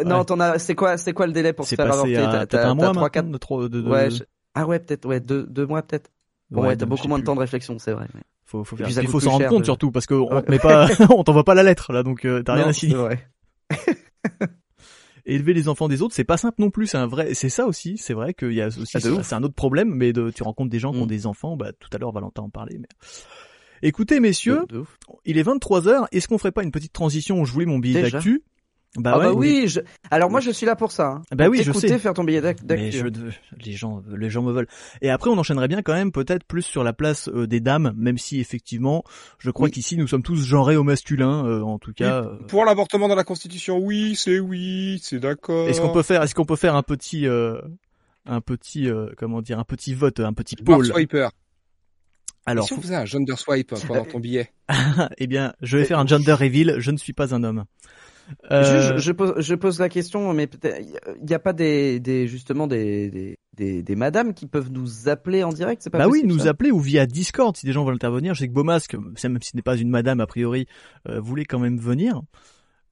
[0.04, 2.46] Non, t'en as c'est quoi c'est quoi le délai pour se faire avorter?
[2.48, 4.08] T'as un mois 3 4 de, de, Ouais,
[4.54, 6.10] ah ouais, peut-être ouais, 2 deux, mois peut-être.
[6.50, 8.06] Bon, ouais, t'as beaucoup moins de temps de réflexion, c'est vrai.
[8.44, 11.24] Faut, faut, il faut s'en rendre compte surtout parce que on te met pas, on
[11.24, 12.96] t'envoie pas la lettre là, donc euh, t'as rien à signer.
[15.26, 16.86] Élever les enfants des autres, c'est pas simple non plus.
[16.86, 17.96] C'est un vrai, c'est ça aussi.
[17.98, 19.94] C'est vrai qu'il y a aussi, ah, c'est un autre problème.
[19.94, 21.08] Mais de, tu rencontres des gens qui ont mm.
[21.08, 21.56] des enfants.
[21.56, 22.78] Bah, tout à l'heure, Valentin en parlait.
[22.78, 22.88] Mais...
[23.82, 24.62] Écoutez, messieurs,
[25.24, 27.78] il est 23 h Est-ce qu'on ferait pas une petite transition où je voulais mon
[27.78, 28.42] billet d'actu?
[28.96, 29.80] Bah, ah bah oui, je...
[30.10, 31.08] alors moi je suis là pour ça.
[31.08, 31.22] Hein.
[31.34, 31.98] Bah oui, je sais.
[31.98, 32.66] faire ton billet d'actu.
[32.66, 34.68] les gens, les gens me veulent.
[35.00, 37.92] Et après, on enchaînerait bien quand même, peut-être plus sur la place euh, des dames,
[37.96, 39.02] même si effectivement,
[39.38, 42.22] je crois qu'ici nous sommes tous genrés au masculin, euh, en tout cas.
[42.22, 42.36] Euh.
[42.48, 45.68] Pour l'avortement dans la Constitution, oui, c'est oui, c'est d'accord.
[45.68, 47.26] Est-ce qu'on peut faire, est-ce qu'on peut faire un petit
[48.26, 50.86] un petit, euh, comment dire, un petit vote, un petit Bar poll?
[50.86, 51.18] swiper.
[51.18, 51.30] Alors,
[52.44, 54.52] Alors, si on faisait un gender swipe pendant ton billet.
[55.18, 56.76] eh bien, je vais faire un gender reveal.
[56.78, 57.64] Je ne suis pas un homme.
[58.50, 62.66] Euh, Je, pose, je pose la question, mais il n'y a pas des, des justement
[62.66, 66.22] des, des, des, des madames qui peuvent nous appeler en direct, c'est pas bah oui,
[66.24, 68.34] nous ça appeler ou via Discord si des gens veulent intervenir.
[68.34, 70.66] Je sais que Beaumasque, même si ce n'est pas une madame a priori,
[71.08, 72.22] euh, voulait quand même venir.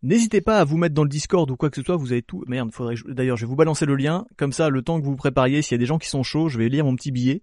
[0.02, 1.96] N'hésitez pas à vous mettre dans le Discord ou quoi que ce soit.
[1.96, 2.42] Vous avez tout.
[2.46, 2.94] Merde, faudrait.
[2.94, 4.24] que je- D'ailleurs, je vais vous balancer le lien.
[4.38, 6.22] Comme ça, le temps que vous vous prépariez, s'il y a des gens qui sont
[6.22, 7.42] chauds, je vais lire mon petit billet.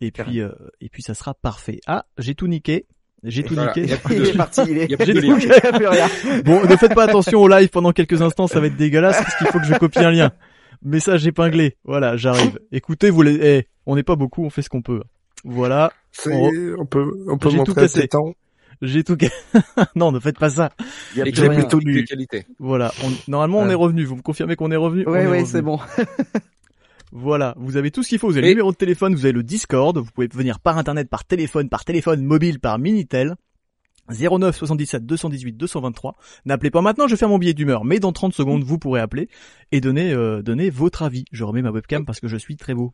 [0.00, 0.50] Et puis, euh,
[0.80, 1.78] et puis, ça sera parfait.
[1.86, 2.86] Ah, j'ai tout niqué.
[3.24, 3.82] J'ai tout Voilà, niqué.
[3.82, 4.84] il y a plus Il de- est parti, il est.
[4.86, 5.90] il y a plus de lien.
[5.90, 6.08] rien.
[6.44, 9.36] Bon, ne faites pas attention au live pendant quelques instants, ça va être dégueulasse parce
[9.36, 10.32] qu'il faut que je copie un lien.
[10.84, 11.76] Message épinglé.
[11.84, 12.58] Voilà, j'arrive.
[12.72, 15.02] Écoutez, vous les, eh, on n'est pas beaucoup, on fait ce qu'on peut.
[15.44, 16.50] Voilà, C'est, On
[16.80, 18.08] on peut, on peut J'ai tout montrer cassé.
[18.08, 18.34] temps.
[18.80, 19.16] j'ai tout.
[19.94, 20.70] non, ne faites pas ça.
[21.14, 22.04] Il y a plutôt de lu.
[22.04, 22.44] qualité.
[22.58, 23.72] Voilà, on- normalement on Ouais.
[23.72, 24.04] est revenu.
[24.04, 25.06] Vous me confirmez qu'on est revenu?
[25.06, 25.46] Ouais, revenu.
[25.46, 25.78] c'est bon.
[27.14, 28.28] Voilà, vous avez tout ce qu'il faut.
[28.28, 29.96] Vous avez Et- le numéro de téléphone, vous avez le Discord.
[29.98, 33.36] Vous pouvez venir par internet, par téléphone, par téléphone mobile, par Minitel.
[34.08, 36.16] 09 77 218 223.
[36.44, 39.00] N'appelez pas maintenant, je vais faire mon billet d'humeur, mais dans 30 secondes, vous pourrez
[39.00, 39.28] appeler
[39.70, 41.24] et donner, euh, donner votre avis.
[41.32, 42.92] Je remets ma webcam parce que je suis très beau.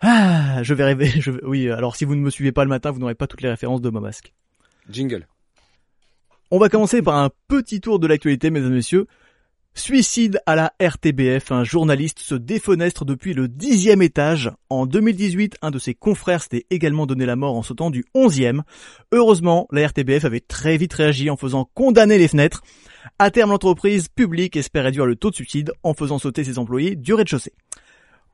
[0.00, 1.06] Ah, je vais rêver.
[1.20, 3.26] Je vais- Oui, alors si vous ne me suivez pas le matin, vous n'aurez pas
[3.26, 4.32] toutes les références de ma masque.
[4.90, 5.26] Jingle.
[6.50, 9.06] On va commencer par un petit tour de l'actualité, mesdames et messieurs.
[9.76, 14.52] Suicide à la RTBF, un journaliste se défenestre depuis le dixième étage.
[14.70, 18.62] En 2018, un de ses confrères s'était également donné la mort en sautant du onzième.
[19.10, 22.62] Heureusement, la RTBF avait très vite réagi en faisant condamner les fenêtres.
[23.18, 26.94] À terme, l'entreprise publique espère réduire le taux de suicide en faisant sauter ses employés
[26.94, 27.52] du rez-de-chaussée.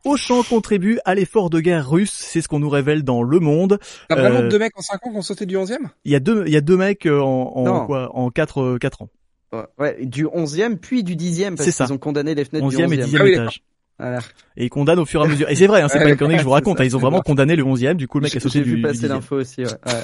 [0.04, 3.78] Auchan contribue à l'effort de guerre russe, c'est ce qu'on nous révèle dans Le Monde.
[4.08, 6.14] T'as vraiment Euh, deux mecs en 5 ans qui ont sauté du 11e Il y
[6.14, 7.86] a deux, il y a deux mecs euh, en, en Non.
[7.86, 9.08] quoi, en quatre, euh, quatre ans.
[9.52, 11.84] Ouais, Ouais, du 11e puis du 10e parce C'est ça.
[11.86, 13.04] qu'ils ont condamné les fenêtres Onzième du et 11e.
[13.04, 13.62] dixième Ah oui, étage.
[13.98, 14.18] Voilà.
[14.56, 15.50] Et ils condamnent au fur et à mesure.
[15.50, 16.80] Et c'est vrai, hein, c'est Ouais, pas une connerie que je vous raconte.
[16.80, 17.94] hein, ils ont vraiment condamné le 11e.
[17.94, 19.08] Du coup, le mec a J'ai sauté j'ai du, vu du passer 10e.
[19.08, 19.70] l'info aussi, ouais.
[19.86, 20.02] ouais.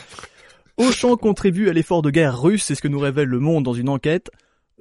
[0.77, 3.73] Auchan contribue à l'effort de guerre russe, c'est ce que nous révèle le monde dans
[3.73, 4.31] une enquête.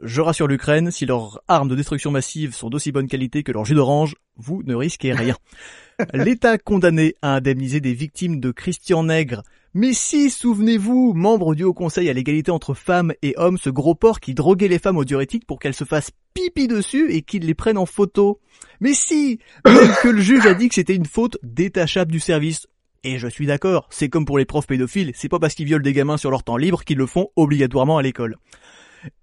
[0.02, 3.64] Je rassure l'Ukraine, si leurs armes de destruction massive sont d'aussi bonne qualité que leur
[3.64, 5.38] jus d'orange, vous ne risquez rien.
[6.14, 9.44] L'État condamné à indemniser des victimes de Christian Nègre.
[9.78, 13.94] Mais si, souvenez-vous, membre du Haut Conseil à l'égalité entre femmes et hommes, ce gros
[13.94, 17.46] porc qui droguait les femmes au diurétique pour qu'elles se fassent pipi dessus et qu'il
[17.46, 18.40] les prenne en photo.
[18.80, 22.68] Mais si, même que le juge a dit que c'était une faute détachable du service.
[23.04, 25.84] Et je suis d'accord, c'est comme pour les profs pédophiles, c'est pas parce qu'ils violent
[25.84, 28.38] des gamins sur leur temps libre qu'ils le font obligatoirement à l'école.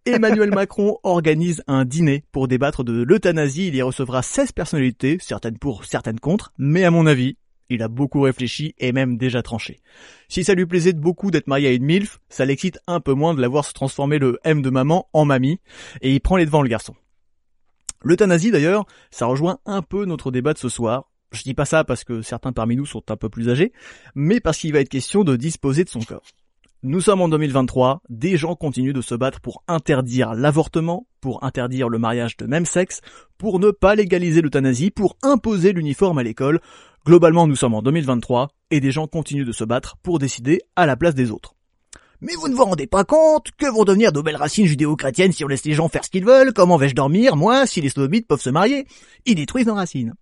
[0.05, 3.69] Emmanuel Macron organise un dîner pour débattre de l'euthanasie.
[3.69, 7.39] Il y recevra 16 personnalités, certaines pour, certaines contre, mais à mon avis,
[7.73, 9.81] il a beaucoup réfléchi et même déjà tranché.
[10.29, 13.35] Si ça lui plaisait beaucoup d'être marié à une MILF, ça l'excite un peu moins
[13.35, 15.61] de la voir se transformer le M de maman en mamie,
[16.01, 16.95] et il prend les devants le garçon.
[18.05, 21.11] L'euthanasie d'ailleurs, ça rejoint un peu notre débat de ce soir.
[21.31, 23.73] Je dis pas ça parce que certains parmi nous sont un peu plus âgés,
[24.15, 26.23] mais parce qu'il va être question de disposer de son corps.
[26.85, 31.89] Nous sommes en 2023, des gens continuent de se battre pour interdire l'avortement, pour interdire
[31.89, 33.03] le mariage de même sexe,
[33.39, 36.61] pour ne pas légaliser l'euthanasie, pour imposer l'uniforme à l'école.
[37.05, 40.87] Globalement, nous sommes en 2023, et des gens continuent de se battre pour décider à
[40.87, 41.55] la place des autres.
[42.21, 45.45] Mais vous ne vous rendez pas compte que vont devenir de belles racines judéo-chrétiennes si
[45.45, 48.29] on laisse les gens faire ce qu'ils veulent Comment vais-je dormir, moi, si les sodomites
[48.29, 48.87] peuvent se marier?
[49.27, 50.15] Ils détruisent nos racines.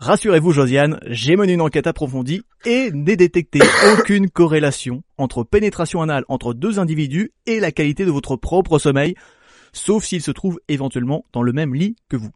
[0.00, 3.60] Rassurez-vous, Josiane, j'ai mené une enquête approfondie et n'ai détecté
[3.92, 9.14] aucune corrélation entre pénétration anale entre deux individus et la qualité de votre propre sommeil,
[9.72, 12.32] sauf s'ils se trouvent éventuellement dans le même lit que vous.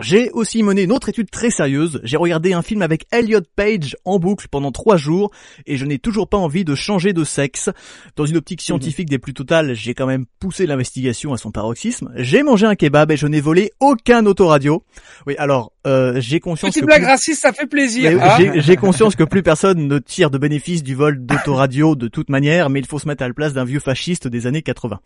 [0.00, 2.00] J'ai aussi mené une autre étude très sérieuse.
[2.04, 5.32] J'ai regardé un film avec Elliot Page en boucle pendant trois jours
[5.66, 7.68] et je n'ai toujours pas envie de changer de sexe.
[8.14, 12.12] Dans une optique scientifique des plus totales, j'ai quand même poussé l'investigation à son paroxysme.
[12.14, 14.84] J'ai mangé un kebab et je n'ai volé aucun autoradio.
[15.26, 16.86] Oui, alors, euh, j'ai conscience Petite que...
[16.86, 18.12] blague plus- raciste, ça fait plaisir.
[18.12, 21.96] mais hein j'ai- J'ai conscience que plus personne ne tire de bénéfice du vol d'autoradio
[21.96, 24.46] de toute manière, mais il faut se mettre à la place d'un vieux fasciste des
[24.46, 25.00] années 80.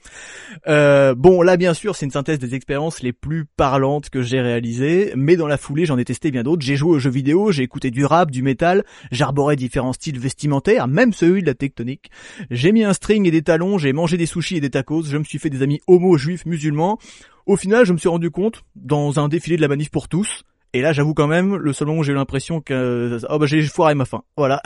[0.68, 4.40] Euh, bon, là bien sûr, c'est une synthèse des expériences les plus parlantes que j'ai
[4.40, 6.62] réalisées, mais dans la foulée, j'en ai testé bien d'autres.
[6.64, 10.88] J'ai joué aux jeux vidéo, j'ai écouté du rap, du métal, j'arborais différents styles vestimentaires,
[10.88, 12.10] même celui de la tectonique.
[12.50, 15.16] J'ai mis un string et des talons, j'ai mangé des sushis et des tacos, je
[15.16, 16.98] me suis fait des amis homo, juifs, musulmans.
[17.46, 20.42] Au final, je me suis rendu compte, dans un défilé de la manif pour tous,
[20.72, 23.46] et là, j'avoue quand même, le seul moment où j'ai eu l'impression que, oh bah
[23.46, 24.22] j'ai foiré ma fin.
[24.36, 24.60] Voilà.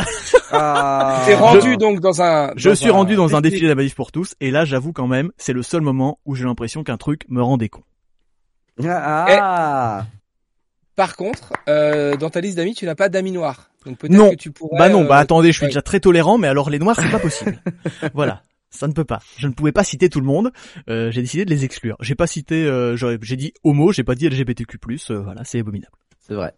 [0.52, 1.22] Ah.
[1.26, 2.52] T'es rendu donc dans un.
[2.56, 5.06] Je suis rendu dans un défilé de la manif pour tous, et là, j'avoue quand
[5.06, 7.82] même, c'est le seul moment où j'ai l'impression qu'un truc me rendait con.
[8.84, 10.06] Ah.
[10.94, 13.70] Par contre, euh, dans ta liste d'amis, tu n'as pas d'amis noirs.
[13.84, 14.30] Donc peut-être Non.
[14.30, 14.78] que tu pourrais.
[14.78, 15.68] Bah non, bah euh, attendez, je suis ouais.
[15.68, 17.60] déjà très tolérant, mais alors les noirs, c'est pas possible.
[18.14, 18.42] voilà.
[18.76, 19.20] Ça ne peut pas.
[19.38, 20.52] Je ne pouvais pas citer tout le monde.
[20.88, 21.96] Euh, j'ai décidé de les exclure.
[22.00, 24.78] J'ai pas cité, euh, j'ai dit homo, j'ai pas dit LGBTQ+.
[25.10, 25.92] euh, voilà, c'est abominable.
[26.20, 26.54] C'est vrai.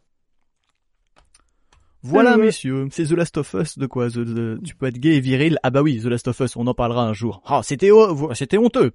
[2.02, 5.16] Voilà, messieurs, c'est The Last of Us de quoi The- The- Tu peux être gay
[5.16, 5.58] et viril.
[5.64, 7.42] Ah bah oui, The Last of Us, on en parlera un jour.
[7.44, 8.92] Ah, c'était ho- c'était honteux.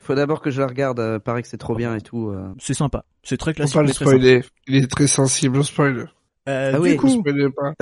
[0.00, 0.98] Faut d'abord que je la regarde.
[0.98, 2.28] Euh, paraît que c'est trop bien et tout.
[2.30, 2.52] euh.
[2.58, 3.04] C'est sympa.
[3.22, 3.74] C'est très classique.
[3.74, 4.16] pas le mais très sympa.
[4.16, 4.42] spoiler.
[4.66, 6.10] Il est très sensible au spoil.
[6.48, 6.96] Euh, Ah du oui.
[6.96, 7.74] coup, pas.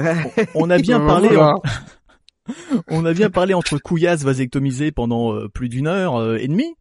[0.54, 1.28] on a bien parlé.
[1.28, 1.54] voilà.
[2.88, 6.74] On a bien parlé entre couillasses vasectomisées pendant euh, plus d'une heure euh, et demie.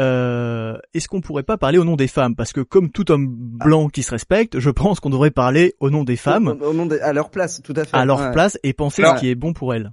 [0.00, 2.34] Euh, Est-ce qu'on pourrait pas parler au nom des femmes?
[2.34, 5.88] Parce que comme tout homme blanc qui se respecte, je pense qu'on devrait parler au
[5.90, 7.96] nom des femmes, Au, au nom des- à leur place, tout à fait.
[7.96, 8.32] à leur Ouais.
[8.32, 9.92] place, et penser Alors- ce qui est bon pour elles.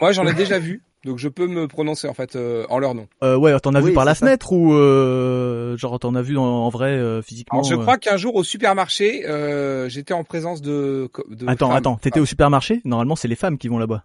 [0.00, 2.94] Moi, j'en ai déjà vu, donc je peux me prononcer en fait euh, en leur
[2.94, 3.06] nom.
[3.22, 4.24] Euh, ouais, t'en as vu par la ça.
[4.24, 7.78] fenêtre ou euh, genre t'en as vu en, en vrai euh, physiquement Alors, je euh
[7.82, 11.10] crois qu'un jour au supermarché, euh, j'étais en présence de.
[11.28, 11.76] de Attends, femmes.
[11.76, 12.80] attends, t'étais au supermarché?
[12.86, 14.04] Normalement, c'est les femmes qui vont là-bas.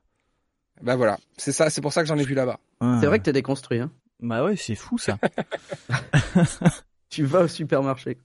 [0.82, 2.60] Bah voilà, c'est ça, c'est pour ça que j'en ai vu là-bas.
[2.82, 2.98] Ah.
[3.02, 3.80] C'est vrai que t'es déconstruit.
[3.80, 3.92] Hein.
[4.22, 5.18] Bah ouais, c'est fou ça.
[7.10, 8.18] Tu vas au supermarché.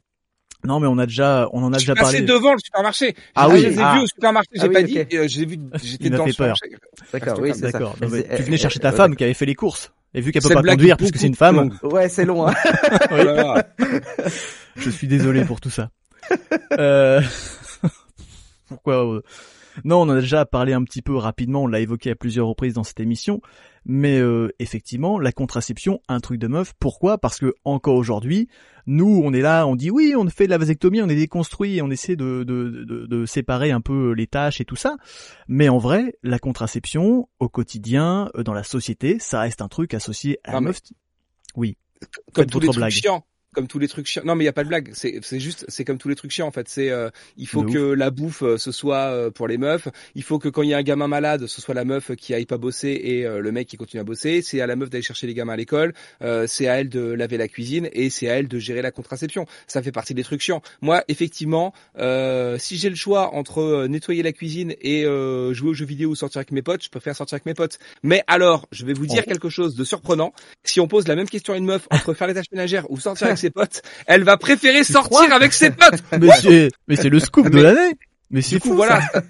[0.65, 2.27] non, mais on a déjà, on en a Je déjà suis passé parlé.
[2.27, 3.15] devant le supermarché.
[3.35, 3.95] Ah je oui, les ai ah.
[3.95, 4.49] vus au supermarché.
[4.55, 4.99] J'ai Ah oui, pas dit.
[4.99, 5.59] euh, j'ai vu.
[5.83, 6.57] J'étais dans le fait peur.
[6.57, 6.89] supermarché.
[7.13, 7.79] D'accord, oui, c'est ça.
[7.79, 7.97] D'accord.
[8.01, 9.93] tu venais euh, chercher ta euh, femme qui avait fait les courses.
[10.15, 11.79] Et vu qu'elle peut pas conduire parce que c'est une femme.
[11.83, 12.47] Ouais, c'est long.
[12.47, 12.55] Hein.
[13.13, 13.21] Oui.
[13.27, 13.55] Oh
[14.77, 15.91] je suis désolé pour tout ça.
[16.79, 17.21] Euh...
[18.69, 19.23] Pourquoi euh,
[19.85, 22.47] Non, on en a déjà parlé un petit peu rapidement, on l'a évoqué à plusieurs
[22.47, 23.41] reprises dans cette émission,
[23.85, 26.73] mais euh, effectivement, la contraception, un truc de meuf.
[26.79, 27.19] Pourquoi?
[27.19, 28.49] Parce que encore aujourd'hui,
[28.87, 31.81] nous, on est là, on dit oui, on fait de la vasectomie, on est déconstruit,
[31.83, 34.97] on essaie de, de, de, de séparer un peu les tâches et tout ça.
[35.49, 39.95] Mais en vrai, la contraception, au quotidien, euh, dans la société, ça reste un truc
[39.95, 40.81] associé à la Non, meuf.
[41.57, 41.77] Oui.
[42.33, 43.25] comme tous les trucs chiants.
[43.55, 44.23] Comme tous les trucs chiants.
[44.25, 44.91] Non, mais il y a pas de blague.
[44.95, 46.69] C'est, c'est juste, c'est comme tous les trucs chiants en fait.
[46.69, 49.89] C'est, euh, il faut De que la bouffe euh, ce soit euh, pour les meufs.
[50.15, 52.33] Il faut que quand il y a un gamin malade, ce soit la meuf qui
[52.35, 54.43] aille pas bosser et euh, le mec qui continue à bosser.
[54.43, 55.93] C'est à la meuf d'aller chercher les gamins à l'école.
[56.23, 58.91] Euh, c'est à elle de laver la cuisine et c'est à elle de gérer la
[58.91, 59.47] contraception.
[59.67, 60.63] Ça fait partie des trucs chiants.
[60.81, 65.75] Moi, effectivement, euh, si j'ai le choix entre nettoyer la cuisine et euh, jouer aux
[65.75, 67.79] jeux vidéo ou sortir avec mes potes, je préfère sortir avec mes potes.
[68.03, 69.29] Mais alors, je vais vous dire Oh.
[69.29, 70.33] quelque chose de surprenant.
[70.65, 72.99] Si on pose la même question à une meuf entre faire les tâches ménagères ou
[72.99, 76.03] sortir avec ses potes, elle va préférer sortir avec ses potes.
[76.21, 77.97] Mais c'est, mais c'est le scoop de l'année.
[78.31, 79.01] Mais c'est coup, fou, voilà.
[79.13, 79.23] ça.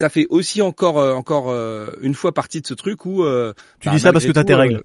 [0.00, 3.22] Ça, fait aussi encore, euh, encore euh, une fois partie de ce truc où.
[3.24, 4.82] euh, Tu bah, dis ça parce que t'as tes tout, règles.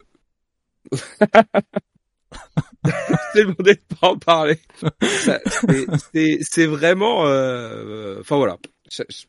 [0.94, 0.98] euh,
[3.34, 4.60] C'est le de pas en parler.
[6.14, 7.26] C'est- vraiment.
[7.26, 8.58] euh, Enfin voilà.
[8.92, 9.26] Je- je-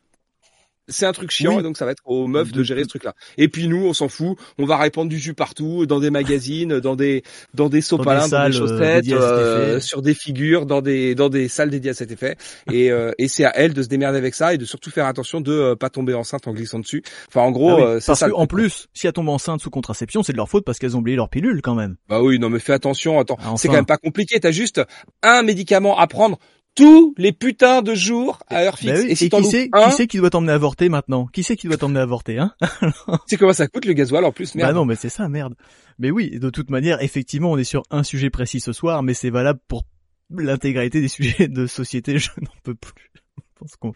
[0.89, 1.59] C'est un truc chiant Oui.
[1.59, 3.13] et donc ça va être aux meufs de gérer ce truc-là.
[3.37, 4.37] Et puis nous, on s'en fout.
[4.57, 7.23] On va répandre du jus partout, dans des magazines, dans des
[7.53, 11.47] dans des sopalins, dans des euh, chaussettes, euh, sur des figures, dans des dans des
[11.47, 12.37] salles dédiées à cet effet.
[12.71, 15.05] Et, euh, et c'est à elle de se démerder avec ça et de surtout faire
[15.07, 17.03] attention de euh, pas tomber enceinte en glissant dessus.
[17.27, 18.29] Enfin en gros, Ah oui, euh, parce ça.
[18.29, 20.95] que en plus, si elles tombent enceintes sous contraception, c'est de leur faute parce qu'elles
[20.95, 21.97] ont oublié leur pilule quand même.
[22.07, 23.19] Bah oui, non mais fais attention.
[23.19, 24.39] Attends, Ah, c'est quand même pas compliqué.
[24.39, 24.81] T'as juste
[25.23, 26.37] un médicament à prendre
[26.77, 28.93] tous les putains de jours à heure fixe.
[28.93, 31.25] Bah oui, et si et t'en qui un, qui doit t'emmener avorter maintenant?
[31.25, 32.53] Qui c'est qui doit t'emmener avorter, hein?
[33.25, 34.53] c'est comment ça coûte le gasoil en plus.
[34.55, 34.69] Merde.
[34.69, 35.55] Bah non, mais c'est ça, merde.
[35.97, 39.15] Mais oui, de toute manière, effectivement, on est sur un sujet précis ce soir, mais
[39.15, 39.83] c'est valable pour
[40.29, 42.19] l'intégralité des sujets de société.
[42.19, 43.11] Je n'en peux plus.
[43.37, 43.93] Je pense qu'on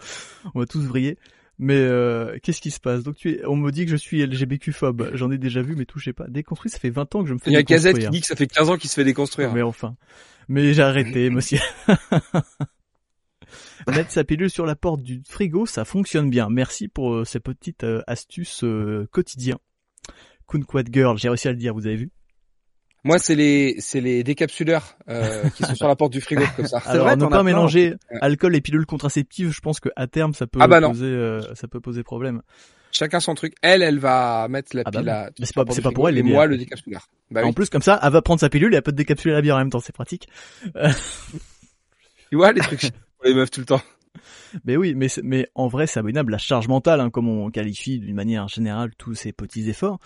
[0.56, 1.18] on va tous vriller.
[1.64, 3.04] Mais euh, qu'est-ce qui se passe?
[3.04, 5.12] Donc tu es, on me dit que je suis LGBTQ phobe.
[5.14, 6.26] J'en ai déjà vu, mais touchez pas.
[6.28, 8.10] Déconstruit, ça fait 20 ans que je me fais Il y a Gazette déconstruire.
[8.10, 9.54] qui dit que ça fait 15 ans qu'il se fait déconstruire.
[9.54, 9.96] Mais enfin.
[10.50, 11.60] Mais j'ai arrêté, monsieur.
[13.88, 16.50] Mettre sa pilule sur la porte du frigo, ça fonctionne bien.
[16.50, 19.60] Merci pour euh, ces petites euh, astuces euh, quotidiennes.
[20.48, 22.12] Kunquat Girl, j'ai réussi à le dire, vous avez vu?
[23.04, 26.68] Moi, c'est les c'est les décapsuleurs euh, qui sont sur la porte du frigo comme
[26.68, 26.80] ça.
[26.82, 28.18] C'est Alors, vrai, ne pas mélanger Ouais.
[28.22, 31.42] alcool et pilule contraceptive, je pense que à terme ça peut Ah bah poser euh,
[31.56, 32.42] ça peut poser problème.
[32.92, 33.56] Chacun son truc.
[33.62, 35.12] Elle, elle va mettre la Ah bah pile bon.
[35.14, 35.30] à.
[35.40, 37.08] Mais c'est pas- c'est pas pour elle, les Et moi, le décapsuleur.
[37.32, 37.54] Bah en oui.
[37.54, 39.56] plus comme ça, elle va prendre sa pilule et elle peut te décapsuler la bière
[39.56, 40.28] en même temps, c'est pratique.
[42.30, 42.82] Tu vois les trucs
[43.18, 43.82] pour les meufs tout le temps.
[44.66, 48.16] Mais oui, mais en vrai, c'est abominable la charge mentale, hein, comme on qualifie d'une
[48.16, 50.00] manière générale tous ces petits efforts.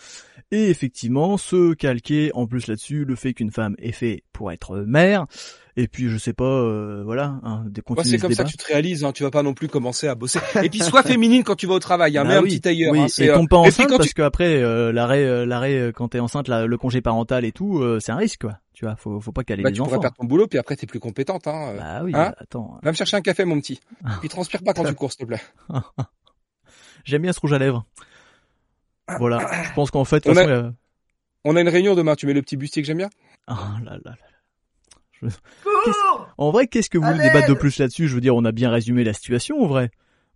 [0.52, 4.77] Et effectivement, se calquer en plus là-dessus, le fait qu'une femme est fait pour être
[4.77, 5.26] mère.
[5.77, 8.45] Et puis je sais pas, euh, voilà, hein, de Moi, continuer c'est ce comme ça
[8.45, 9.03] que tu te réalises.
[9.03, 9.11] Hein.
[9.11, 10.39] Tu vas pas non plus commencer à bosser.
[10.64, 12.18] Et puis sois féminine quand tu vas au travail.
[12.18, 12.23] Hein.
[12.23, 12.93] Bah Mets un petit tailleur.
[12.93, 13.06] oui, hein.
[13.06, 16.07] et C'est, euh, tombe pas enceinte parce tu- qu'après euh, l'arrêt, euh, l'arrêt euh, quand
[16.07, 18.57] t'es enceinte, la- le congé parental et tout, euh, c'est un risque quoi.
[18.73, 19.89] Tu vois, faut, faut pas caler bah, les tu enfants.
[19.89, 21.45] pourrais perdre ton boulot, puis après t'es plus compétente.
[21.47, 21.73] Hein.
[21.77, 22.80] Bah oui, Hein attends.
[22.81, 23.81] Va me chercher un café, mon petit.
[24.22, 25.41] Puis transpire pas quand tu cours, s'il te plaît.
[27.03, 27.85] J'aime bien ce rouge à lèvres.
[29.19, 30.73] Voilà, je pense qu'en fait, On a- façon,
[31.43, 32.15] On a une réunion demain.
[32.15, 33.10] Tu mets le petit bustier que j'aime bien?
[33.47, 34.15] Ah là là là.
[35.21, 35.29] Je-
[36.37, 38.07] En vrai, qu'est-ce que vous voulez débattre de plus là-dessus?
[38.07, 39.89] Je veux dire, on a bien résumé la situation en vrai.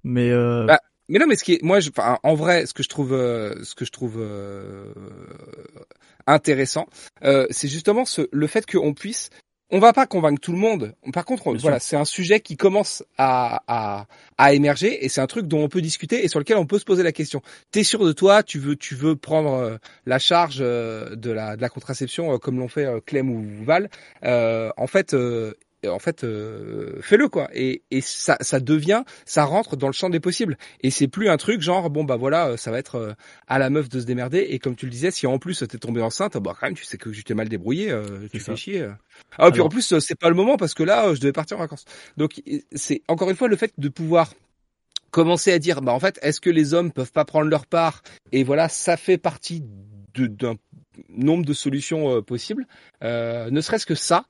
[0.03, 0.65] Mais euh...
[0.65, 0.79] Bah,
[1.09, 3.13] mais non, mais ce qui est, moi, je, enfin, en vrai, ce que je trouve,
[3.13, 4.93] euh, ce que je trouve euh,
[6.27, 6.87] intéressant,
[7.23, 9.29] euh, c'est justement ce, le fait qu'on puisse
[9.71, 10.95] on va pas convaincre tout le monde.
[11.13, 15.27] Par contre, voilà, c'est un sujet qui commence à, à, à émerger et c'est un
[15.27, 17.41] truc dont on peut discuter et sur lequel on peut se poser la question.
[17.71, 18.41] T'es sûr de toi?
[18.43, 22.37] Tu veux, tu veux prendre euh, la charge euh, de la, de la contraception euh,
[22.37, 23.89] comme l'ont fait Clem ou Val?
[24.23, 25.53] Euh, En fait, euh,
[25.87, 27.49] en fait, euh, fais-le quoi.
[27.53, 30.57] Et, et ça, ça devient, ça rentre dans le champ des possibles.
[30.81, 33.13] Et c'est plus un truc genre bon bah voilà, euh, ça va être euh,
[33.47, 34.39] à la meuf de se démerder.
[34.49, 36.83] Et comme tu le disais, si en plus t'es tombé enceinte, bah quand même tu
[36.85, 38.81] sais que tu t'es mal débrouillé, euh, tu fais chier.
[39.37, 41.31] Ah et puis Alors- en plus c'est pas le moment parce que là je devais
[41.33, 41.85] partir en vacances.
[42.17, 42.41] Donc
[42.73, 44.33] c'est encore une fois le fait de pouvoir
[45.11, 48.01] commencer à dire bah en fait est-ce que les hommes peuvent pas prendre leur part?
[48.31, 49.63] Et voilà ça fait partie
[50.15, 50.55] d'un
[51.07, 52.67] nombre de solutions euh, possibles.
[53.03, 54.25] Euh, ne serait-ce que ça,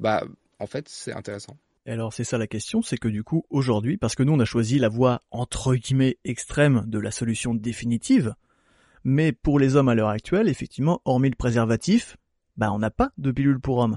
[0.00, 0.24] bah
[0.58, 1.56] en fait c'est intéressant.
[1.86, 4.40] Et alors c'est ça la question, c'est que du coup aujourd'hui, parce que nous on
[4.40, 8.34] a choisi la voie entre guillemets extrême de la solution définitive,
[9.04, 12.16] mais pour les hommes à l'heure actuelle, effectivement, hormis le préservatif,
[12.56, 13.96] bah on n'a pas de pilule pour hommes.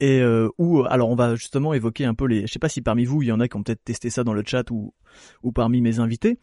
[0.00, 2.80] Et euh, ou alors on va justement évoquer un peu les, je sais pas si
[2.80, 4.94] parmi vous il y en a qui ont peut-être testé ça dans le chat ou
[5.42, 6.38] ou parmi mes invités,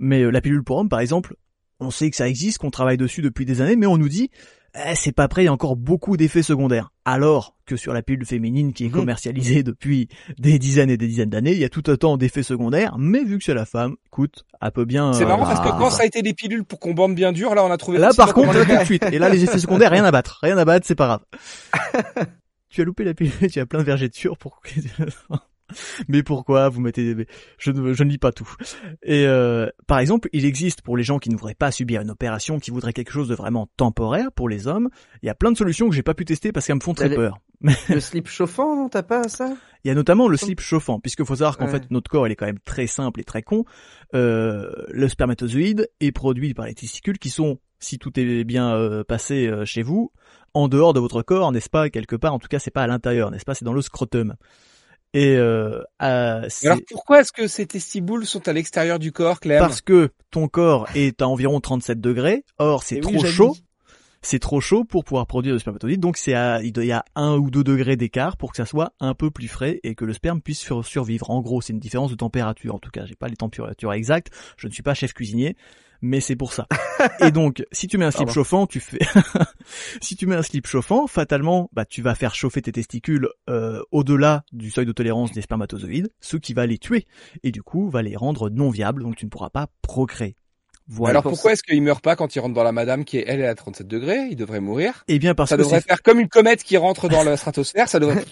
[0.00, 1.36] mais euh, la pilule pour hommes par exemple,
[1.80, 4.30] on sait que ça existe, qu'on travaille dessus depuis des années, mais on nous dit
[4.74, 6.90] eh, c'est pas prêt, il y a encore beaucoup d'effets secondaires.
[7.04, 8.94] Alors que sur la pilule féminine qui est Mhm.
[8.94, 12.96] commercialisée depuis des dizaines et des dizaines d'années, il y a tout autant d'effets secondaires,
[12.98, 15.12] mais vu que c'est la femme, écoute, elle peut bien...
[15.12, 15.76] C'est euh, marrant parce que ah.
[15.78, 17.98] quand ça a été des pilules pour qu'on bande bien dur, là on a trouvé.
[17.98, 19.04] Là par contre, là, tout de suite.
[19.12, 20.40] Et là les effets secondaires, rien à battre.
[20.42, 21.24] Rien à battre, c'est pas grave.
[22.68, 24.60] tu as loupé la pilule, tu as plein de vergetures pour...
[26.08, 27.26] Mais pourquoi vous mettez des...
[27.58, 28.50] Je ne, je ne lis pas tout.
[29.02, 32.10] Et euh, par exemple, il existe pour les gens qui ne voudraient pas subir une
[32.10, 34.88] opération, qui voudraient quelque chose de vraiment temporaire pour les hommes,
[35.22, 36.94] il y a plein de solutions que j'ai pas pu tester parce qu'elles me font
[36.94, 37.38] très peur.
[37.88, 39.56] Le slip chauffant, non, t'as pas ça?
[39.84, 41.72] Il y a notamment le slip chauffant, puisque faut savoir qu'en Ouais.
[41.72, 43.64] fait notre corps il est quand même très simple et très con.
[44.14, 49.04] Euh, le spermatozoïde est produit par les testicules qui sont, si tout est bien euh,
[49.04, 50.10] passé euh, chez vous,
[50.52, 52.34] en dehors de votre corps, n'est-ce pas, quelque part.
[52.34, 54.34] En tout cas, c'est pas à l'intérieur, n'est-ce pas, c'est dans le scrotum.
[55.14, 59.60] Et euh, euh, Alors pourquoi est-ce que ces testiboules sont à l'extérieur du corps, Clem?
[59.60, 62.44] Parce que ton corps est à environ 37 degrés.
[62.58, 63.56] Or, c'est Eh trop oui, chaud.
[64.22, 66.00] C'est trop chaud pour pouvoir produire le spermatozoïde.
[66.00, 68.92] Donc, c'est à, il y a un ou deux degrés d'écart pour que ça soit
[68.98, 71.30] un peu plus frais et que le sperme puisse sur- survivre.
[71.30, 72.74] En gros, c'est une différence de température.
[72.74, 74.32] En tout cas, j'ai pas les températures exactes.
[74.56, 75.56] Je ne suis pas chef cuisinier,
[76.04, 76.66] mais c'est pour ça.
[77.20, 78.32] et donc, si tu mets un slip Pardon.
[78.34, 78.98] chauffant, tu fais,
[80.00, 83.82] si tu mets un slip chauffant, fatalement, bah, tu vas faire chauffer tes testicules euh,
[83.90, 87.06] au-delà du seuil de tolérance des spermatozoïdes, ce qui va les tuer
[87.42, 90.36] et du coup va les rendre non viables, donc tu ne pourras pas procréer.
[90.86, 91.10] Voilà.
[91.12, 93.24] Alors pour pourquoi est-ce qu'il meurt pas quand il rentre dans la madame qui est
[93.26, 94.28] elle est à 37 degrés?
[94.30, 95.02] Il devrait mourir.
[95.08, 97.88] Eh bien parce Ça que devrait faire comme une comète qui rentre dans la stratosphère.
[97.88, 98.24] Ça devrait.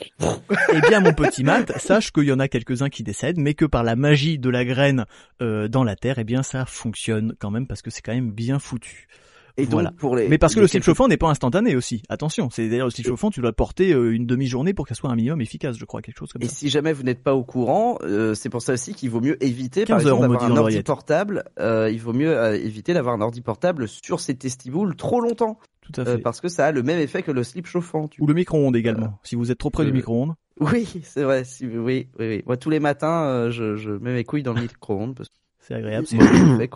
[0.74, 3.64] eh bien mon petit Matt, sache qu'il y en a quelques-uns qui décèdent, mais que
[3.64, 5.06] par la magie de la graine
[5.40, 8.30] euh, dans la terre, eh bien ça fonctionne quand même parce que c'est quand même
[8.32, 9.08] bien foutu.
[9.56, 9.90] Et Voilà.
[9.90, 10.28] donc pour les.
[10.28, 12.02] Mais parce que les le slip quelques- chauffant n'est pas instantané aussi.
[12.08, 14.96] Attention, c'est d'ailleurs le slip chauffant, tu dois le porter euh, une demi-journée pour qu'elle
[14.96, 16.54] soit un minimum efficace, je crois, quelque chose comme Et ça.
[16.54, 19.42] si jamais vous n'êtes pas au courant, euh, c'est pour ça aussi qu'il vaut mieux
[19.44, 21.44] éviter, par 15 heures, exemple, d'avoir un ordi portable.
[21.58, 25.58] euh, il vaut mieux euh, éviter d'avoir un ordi portable sur ses testiboules trop longtemps,
[25.82, 26.18] Tout à euh, fait.
[26.22, 28.08] parce que ça a le même effet que le slip chauffant.
[28.08, 29.18] tu Ou le micro-ondes également.
[29.22, 31.44] si vous êtes trop près du micro-ondes, Oui, c'est vrai.
[31.44, 32.42] Si, oui, oui, oui.
[32.46, 35.28] Moi, tous les matins, euh, je, je mets mes couilles dans le micro-ondes parce
[35.60, 36.06] c'est agréable.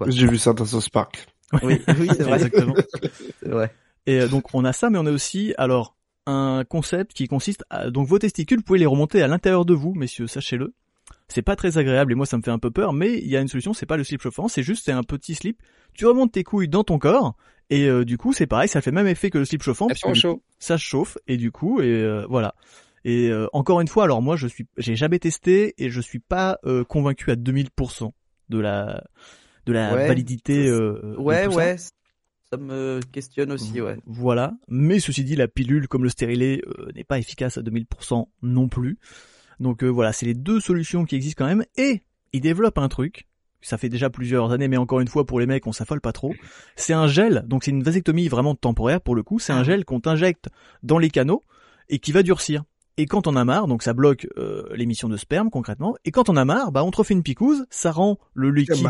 [0.09, 1.27] J'ai vu ça dans South Park.
[1.63, 2.35] Oui, oui, c'est vrai.
[2.35, 2.75] Exactement.
[3.43, 3.73] C'est vrai.
[4.07, 5.97] Et euh, donc on a ça, mais on a aussi alors
[6.27, 9.75] un concept qui consiste à donc vos testicules, vous pouvez les remonter à l'intérieur de
[9.75, 10.75] vous, messieurs, sachez-le.
[11.29, 13.37] C'est pas très agréable et moi ça me fait un peu peur, mais il y
[13.37, 15.63] a une solution, c'est pas le slip chauffant, c'est juste c'est un petit slip.
[15.95, 17.37] Tu remontes tes couilles dans ton corps
[17.71, 19.87] et euh, du coup c'est pareil, ça fait le même effet que le slip chauffant.
[19.87, 20.37] Puisque du chaud.
[20.37, 22.55] coup, ça chauffe et du coup et euh, voilà.
[23.07, 26.19] Et euh, encore une fois, alors moi je suis, j'ai jamais testé et je suis
[26.19, 28.11] pas euh, convaincu à 2000%
[28.49, 29.05] de la
[29.67, 30.69] de la Ouais, validité.
[30.69, 31.49] euh, Ouais, ça.
[31.51, 31.77] ouais.
[32.51, 33.97] Ça me questionne aussi, ouais.
[34.07, 34.55] Voilà.
[34.69, 38.69] Mais ceci dit, la pilule comme le stérilet euh, n'est pas efficace à 2000% non
[38.69, 38.99] plus.
[39.59, 41.65] Donc euh, voilà, c'est les deux solutions qui existent quand même.
[41.77, 42.03] Et
[42.33, 43.27] ils développent un truc.
[43.63, 46.13] Ça fait déjà plusieurs années, mais encore une fois, pour les mecs, on s'affole pas
[46.13, 46.33] trop.
[46.77, 49.41] C'est un gel, donc c'est une vasectomie vraiment temporaire pour le coup.
[49.41, 50.49] C'est un gel qu'on t'injecte
[50.85, 51.43] dans les canaux
[51.89, 52.63] et qui va durcir.
[52.99, 55.97] Et quand on a marre, donc ça bloque euh, l'émission de sperme concrètement.
[56.07, 58.85] Et quand on a marre, bah on te refait une picouse, ça rend le liquide,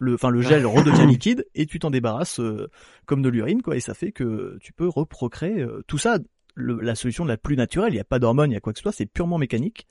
[0.00, 2.68] le, enfin le gel redevient liquide et tu t'en débarrasses euh,
[3.04, 3.76] comme de l'urine quoi.
[3.76, 6.18] Et ça fait que tu peux reprocréer euh, tout ça.
[6.54, 8.72] le- la solution la plus naturelle, il n'y a pas d'hormones, il y a quoi
[8.72, 9.86] que ce soit, c'est purement mécanique.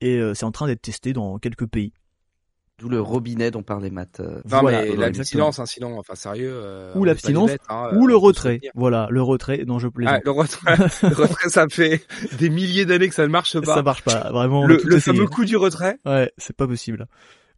[0.00, 1.92] Et euh, c'est en train d'être testé dans quelques pays.
[2.84, 4.20] D'où le robinet dont parlait Matt.
[4.20, 6.50] euh, Non Voilà, mais l'abstinence, hein, sinon, enfin sérieux.
[6.52, 8.60] euh, Ou l'abstinence, hein, Ou euh, le retrait.
[8.74, 9.64] Voilà, le retrait.
[9.66, 10.16] Non, je plaisante.
[10.18, 12.02] Ah, le retrait, le retrait, ça fait
[12.38, 13.74] des milliers d'années que ça ne marche pas.
[13.76, 14.66] ça marche pas, vraiment.
[14.66, 15.96] le le fameux coup du retrait.
[16.04, 17.06] Ouais, c'est pas possible.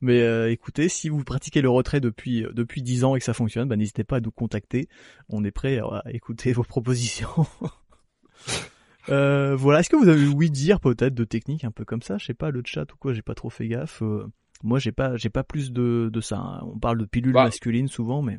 [0.01, 3.35] Mais euh, écoutez, si vous pratiquez le retrait depuis depuis 10 ans et que ça
[3.35, 4.89] fonctionne, bah, n'hésitez pas à nous contacter.
[5.29, 7.47] On est prêt à, à écouter vos propositions.
[9.09, 12.19] euh, voilà, est-ce que vous avez oui dire peut-être de techniques un peu comme ça?
[12.19, 14.03] Je sais pas, le chat ou quoi, j'ai pas trop fait gaffe.
[14.03, 14.27] Euh,
[14.63, 16.37] moi, j'ai pas j'ai pas plus de de ça.
[16.39, 16.61] hein.
[16.75, 18.39] On parle de pilules Bah, masculines souvent, mais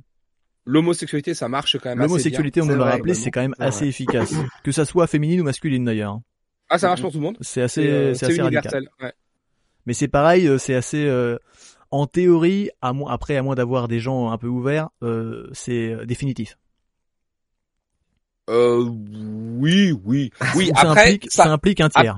[0.65, 3.87] L'homosexualité, ça marche quand même l'homosexualité, on me l'a rappelé, c'est quand même assez vrai.
[3.87, 4.33] efficace.
[4.63, 6.19] Que ça soit féminine ou masculine d'ailleurs.
[6.69, 7.37] Ah, ça marche pour tout le monde.
[7.39, 8.65] C'est assez C'est euh, c'est assez radical.
[8.65, 8.89] universel.
[9.01, 9.13] Ouais.
[9.85, 11.37] Mais c'est pareil, euh, c'est assez euh,
[11.91, 15.95] en théorie, à moins, après à moins d'avoir des gens un peu ouverts, euh, c'est
[16.05, 16.57] définitif.
[18.49, 20.71] Euh, oui, oui, oui.
[20.75, 21.43] ça, Après, implique, ça...
[21.43, 22.17] ça, implique un tiers.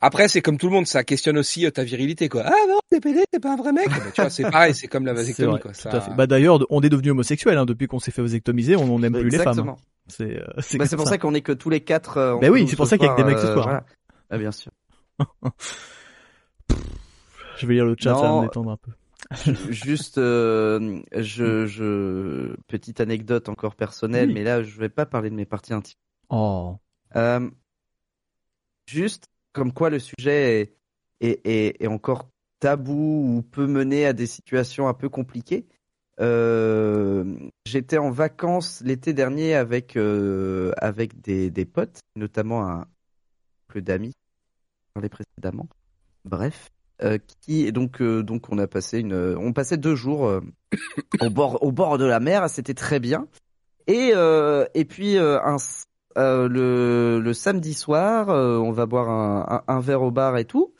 [0.00, 2.42] Après, c'est comme tout le monde, ça questionne aussi euh, ta virilité, quoi.
[2.46, 3.88] Ah non, t'es pédé, t'es pas un vrai mec.
[3.88, 5.72] Bah, tu vois, c'est pareil, c'est comme la vasectomie, vrai, quoi.
[5.72, 6.14] tout Ça- à fait.
[6.14, 9.28] Bah d'ailleurs, on est devenu homosexuel hein, depuis qu'on s'est fait vasectomiser, on n'aime plus
[9.28, 9.48] les femmes.
[9.48, 9.76] Exactement.
[10.06, 11.10] C'est euh, c'est Bah, c'est pour ça.
[11.12, 12.16] ça, qu'on est que tous les quatre.
[12.16, 13.64] euh, Bah oui, c'est pour ça qu'il y a que des mecs ce euh, soir.
[13.66, 13.84] voilà.
[14.30, 14.72] Ah, bien sûr.
[17.58, 18.42] Je vais lire le chat, ça va Non.
[18.42, 18.92] me détendre un peu.
[19.70, 24.34] Juste, euh, je, je, petite anecdote encore personnelle, Oui.
[24.34, 25.98] mais là, je vais pas parler de mes parties intimes.
[26.30, 26.76] Oh.
[27.16, 27.50] Euh,
[28.86, 29.26] juste
[29.58, 30.70] comme quoi le sujet
[31.20, 32.30] est, est, est, encore
[32.60, 35.66] tabou ou peut mener à des situations un peu compliquées.
[36.20, 37.24] Euh,
[37.66, 42.86] J'étais en vacances l'été dernier avec euh, avec des, des potes, notamment un
[43.66, 44.12] couple d'amis,
[44.94, 45.68] parlais précédemment.
[46.24, 46.68] Bref,
[47.02, 50.40] euh, qui donc euh, donc on a passé une, on passait deux jours
[51.20, 53.26] au bord au bord de la mer, c'était très bien.
[53.88, 54.12] Et
[54.74, 55.56] et puis un
[56.16, 60.36] euh, le, le samedi soir, euh, on va boire un, un, un verre au bar
[60.38, 60.72] et tout.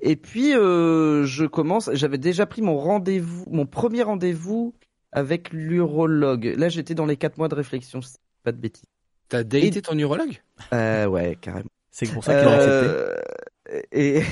[0.00, 1.90] Et puis euh, je commence.
[1.94, 4.74] J'avais déjà pris mon rendez-vous, mon premier rendez-vous
[5.12, 6.54] avec l'urologue.
[6.56, 8.02] Là, j'étais dans les quatre mois de réflexion.
[8.02, 8.84] si Pas de bêtises.
[9.28, 10.42] T'as daté ton urologue?
[10.72, 11.70] Euh, ouais, carrément.
[11.90, 13.22] C'est pour ça qu'il a accepté.
[13.92, 14.22] Et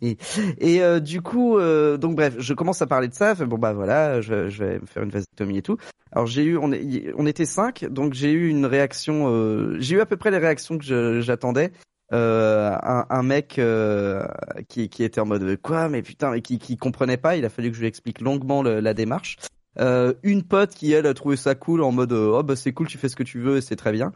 [0.58, 3.34] et euh, du coup, euh, donc bref, je commence à parler de ça.
[3.34, 5.76] Bon bah voilà, je, je vais me faire une vasectomie et tout.
[6.12, 9.28] Alors j'ai eu, on, est, on était cinq, donc j'ai eu une réaction.
[9.28, 11.72] euh, j'ai eu à peu près les réactions que j'attendais.
[12.12, 14.26] Euh, un, un mec euh,
[14.68, 17.36] qui, qui était en mode quoi, mais putain, et qui, qui comprenait pas.
[17.36, 19.36] Il a fallu que je lui explique longuement la démarche.
[19.78, 22.88] Euh, une pote qui elle a trouvé ça cool en mode oh bah c'est cool,
[22.88, 24.12] tu fais ce que tu veux, c'est très bien.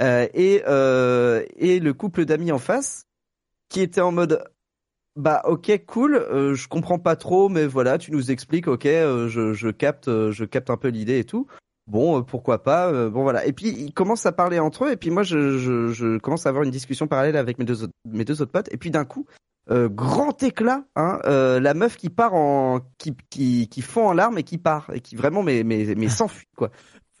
[0.00, 3.04] Et et le couple d'amis en face
[3.68, 4.44] qui était en mode
[5.18, 9.28] bah ok cool euh, je comprends pas trop mais voilà tu nous expliques ok euh,
[9.28, 11.46] je, je capte euh, je capte un peu l'idée et tout.
[11.88, 13.44] Bon euh, pourquoi pas euh, bon voilà.
[13.46, 16.46] Et puis ils commencent à parler entre eux et puis moi je, je, je commence
[16.46, 18.90] à avoir une discussion parallèle avec mes deux autres, mes deux autres potes et puis
[18.92, 19.26] d'un coup
[19.70, 24.38] euh, grand éclat hein, la meuf qui part en qui qui qui fond en larmes
[24.38, 26.70] et qui part et qui vraiment mais mais mais s'enfuit quoi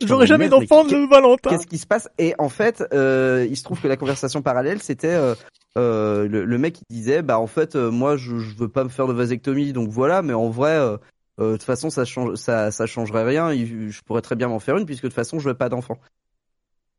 [0.04, 1.50] J'aurais jamais d'enfant de Valentin.
[1.50, 2.08] Qu'est-ce qui se passe?
[2.18, 5.34] Et en fait, euh, il se trouve que la conversation parallèle, c'était euh,
[5.76, 8.84] euh, le, le mec qui disait, bah en fait, euh, moi, je, je veux pas
[8.84, 10.22] me faire de vasectomie, donc voilà.
[10.22, 10.96] Mais en vrai, euh,
[11.38, 13.52] de toute façon, ça change, ça, ça changerait rien.
[13.52, 15.68] Il- Je pourrais très bien m'en faire une, puisque de toute façon, je veux pas
[15.68, 15.98] d'enfant.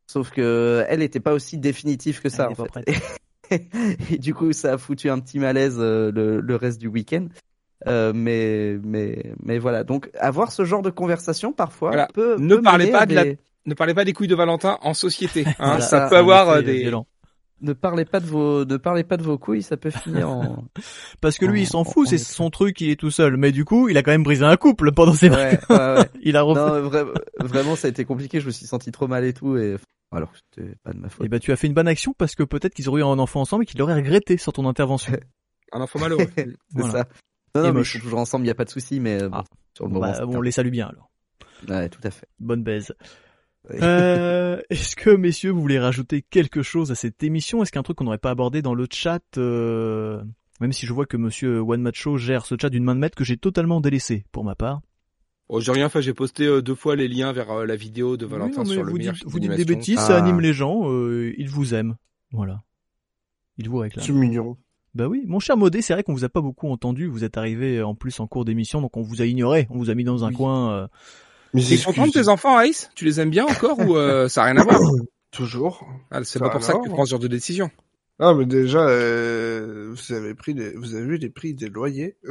[0.08, 3.04] Sauf que elle était pas aussi définitive que ça, Elle en est pas fait.
[4.12, 7.28] Et du coup, ça a foutu un petit malaise euh, le, le reste du week-end.
[7.88, 9.84] Euh, mais mais mais voilà.
[9.84, 12.08] Donc avoir ce genre de conversation parfois Voilà.
[12.14, 14.78] peut Ne peut parlez pas de la- des- Ne parlez pas des couilles de Valentin
[14.82, 15.46] en société.
[15.48, 15.82] Hein, Voilà.
[15.82, 16.80] ça Ça, peut avoir C'est euh, des.
[16.80, 17.08] violent.
[17.62, 20.64] Ne parlez pas de vos, ne parlez pas de vos couilles, ça peut finir en.
[21.22, 23.36] Parce que lui, il s'en en- fout, c'est son truc, il est tout seul.
[23.36, 26.10] Mais du coup, il a quand même brisé un couple pendant ses ouais, ouais, ouais.
[26.22, 26.62] Il a refait.
[26.82, 28.40] Non, vra- vraiment, ça a été compliqué.
[28.40, 29.76] Je me suis senti trop mal et tout, et
[30.14, 31.26] alors c'était pas de ma faute.
[31.26, 33.20] Et bah, tu as fait une bonne action parce que peut-être qu'ils auraient eu un
[33.20, 35.12] enfant ensemble et qu'ils l'auraient regretté sur ton intervention.
[35.74, 36.26] Un enfant malheureux.
[36.36, 36.92] C'est Voilà.
[36.94, 37.06] ça.
[37.56, 39.30] Non, non, mais ils sont toujours ensemble, il y a pas de souci, mais bon,
[39.34, 39.44] Ah.
[39.76, 41.10] sur le moment, Bah, on les salue bien alors.
[41.68, 42.28] ouais, tout à fait.
[42.40, 42.94] Bonne baise.
[43.72, 47.62] Euh, est-ce que messieurs vous voulez rajouter quelque chose à cette émission?
[47.62, 50.24] Est-ce qu'un truc qu'on n'aurait pas abordé dans le chat euh,
[50.62, 53.16] Même si je vois que Monsieur One Macho gère ce chat d'une main de maître
[53.18, 54.82] que j'ai totalement délaissé pour ma part?
[55.50, 58.18] Oh, j'ai rien fait, j'ai posté euh, deux fois les liens vers euh, la vidéo
[58.18, 60.08] de Oui, Valentin non, sur le vous dites, vous dites des bêtises, Ah.
[60.08, 61.96] ça anime les gens, euh, ils vous aiment.
[62.32, 62.62] Voilà.
[63.58, 64.06] Ils vous réclament.
[64.06, 64.58] C'est mignon.
[64.96, 67.08] Bah oui, mon cher Modé, c'est vrai qu'on vous a pas beaucoup entendu.
[67.08, 69.68] Vous êtes arrivé en plus en cours d'émission, donc on vous a ignoré.
[69.70, 70.36] On vous a mis dans un Oui.
[70.36, 70.72] coin.
[70.74, 70.88] euh,
[71.54, 74.44] Mais T'es content de tes enfants, Ace Tu les aimes bien encore ou euh, ça
[74.44, 74.80] a rien à voir?
[75.32, 75.86] Toujours.
[76.10, 77.70] ah, C'est Ça pas pour ça que tu prends ce genre de décision.
[78.22, 82.18] Ah, mais déjà, euh, vous avez pris les, vous avez vu les prix des loyers.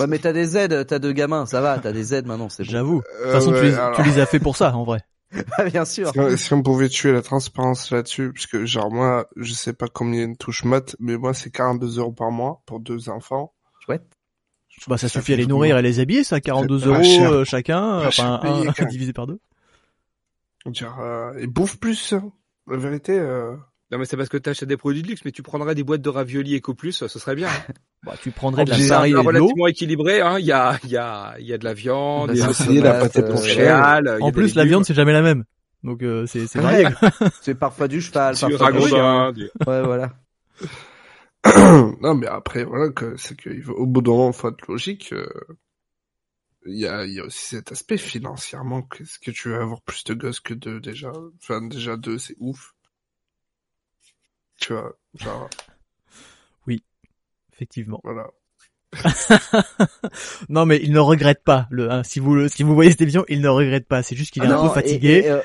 [0.00, 2.64] Ouais, mais t'as des aides, t'as deux gamins, ça va, t'as des aides maintenant, c'est
[2.64, 2.70] bon.
[2.70, 3.00] J'avoue.
[3.00, 4.84] De Euh, toute façon, tu, ouais, les, alors, tu les as fait pour ça, en
[4.84, 5.00] vrai.
[5.58, 6.10] Ah, bien sûr.
[6.12, 9.72] si on- si on pouvait tuer la transparence là-dessus, parce que genre moi, je sais
[9.72, 13.52] pas combien une touche mat, mais moi c'est 42 euros par mois pour deux enfants.
[13.84, 14.04] Chouette.
[14.88, 17.30] Bah, ça suffit à les nourrir et les habiller, ça, 42 pas euros cher.
[17.32, 18.88] euh, chacun, Pas enfin un, même.
[18.90, 19.40] divisé par deux.
[20.66, 22.12] Dire, euh, et bouffe plus.
[22.12, 22.32] hein.
[22.66, 23.54] La vérité, euh,
[23.92, 26.02] Non, mais c'est parce que t'achètes des produits de luxe, mais tu prendrais des boîtes
[26.02, 27.48] de raviolis EcoPlus, ce serait bien.
[27.48, 27.72] hein.
[28.04, 29.26] Bah, tu prendrais de la farine et de l'eau.
[29.28, 30.38] relativement équilibré, hein.
[30.38, 32.42] Il y a, il y a, il y a de la viande, Bah, il y
[32.42, 33.54] a essayé la euh, pencher.
[33.54, 34.18] céréales.
[34.20, 35.44] En plus, la viande, c'est jamais la même.
[35.82, 36.86] Donc, euh, c'est c'est varié.
[37.42, 39.32] C'est parfois du cheval, du parfois du chien.
[39.32, 40.12] du- Ouais, voilà.
[42.00, 45.12] non, mais après, voilà, que c'est qu'il faut- au bout d'un moment, faut être logique.
[45.12, 45.26] euh,
[46.66, 48.82] Il y, a, il y a aussi cet aspect financièrement.
[48.82, 51.12] Qu'est-ce que tu veux avoir plus de gosses que deux déjà?
[51.40, 52.74] Enfin, déjà deux, c'est ouf.
[54.58, 55.48] Tu vois, genre,
[57.52, 58.00] Effectivement.
[58.04, 58.26] voilà.
[60.50, 61.66] non, mais il ne regrette pas.
[61.70, 64.02] Le, hein, si vous, si vous voyez cette émission, il ne regrette pas.
[64.02, 65.08] C'est juste qu'il est Ah un non, peu fatigué.
[65.08, 65.40] et- et, euh,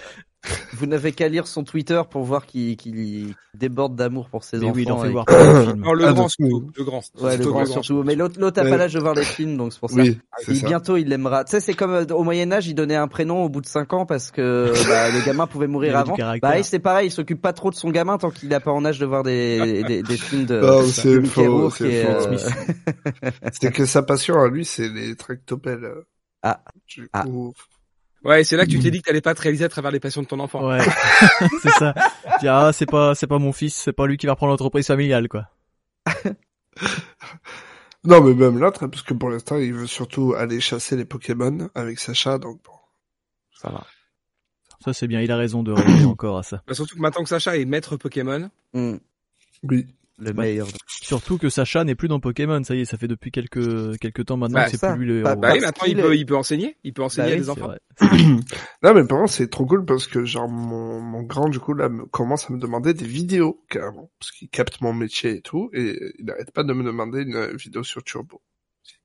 [0.73, 4.73] vous n'avez qu'à lire son Twitter pour voir qu'il déborde d'amour pour ses mais enfants.
[4.75, 5.81] oui, il en fait et- voir plein de films.
[5.81, 6.71] Non, le Ah, grand, donc, surtout.
[6.75, 7.01] Le grand.
[7.19, 8.03] Ouais, le Surtout grand surtout.
[8.03, 9.97] Mais l'autre, l'autre a pas l'âge de voir les films, donc c'est pour ça.
[9.97, 10.67] Oui, Et ça.
[10.67, 11.43] bientôt il l'aimera.
[11.43, 13.67] Tu sais, c'est comme euh, au Moyen Âge, il donnait un prénom au bout de
[13.67, 16.15] 5 ans parce que bah, le gamin pouvait mourir avant.
[16.41, 18.83] Bah, c'est pareil, il s'occupe pas trop de son gamin tant qu'il n'a pas en
[18.83, 22.21] âge de voir des, des, des films de, Non, de c'est Mickey faux, c'est euh,
[22.37, 22.55] Smith.
[23.53, 25.87] C'est que sa passion à lui, c'est les tractopelles.
[26.41, 26.61] Ah.
[26.87, 27.25] Du Ah.
[28.23, 29.99] Ouais, c'est là que tu t'es dit que t'allais pas te réaliser à travers les
[29.99, 30.67] passions de ton enfant.
[30.67, 30.79] Ouais,
[31.61, 31.93] c'est ça.
[32.39, 34.87] Dis, ah, c'est pas, c'est pas mon fils, c'est pas lui qui va prendre l'entreprise
[34.87, 35.47] familiale, quoi.
[38.03, 41.05] Non, mais même l'autre, hein, parce que pour l'instant, il veut surtout aller chasser les
[41.05, 42.71] Pokémon avec Sacha, donc bon.
[43.53, 43.85] Ça va.
[44.83, 45.21] Ça, c'est bien.
[45.21, 46.63] Il a raison de rêver encore à ça.
[46.67, 48.95] Bah, surtout que maintenant que Sacha est maître Pokémon, Hmm,
[49.63, 49.85] Oui.
[50.21, 50.33] Le Ouais.
[50.33, 50.67] meilleur.
[50.87, 52.63] Surtout que Sacha n'est plus dans Pokémon.
[52.63, 55.07] Ça y est, ça fait depuis quelques, quelques temps maintenant Bah, que c'est plus lui
[55.07, 55.41] le Bah, héros.
[55.41, 57.35] bah oui, Parce maintenant il qu'il peut, il peut enseigner, il peut enseigner Bah à
[57.35, 57.71] oui, des enfants.
[58.83, 61.73] Non, mais par contre, c'est trop cool parce que, genre, mon, mon grand, du coup,
[61.73, 64.11] là, me- commence à me demander des vidéos, carrément.
[64.19, 67.35] Parce qu'il capte mon métier et tout, et il n'arrête pas de me demander une
[67.35, 68.41] euh, vidéo sur Turbo.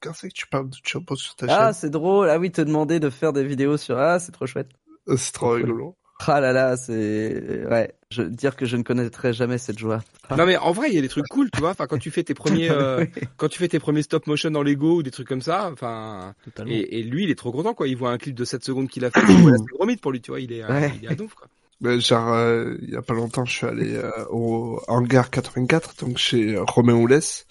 [0.00, 1.72] Quand c'est que tu parles de Turbo sur ta Ah, chaîne?
[1.74, 2.28] c'est drôle.
[2.30, 4.68] Ah oui, te demander de faire des vidéos sur Ah, c'est trop chouette.
[5.08, 5.96] Euh, C'est trop rigolo.
[6.26, 7.92] Ah là là, c'est ouais.
[8.10, 10.02] Je dire que je ne connaîtrai jamais cette joie.
[10.28, 10.36] Ah.
[10.36, 11.70] Non mais en vrai, il y a des trucs cool, tu vois.
[11.70, 13.04] Enfin, quand tu fais tes premiers, euh,
[13.36, 16.34] quand tu fais tes premiers stop motion dans Lego ou des trucs comme ça, enfin,
[16.66, 17.88] et, et lui, il est trop content, quoi.
[17.88, 19.20] Il voit un clip de 7 secondes qu'il a fait.
[19.26, 20.40] c'est gros mythe pour lui, tu vois.
[20.40, 20.92] Il est, Ouais.
[21.02, 21.48] il est à donf, quoi.
[21.82, 25.96] Ben, genre, euh, il y a pas longtemps, je suis allé euh, au hangar 84,
[26.00, 27.46] donc chez euh, Romain Oulès.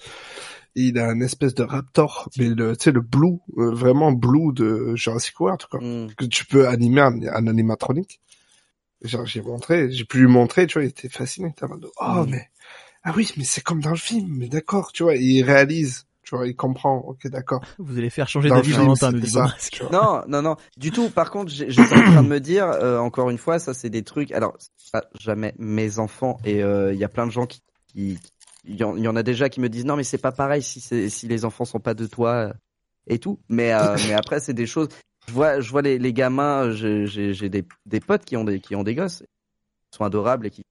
[0.77, 4.51] Il a une espèce de Raptor, mais le, tu sais, le Blue, euh, vraiment Blue
[4.53, 5.79] de Jurassic World, quoi.
[5.79, 6.07] Hmm.
[6.17, 8.19] Que tu peux animer en, en animatronique.
[9.06, 11.48] Genre, j'ai montré, j'ai pu lui montrer, tu vois, il était fasciné.
[11.48, 12.30] Il était en mode, oh, Mm.
[12.30, 12.49] mais,
[13.03, 16.36] ah oui, mais c'est comme dans le film, mais d'accord, tu vois, il réalise, tu
[16.36, 17.64] vois, il comprend, ok, d'accord.
[17.77, 19.49] Vous allez faire changer Dans le d'avis Valentin, nous ça,
[19.82, 19.91] vois.
[19.91, 21.10] Non, non, non, du tout.
[21.10, 23.90] Par contre, j'ai- j'étais en train de me dire, euh, encore une fois, ça c'est
[23.90, 24.32] des trucs.
[24.32, 24.57] Alors,
[24.91, 28.18] pas jamais mes enfants et euh, il y a plein de gens qui, qui-
[28.68, 30.32] il y, en, il y en a déjà qui me disent non mais c'est pas
[30.32, 32.53] pareil si c'est si les enfants sont pas de toi
[33.07, 33.40] et tout.
[33.49, 34.88] Mais euh, mais après c'est des choses.
[35.27, 36.72] Je vois je vois les, les gamins.
[36.72, 39.23] J'ai j'ai des des potes qui ont des qui ont des gosses,
[39.91, 40.64] qui sont adorables et qui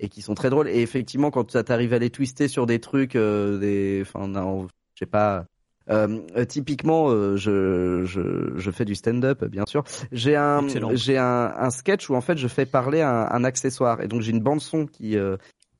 [0.00, 0.68] et qui sont très drôles.
[0.68, 4.66] Et effectivement, quand ça t'arrive à les twister sur des trucs, euh, des, enfin, non,
[4.94, 5.46] je sais pas.
[5.90, 9.84] Euh, euh, typiquement, euh, je, je, je fais du stand-up, bien sûr.
[10.12, 14.00] J'ai un, j'ai un, un sketch où en fait je fais parler un, un accessoire
[14.00, 15.36] et donc j'ai une bande son qui, euh,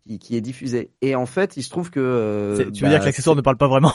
[0.07, 0.91] qui, qui est diffusée.
[1.01, 3.41] Et en fait, il se trouve que euh, Tu veux bah, dire que l'accessoire ne
[3.41, 3.93] parle pas vraiment?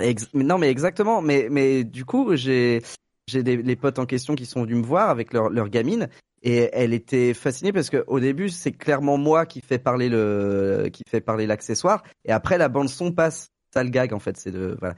[0.00, 1.22] Ex- non, mais exactement.
[1.22, 2.82] Mais mais du coup, j'ai
[3.26, 6.08] j'ai des les potes en question qui sont venus me voir avec leur leur gamine
[6.42, 10.88] et elle était fascinée parce que au début, c'est clairement moi qui fait parler le
[10.92, 13.50] qui fait parler l'accessoire et après la bande son passe.
[13.74, 14.94] Ça le gag en fait, c'est de voilà.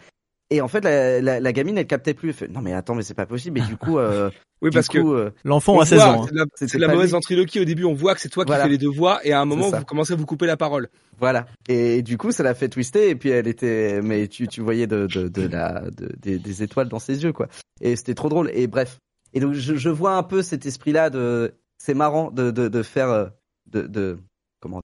[0.51, 2.29] Et en fait, la, la, la gamine, elle captait plus.
[2.31, 3.59] Elle fait non mais attends, mais c'est pas possible.
[3.61, 4.31] Et du coup, euh,
[4.62, 6.23] Oui, du parce que euh, L'enfant a 16 voit, ans.
[6.25, 6.27] hein.
[6.27, 7.61] C'est de la, c'est mauvaise ventriloquie.
[7.61, 9.45] Au début, on voit que c'est toi qui fais les deux voix, et à un
[9.45, 10.89] moment, vous commencez à vous couper la parole.
[11.20, 11.47] Voilà.
[11.69, 13.09] Et du coup, ça l'a fait twister.
[13.11, 16.62] Et puis elle était, mais tu, tu voyais de, de, de la, de, des, des
[16.62, 17.49] étoiles dans ses yeux, quoi.
[17.81, 18.51] Et c'était trop drôle.
[18.55, 18.99] Et bref.
[19.35, 22.83] Et donc je, je vois un peu cet esprit-là de, c'est marrant de, de, de
[22.83, 23.27] faire, euh,
[23.70, 24.19] de, de,
[24.61, 24.81] comment,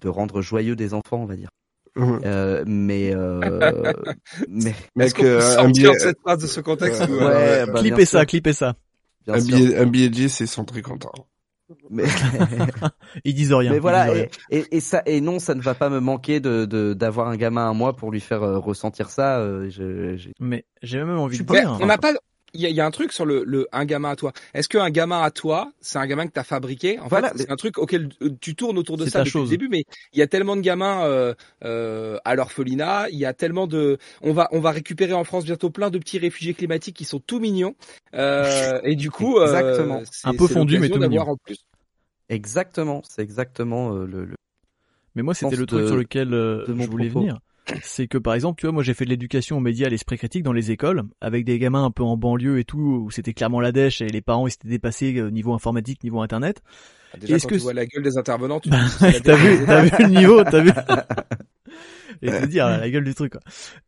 [0.00, 1.48] de rendre joyeux des enfants, on va dire.
[1.98, 2.18] Ouais.
[2.24, 3.92] Euh, mais, euh,
[4.48, 7.00] mais, Est-ce Mec, qu'on peut euh, un sortir billet, de cette phrase de ce contexte
[7.02, 8.74] Ouais, ou, ouais, euh, bah, sûr, ça, clippez ça.
[9.26, 9.56] bien un sûr.
[9.56, 11.12] billet, un billet 10, ils sont très contents.
[11.90, 12.04] Mais,
[13.24, 13.70] Ils disent rien.
[13.72, 14.04] mais voilà.
[14.04, 14.26] rien.
[14.50, 17.28] Et, et, et ça, et non, ça ne va pas me manquer de, de, d'avoir
[17.28, 19.38] un gamin à moi pour lui faire euh, ressentir ça.
[19.40, 21.76] euh, je, j'ai- Mais j'ai même envie de dire.
[21.80, 22.12] on n'a pas.
[22.54, 24.32] Il y a, il y a un truc sur le, le un gamin à toi.
[24.54, 26.98] Est-ce qu'un gamin à toi, c'est un gamin que t'as fabriqué?
[26.98, 29.50] En Voilà, fait, c'est un truc auquel euh, tu tournes autour de ça depuis chose.
[29.50, 29.68] le début.
[29.68, 31.34] Mais il y a tellement de gamins euh,
[31.64, 33.10] euh, à l'orphelinat.
[33.10, 33.98] Il y a tellement de.
[34.22, 37.20] On va on va récupérer en France bientôt plein de petits réfugiés climatiques qui sont
[37.20, 37.74] tout mignons.
[38.14, 40.02] Euh, et du coup, euh, Exactement.
[40.24, 41.28] Un peu fondu, mais tout mignon.
[41.28, 41.58] en plus.
[42.30, 44.36] Exactement, c'est exactement euh, le, le-
[45.14, 47.20] Mais moi, c'était le truc de- sur lequel euh, je voulais propos.
[47.20, 47.38] venir.
[47.82, 50.16] C'est que par exemple, tu vois, moi j'ai fait de l'éducation aux médias à l'esprit
[50.16, 53.34] critique dans les écoles, avec des gamins un peu en banlieue et tout, où c'était
[53.34, 56.62] clairement la dèche et les parents ils s'étaient dépassés au niveau informatique, niveau internet.
[57.12, 59.64] Ah, Déjà, Est-ce quand que tu vois la gueule des intervenants, tu Bah, t'as vu,
[59.66, 60.70] t'as vu le niveau, t'as vu.
[62.22, 63.32] et te dire la gueule du truc.
[63.32, 63.40] Quoi.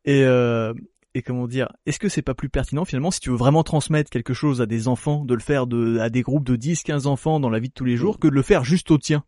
[0.04, 0.72] Et euh,
[1.14, 4.10] et comment dire, est-ce que c'est pas plus pertinent finalement si tu veux vraiment transmettre
[4.10, 7.06] quelque chose à des enfants, de le faire de à des groupes de 10, 15
[7.06, 9.24] enfants dans la vie de tous les jours, que de le faire juste au tien?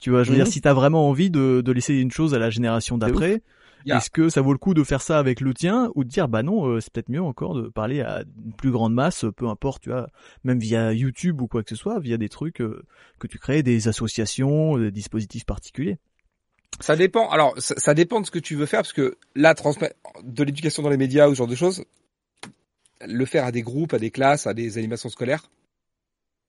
[0.00, 2.38] Tu vois, je veux dire, si t'as vraiment envie de, de laisser une chose à
[2.38, 3.42] la génération d'après,
[3.84, 3.98] Yeah.
[3.98, 6.28] est-ce que ça vaut le coup de faire ça avec le tien ou de dire
[6.28, 9.48] bah non, euh, c'est peut-être mieux encore de parler à une plus grande masse, peu
[9.48, 10.08] importe, tu vois,
[10.44, 12.84] même via YouTube ou quoi que ce soit, via des trucs euh,
[13.18, 15.98] que tu crées, des associations, des dispositifs particuliers?
[16.80, 17.28] Ça dépend.
[17.30, 20.44] Alors, ça, ça dépend de ce que tu veux faire, parce que là, transmettre de
[20.44, 21.84] l'éducation dans les médias ou ce genre de choses,
[23.06, 25.50] le faire à des groupes, à des classes, à des animations scolaires,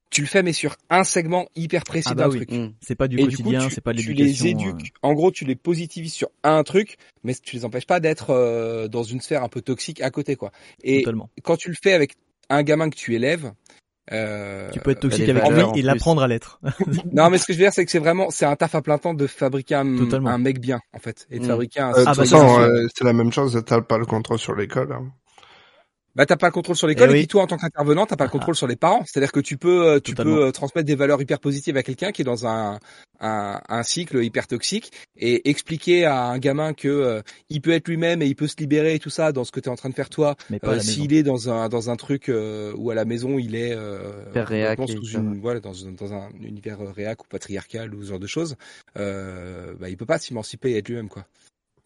[0.10, 2.38] tu le fais, mais sur un segment hyper précis Ah bah d'un oui.
[2.38, 2.52] truc.
[2.52, 2.74] Mm.
[2.82, 4.46] C'est pas du Et quotidien, tu, c'est pas de tu l'éducation.
[4.46, 4.94] les euh, éduques.
[5.02, 8.88] En gros, tu les positivises sur un truc, mais tu les empêches pas d'être euh,
[8.88, 10.52] dans une sphère un peu toxique à côté, quoi.
[10.84, 11.30] Et totalement.
[11.44, 12.14] quand tu le fais avec
[12.50, 13.52] un gamin que tu élèves,
[14.12, 16.60] euh, Tu peux être toxique avec lui et l'apprendre à l'être.
[17.14, 18.82] non, mais ce que je veux dire, c'est que c'est vraiment, c'est un taf à
[18.82, 19.84] plein temps de fabriquer un,
[20.40, 21.48] mec bien, en fait, et de Mm.
[21.48, 21.92] fabriquer un.
[21.92, 24.40] Euh, de Ah, toute bah, façon, euh, c'est la même chose, t'as pas le contrôle
[24.40, 24.92] sur l'école.
[24.94, 25.12] hein.
[26.20, 27.20] Bah t'as pas le contrôle sur l'école Eh et, oui.
[27.22, 29.04] puis toi en tant qu'intervenant t'as pas le contrôle sur les parents.
[29.06, 30.36] C'est-à-dire que tu peux euh, tu Totalement.
[30.36, 32.78] peux euh, transmettre des valeurs hyper positives à quelqu'un qui est dans un,
[33.22, 37.88] un un cycle hyper toxique et expliquer à un gamin que euh, il peut être
[37.88, 39.78] lui-même et il peut se libérer et tout ça dans ce que tu es en
[39.78, 40.36] train de faire toi.
[40.62, 40.80] Euh.
[40.82, 44.12] S'il est dans un dans un truc euh, où à la maison il est euh,
[44.36, 48.10] réac et sous une voilà dans un- dans un univers réac ou patriarcal ou ce
[48.10, 48.58] genre de choses,
[48.98, 51.24] euh, bah il peut pas s'émanciper et être lui-même quoi.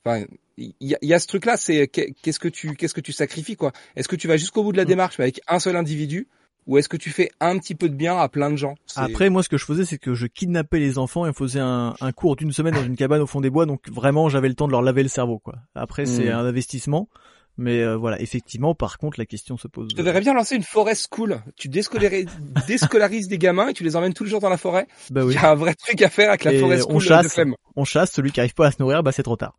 [0.06, 0.26] Enfin,
[0.58, 3.02] il y a, il y a ce truc-là, c'est qu'est- qu'est-ce que tu qu'est-ce que
[3.02, 4.88] tu sacrifies quoi Est-ce que tu vas jusqu'au bout de la Mm.
[4.88, 6.28] démarche mais avec un seul individu
[6.68, 8.76] ou est-ce que tu fais un petit peu de bien à plein de gens?
[8.86, 11.34] C'est- Après, moi, ce que je faisais, c'est que je kidnappais les enfants et on
[11.34, 13.66] faisait un, un cours d'une semaine dans une cabane au fond des bois.
[13.66, 15.56] Donc vraiment, j'avais le temps de leur laver le cerveau, quoi.
[15.76, 16.36] Après, c'est Mm.
[16.38, 17.10] un investissement.
[17.58, 19.90] Mais euh, voilà, effectivement, par contre, la question se pose.
[19.92, 21.40] je te verrais bien lancer une forest school.
[21.56, 22.26] Tu déscolarises,
[23.30, 24.88] des gamins et tu les emmènes tous les jours dans la forêt?
[25.12, 25.34] Bah Il oui.
[25.36, 27.36] y a un vrai truc à faire avec la Et forest on school chasse.
[27.36, 29.56] de on chasse celui qui arrive pas à se nourrir, bah c'est trop tard.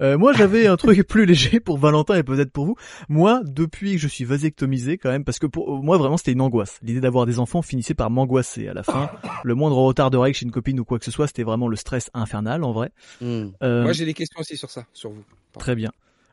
[0.00, 2.76] Euh, moi j'avais un truc plus léger pour Valentin et peut-être pour vous.
[3.08, 6.40] Moi depuis que je suis vasectomisé quand même, parce que pour moi vraiment c'était une
[6.40, 6.78] angoisse.
[6.82, 9.10] L'idée d'avoir des enfants finissait par m'angoisser à la fin.
[9.44, 11.68] Le moindre retard de règles chez une copine ou quoi que ce soit, c'était vraiment
[11.68, 12.90] le stress infernal en vrai.
[13.20, 13.46] Mm.
[13.62, 15.24] Euh, Moi j'ai des questions aussi sur ça, sur vous.
[15.58, 15.90] très bien.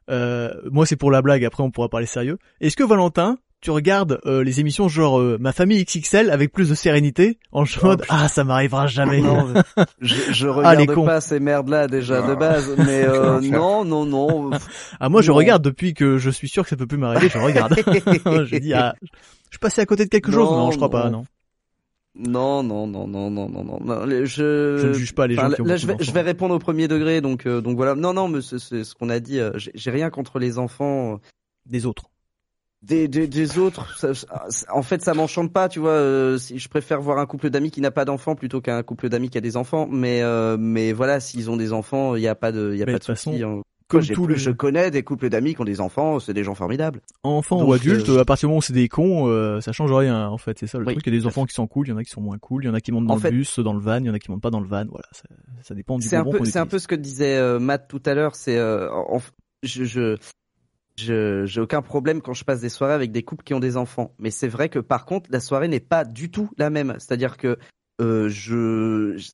[0.10, 2.38] Euh, moi c'est pour la blague, après on pourra parler sérieux.
[2.61, 6.69] Est-ce que Valentin, tu regardes euh, les émissions genre euh, Ma famille XXL avec plus
[6.69, 9.19] de sérénité en mode ah ça m'arrivera jamais.
[9.21, 9.47] Non,
[10.01, 11.05] je, je Ah, les regarde cons.
[11.05, 12.35] pas ces merdes là déjà de Ah.
[12.35, 14.51] base, mais euh, non, non, non.
[14.99, 15.38] Ah moi je Non.
[15.38, 17.73] regarde depuis que je suis sûr que ça peut plus m'arriver, je regarde.
[18.45, 18.93] je dis ah,
[19.49, 21.19] je passais à côté de quelque chose, Non, non, je crois pas, non.
[21.19, 21.25] non.
[22.19, 23.79] Non, non, non, non, non, non, non.
[23.79, 24.05] non.
[24.25, 24.25] Je,
[24.81, 26.03] Je ne juge pas les gens Enfin, qui ont là, je vais, d'enfants.
[26.05, 27.93] je vais répondre au premier degré, donc, euh, donc voilà.
[27.93, 29.39] Non, non, mais c'est ce qu'on a dit.
[29.39, 31.17] euh, J'ai j'ai rien contre les enfants euh,
[31.67, 32.05] Des autres.
[32.83, 33.97] Des, des, des autres.
[33.97, 34.11] ça-
[34.71, 35.91] en fait, ça m'enchante pas, tu vois.
[35.91, 39.09] euh, si je préfère voir un couple d'amis qui n'a pas d'enfants plutôt qu'un couple
[39.09, 39.87] d'amis qui a des enfants.
[39.89, 42.83] Mais, euh, mais voilà, s'ils ont des enfants, il y a pas de, il y
[42.83, 43.43] a Mais pas de de toute souci.
[43.43, 43.61] hein.
[43.89, 46.43] Comme Moi, tous les je connais des couples d'amis qui ont des enfants, c'est des
[46.43, 46.99] gens formidables.
[47.23, 49.71] enfants Donc, ou adultes, euh, à partir du moment où c'est des cons, euh, ça
[49.71, 50.59] change rien en fait.
[50.59, 51.07] C'est ça le Oui, truc.
[51.07, 52.37] Il y a des enfants qui sont cool, il y en a qui sont moins
[52.37, 53.99] cool, il y en a qui montent dans En le fait- bus, dans le van,
[53.99, 54.83] il y en a qui montent pas dans le van.
[54.89, 55.23] Voilà, ça,
[55.63, 58.01] ça dépend du C'est un peu, c'est un peu ce que disait euh, Matt tout
[58.05, 58.35] à l'heure.
[58.35, 59.21] C'est, euh, en-
[59.63, 60.17] je, je,
[60.98, 63.78] je, j'ai aucun problème quand je passe des soirées avec des couples qui ont des
[63.78, 64.14] enfants.
[64.19, 66.95] Mais c'est vrai que par contre, la soirée n'est pas du tout la même.
[66.99, 67.57] C'est-à-dire que
[68.02, 69.30] euh, je, je-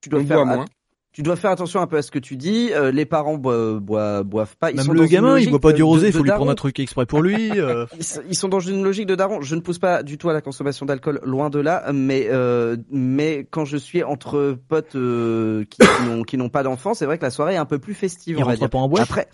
[0.00, 0.64] tu dois On faire, moins.
[1.12, 2.70] tu dois faire attention un peu à ce que tu dis.
[2.72, 4.70] Euh, les parents boivent, boivent, boivent pas.
[4.70, 6.50] Ils Même sont le gamin, il boit pas du rosé, il faut de lui prendre
[6.50, 7.58] un truc exprès pour lui.
[7.58, 7.86] euh,
[8.28, 9.40] Ils sont- dans une logique de daron.
[9.40, 11.90] Je ne pousse pas du tout à la consommation d'alcool, loin de là.
[11.94, 15.80] Mais euh, mais quand je suis entre potes euh, qui,
[16.26, 18.36] qui n'ont pas d'enfants, c'est vrai que la soirée est un peu plus festive.
[18.38, 18.68] il on va dire.
[18.68, 19.04] pas en boîte?
[19.04, 19.28] Après.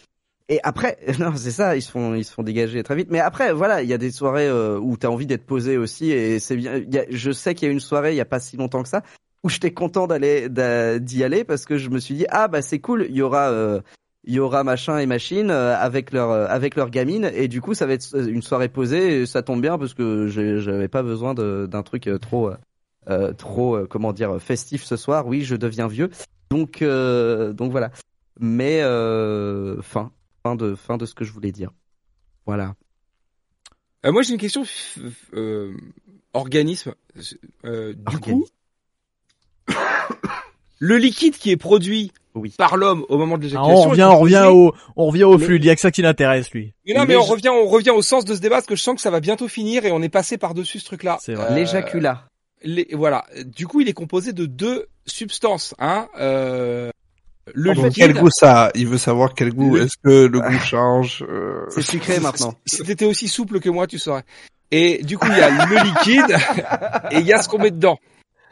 [0.50, 3.08] Et après, non, c'est ça, ils se font, ils se font dégager très vite.
[3.10, 6.10] Mais après, voilà, il y a des soirées euh, où t'as envie d'être posé aussi,
[6.10, 6.82] et c'est bien.
[7.08, 9.02] je sais qu'il y a une soirée, il y a pas si longtemps que ça,
[9.44, 12.62] où j'étais content d'aller, d'a- d'y aller parce que je me suis dit, ah bah
[12.62, 13.80] c'est cool, il y aura, euh,
[14.24, 17.60] il y aura machin et machine euh, avec leur, euh, avec leur gamine, et du
[17.60, 20.88] coup ça va être une soirée posée, et ça tombe bien parce que j'ai- j'avais
[20.88, 22.50] pas besoin d'un truc trop,
[23.38, 25.26] trop, comment dire, festif ce soir.
[25.28, 26.10] Oui, je deviens vieux,
[26.50, 27.90] donc, donc voilà.
[28.40, 29.80] Mais euh,
[30.42, 31.70] fin, de, fin de ce que je voulais dire.
[32.46, 32.74] Voilà.
[34.06, 34.64] Euh, moi j'ai une question
[35.34, 35.76] euh,
[36.32, 36.94] organisme.
[37.64, 38.46] Euh, du coup,
[40.78, 42.54] le liquide qui est produit Oui.
[42.56, 43.86] par l'homme au moment de Ah, l'éjaculation.
[43.86, 45.56] on revient, on revient au, on revient au Mais- flux.
[45.56, 46.72] Il y a que ça qui l'intéresse lui.
[46.86, 48.82] Mais non, mais on revient, on revient au sens de ce débat parce que je
[48.82, 51.18] sens que ça va bientôt finir et on est passé par dessus ce truc-là.
[51.20, 51.48] C'est vrai.
[51.50, 52.26] Euh, L'éjaculat.
[52.62, 53.26] les- voilà.
[53.44, 56.08] Du coup, il est composé de deux substances, hein.
[56.18, 56.90] Euh,
[57.54, 59.74] le quel goût ça Il veut savoir quel goût.
[59.76, 62.54] Le- Est-ce que le goût change euh, C'est sucré maintenant.
[62.66, 64.24] Si t'étais aussi souple que moi, tu saurais.
[64.70, 66.36] Et du coup, il y a le liquide
[67.10, 67.98] et il y a ce qu'on met dedans.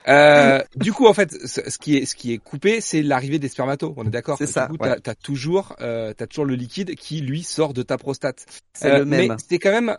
[0.09, 3.39] Euh, du coup, en fait, ce ce qui est ce qui est coupé, c'est l'arrivée
[3.39, 3.93] des spermatos.
[3.97, 4.39] On est d'accord?
[4.39, 4.89] C'est Du ça, coup, ouais.
[4.95, 8.47] t'as, t'as toujours, euh, t'as toujours le liquide qui lui sort de ta prostate.
[8.73, 9.29] C'est Euh, le même.
[9.29, 9.97] Mais c'est quand même,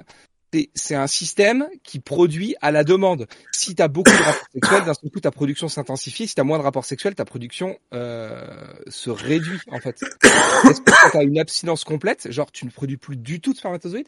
[0.74, 3.28] c'est, un système qui produit à la demande.
[3.52, 6.28] Si t'as beaucoup de rapports sexuels, d'un seul coup, ta production s'intensifie.
[6.28, 8.48] Si t'as moins de rapports sexuels, ta production euh,
[8.88, 10.02] se réduit en fait.
[10.02, 13.58] Est-ce que quand t'as une abstinence complète, genre tu ne produis plus du tout de
[13.58, 14.08] spermatozoïdes?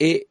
[0.00, 0.28] Et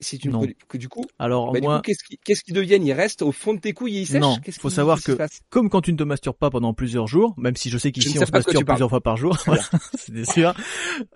[0.00, 2.84] si tu ne produis que du coup, Alors bah, moi, qu'est-ce qui, qu'est-ce qui deviennent
[2.84, 5.16] Ils restent au fond de tes couilles et ils sèchent Non, Qu'est-ce faut savoir que-
[5.48, 8.18] comme quand tu ne te masturbes pas pendant plusieurs jours, même si je sais qu'ici
[8.18, 9.62] on se tu masturbe plusieurs fois par jour, voilà,
[9.96, 10.54] c'est sûr.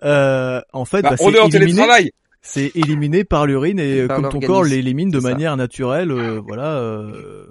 [0.03, 2.11] Euh, en fait, Bah, bah, On est c'est en éliminé, télétravail.
[2.41, 5.29] C'est éliminé par l'urine et Et euh, par comme ton corps l'élimine de ça.
[5.29, 6.73] manière naturelle, euh, voilà.
[6.77, 7.45] euh,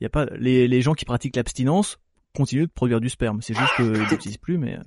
[0.00, 1.98] y a pas les, les gens qui pratiquent l'abstinence
[2.34, 3.40] continuent de produire du sperme.
[3.42, 4.82] C'est juste qu'ils n'utilisent plus, mais euh,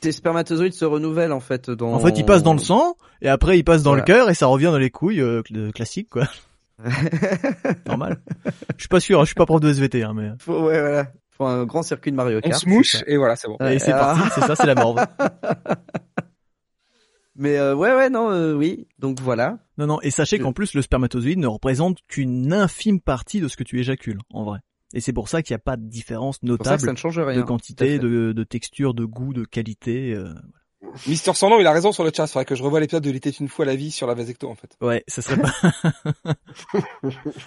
[0.00, 1.92] Tes spermatozoïdes se renouvellent en fait dans.
[1.94, 4.02] en fait ils passent dans le sang et après ils passent dans Voilà.
[4.02, 6.24] le cœur et ça revient dans les couilles euh, cl- classique quoi.
[7.86, 8.18] Normal.
[8.76, 10.80] Je suis pas sûr, hein, je suis pas prof de SVT, hein, mais Faut, ouais,
[10.80, 11.06] voilà.
[11.30, 12.60] Faut un grand circuit de Mario On Kart.
[12.60, 13.56] se mouche et voilà, c'est bon.
[13.66, 13.98] Et c'est ah.
[13.98, 14.98] parti, c'est ça, c'est la morve.
[17.34, 18.86] Mais euh, ouais, ouais, non, euh, oui.
[18.98, 19.58] Donc voilà.
[19.78, 23.48] Non, non, et sachez Je- qu'en plus, le spermatozoïde ne représente qu'une infime partie de
[23.48, 24.58] ce que tu éjacules, en vrai.
[24.94, 26.96] Et c'est pour ça qu'il n'y a pas de différence pour ça ça notable ne
[26.96, 27.36] change rien.
[27.38, 30.12] de quantité, de, de texture, de goût, de qualité.
[30.14, 30.34] euh.
[31.06, 32.26] Mister Sandon, il a raison sur le chat.
[32.26, 34.54] Faudrait que je revoie l'épisode de l'été une fois la vie sur la vasecto en
[34.54, 34.76] fait.
[34.82, 35.54] Ouais, ça serait pas...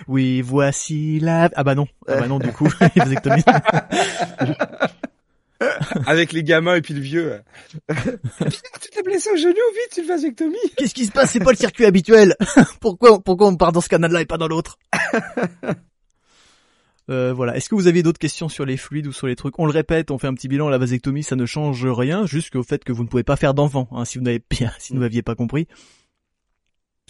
[0.07, 1.51] oui, voici la...
[1.55, 3.43] Ah bah non, ah bah non, du coup, vasectomie.
[6.05, 7.41] Avec les gamins et puis le vieux.
[7.87, 8.17] Putain,
[8.81, 10.57] tu t'es blessé au genou, vite, une vasectomie.
[10.77, 11.31] Qu'est-ce qui se passe?
[11.31, 12.35] C'est pas le circuit habituel.
[12.81, 14.77] pourquoi, pourquoi on part dans ce canal-là et pas dans l'autre?
[17.11, 17.55] Euh, voilà.
[17.55, 19.59] Est-ce que vous aviez d'autres questions sur les fluides ou sur les trucs?
[19.59, 20.69] On le répète, on fait un petit bilan.
[20.69, 23.87] La vasectomie, ça ne change rien, jusqu'au fait que vous ne pouvez pas faire d'enfant,
[23.91, 25.67] hein, si vous n'avez bien, si vous n'aviez pas compris.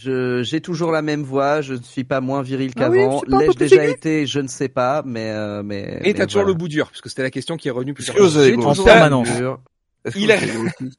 [0.02, 1.62] Je j'ai toujours la même voix.
[1.62, 3.22] Je ne suis pas moins viril Ah oui, qu'avant.
[3.22, 6.00] peu L'ai-je déjà aigu été Je ne sais pas, mais euh, mais.
[6.04, 6.54] Et t'as toujours voilà.
[6.54, 8.42] le bout dur, puisque c'était la question qui est revenue Est-ce plusieurs que vous fois.
[8.42, 9.60] avez J'ai toujours mesure.
[10.04, 10.98] Est-ce que Il vous est- avez grossi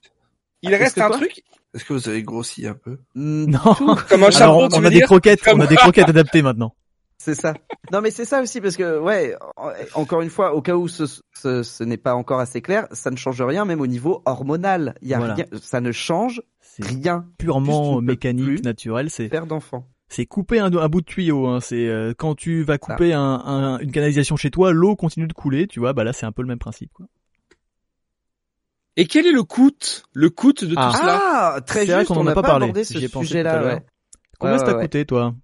[0.62, 1.42] Il reste que un truc,
[1.74, 3.58] Est-ce que vous avez grossi un peu Hmm, Non.
[4.08, 6.74] comme un Alors, charbon, on, a des croquettes, on a des croquettes adaptées maintenant.
[7.18, 7.54] C'est ça.
[7.92, 10.86] Non, mais c'est ça aussi parce que ouais, en- encore une fois, au cas où
[10.88, 11.04] ce,
[11.34, 14.94] ce, ce n'est pas encore assez clair, ça ne change rien, même au niveau hormonal.
[15.02, 15.34] Il y a Voilà.
[15.34, 16.40] rien, ça ne change
[16.78, 17.24] C'est rien.
[17.38, 19.08] Purement mécanique, naturel.
[19.10, 19.88] C'est Père d'enfant.
[20.08, 21.46] c'est couper un, un bout de tuyau.
[21.46, 21.60] Hein.
[21.60, 25.32] C'est euh, quand tu vas couper un, un- une canalisation chez toi, l'eau continue de
[25.32, 25.66] couler.
[25.66, 26.92] Tu vois, bah là c'est un peu le même principe.
[26.92, 27.06] Quoi.
[28.98, 29.70] Et quel est le coût,
[30.14, 30.90] le coût de Ah.
[30.92, 31.20] tout cela?
[31.22, 32.08] Ah, très C'est vrai juste.
[32.08, 32.64] qu'on en On a n'a pas pas, parlé.
[32.64, 33.60] abordé ce J'y ai pensé tout à sujet-là.
[33.60, 33.74] l'heure.
[33.74, 33.86] Ouais.
[34.38, 35.34] Combien Ouais, ça t'a ouais, coûté, toi?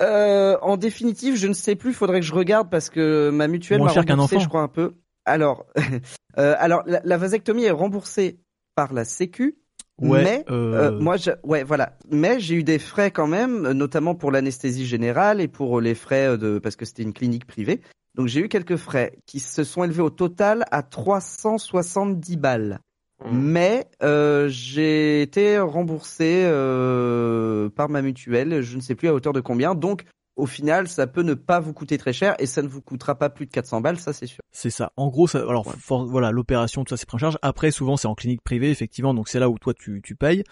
[0.00, 1.92] Euh, en définitive, je ne sais plus.
[1.92, 4.44] Faudrait que je regarde parce que ma mutuelle Moins m'a cher qu'un remboursé, enfant.
[4.44, 4.94] je crois un peu.
[5.24, 5.66] Alors,
[6.38, 8.38] euh, alors la, la vasectomie est remboursée
[8.78, 9.56] par la Sécu.
[10.00, 10.22] Ouais.
[10.22, 11.96] mais euh, Euh, moi, je- ouais, voilà.
[12.12, 15.96] Mais j'ai eu des frais quand même, euh, notamment pour l'anesthésie générale et pour les
[15.96, 17.80] frais euh, de parce que c'était une clinique privée.
[18.14, 22.78] Donc j'ai eu quelques frais qui se sont élevés au total à 370 balles.
[23.24, 23.36] Mmh.
[23.36, 29.32] Mais euh, j'ai été remboursé euh, par ma mutuelle, je ne sais plus à hauteur
[29.32, 29.74] de combien.
[29.74, 30.04] Donc
[30.38, 33.16] au final, ça peut ne pas vous coûter très cher et ça ne vous coûtera
[33.16, 34.40] pas plus de 400 balles, ça c'est sûr.
[34.52, 34.92] C'est ça.
[34.96, 37.38] En gros, ça, alors for- voilà, l'opération, tout ça, c'est pris en charge.
[37.42, 40.44] Après, souvent, c'est en clinique privée, effectivement, donc c'est là où toi tu, tu payes.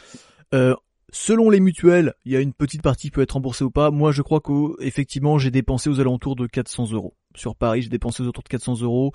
[0.54, 0.74] Euh,
[1.12, 3.90] selon les mutuelles, il y a une petite partie qui peut être remboursée ou pas.
[3.90, 7.14] Moi, je crois qu'effectivement, j'ai dépensé aux alentours de 400 euros.
[7.34, 9.12] Sur Paris, j'ai dépensé aux alentours de 400 euros.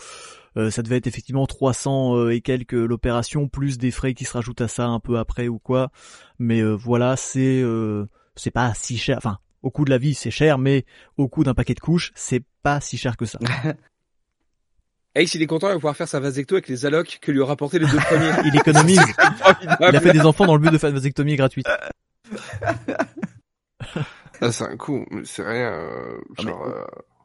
[0.58, 4.34] Euh, ça devait être effectivement 300 euh, et quelques l'opération, plus des frais qui se
[4.34, 5.90] rajoutent à ça un peu après ou quoi.
[6.40, 9.18] Mais euh, voilà, c'est euh, c'est pas si cher.
[9.18, 10.86] Enfin, au coût de la vie, c'est cher, mais
[11.18, 13.40] au coût d'un paquet de couches, c'est pas si cher que ça.
[15.16, 17.46] Ace, il est content de pouvoir faire sa vasecto avec les allocs que lui ont
[17.46, 18.32] rapporté les deux premiers.
[18.46, 19.02] Il économise.
[19.82, 21.68] Il a fait des enfants dans le but de faire une vasectomie gratuite.
[24.40, 25.72] Ah, c'est un coup, mais c'est rien.
[25.74, 26.84] euh, Ah, genre, euh,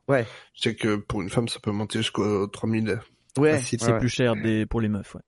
[0.09, 0.27] Ouais.
[0.55, 3.01] Je sais que pour une femme, ça peut monter jusqu'aux 3000.
[3.39, 3.59] Ouais.
[3.59, 3.81] Facile.
[3.81, 3.99] C'est ouais.
[3.99, 5.15] plus cher des, pour les meufs.
[5.15, 5.21] Ouais.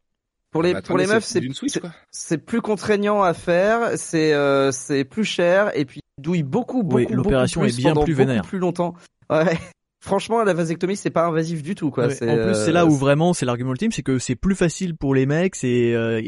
[0.51, 3.99] Pour les Bah, pour les attendez, meufs, c'est c'est c'est- c'est plus contraignant à faire,
[3.99, 8.15] c'est euh, c'est plus cher et puis douille beaucoup beaucoup Oui, l'opération est bien plus
[8.15, 8.43] vénère.
[8.43, 8.95] plus longtemps.
[9.31, 9.59] Ouais.
[10.01, 12.07] Franchement, la vasectomie c'est pas invasif du tout quoi.
[12.07, 14.55] Ouais, en plus, c'est là euh, où vraiment c'est l'argument ultime, c'est que c'est plus
[14.55, 16.21] facile pour les mecs, c'est euh,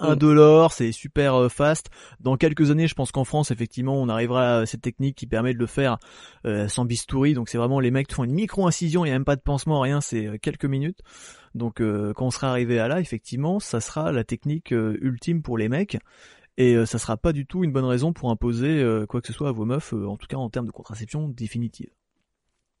[0.00, 0.06] Mm.
[0.06, 1.88] indolore, c'est super euh, fast.
[2.20, 5.54] Dans quelques années, je pense qu'en France, effectivement, on arrivera à cette technique qui permet
[5.54, 5.98] de le faire
[6.46, 7.34] euh, sans bistouri.
[7.34, 9.40] Donc c'est vraiment les mecs qui font une micro-incision, il y a même pas de
[9.40, 11.00] pansement, rien, c'est euh, quelques minutes.
[11.54, 15.58] Donc euh, quand on sera arrivé à là, effectivement, ça sera la technique ultime pour
[15.58, 15.98] les mecs.
[16.58, 19.28] Et euh, ça sera pas du tout une bonne raison pour imposer euh, quoi que
[19.28, 21.88] ce soit à vos meufs, euh, en tout cas en termes de contraception définitive.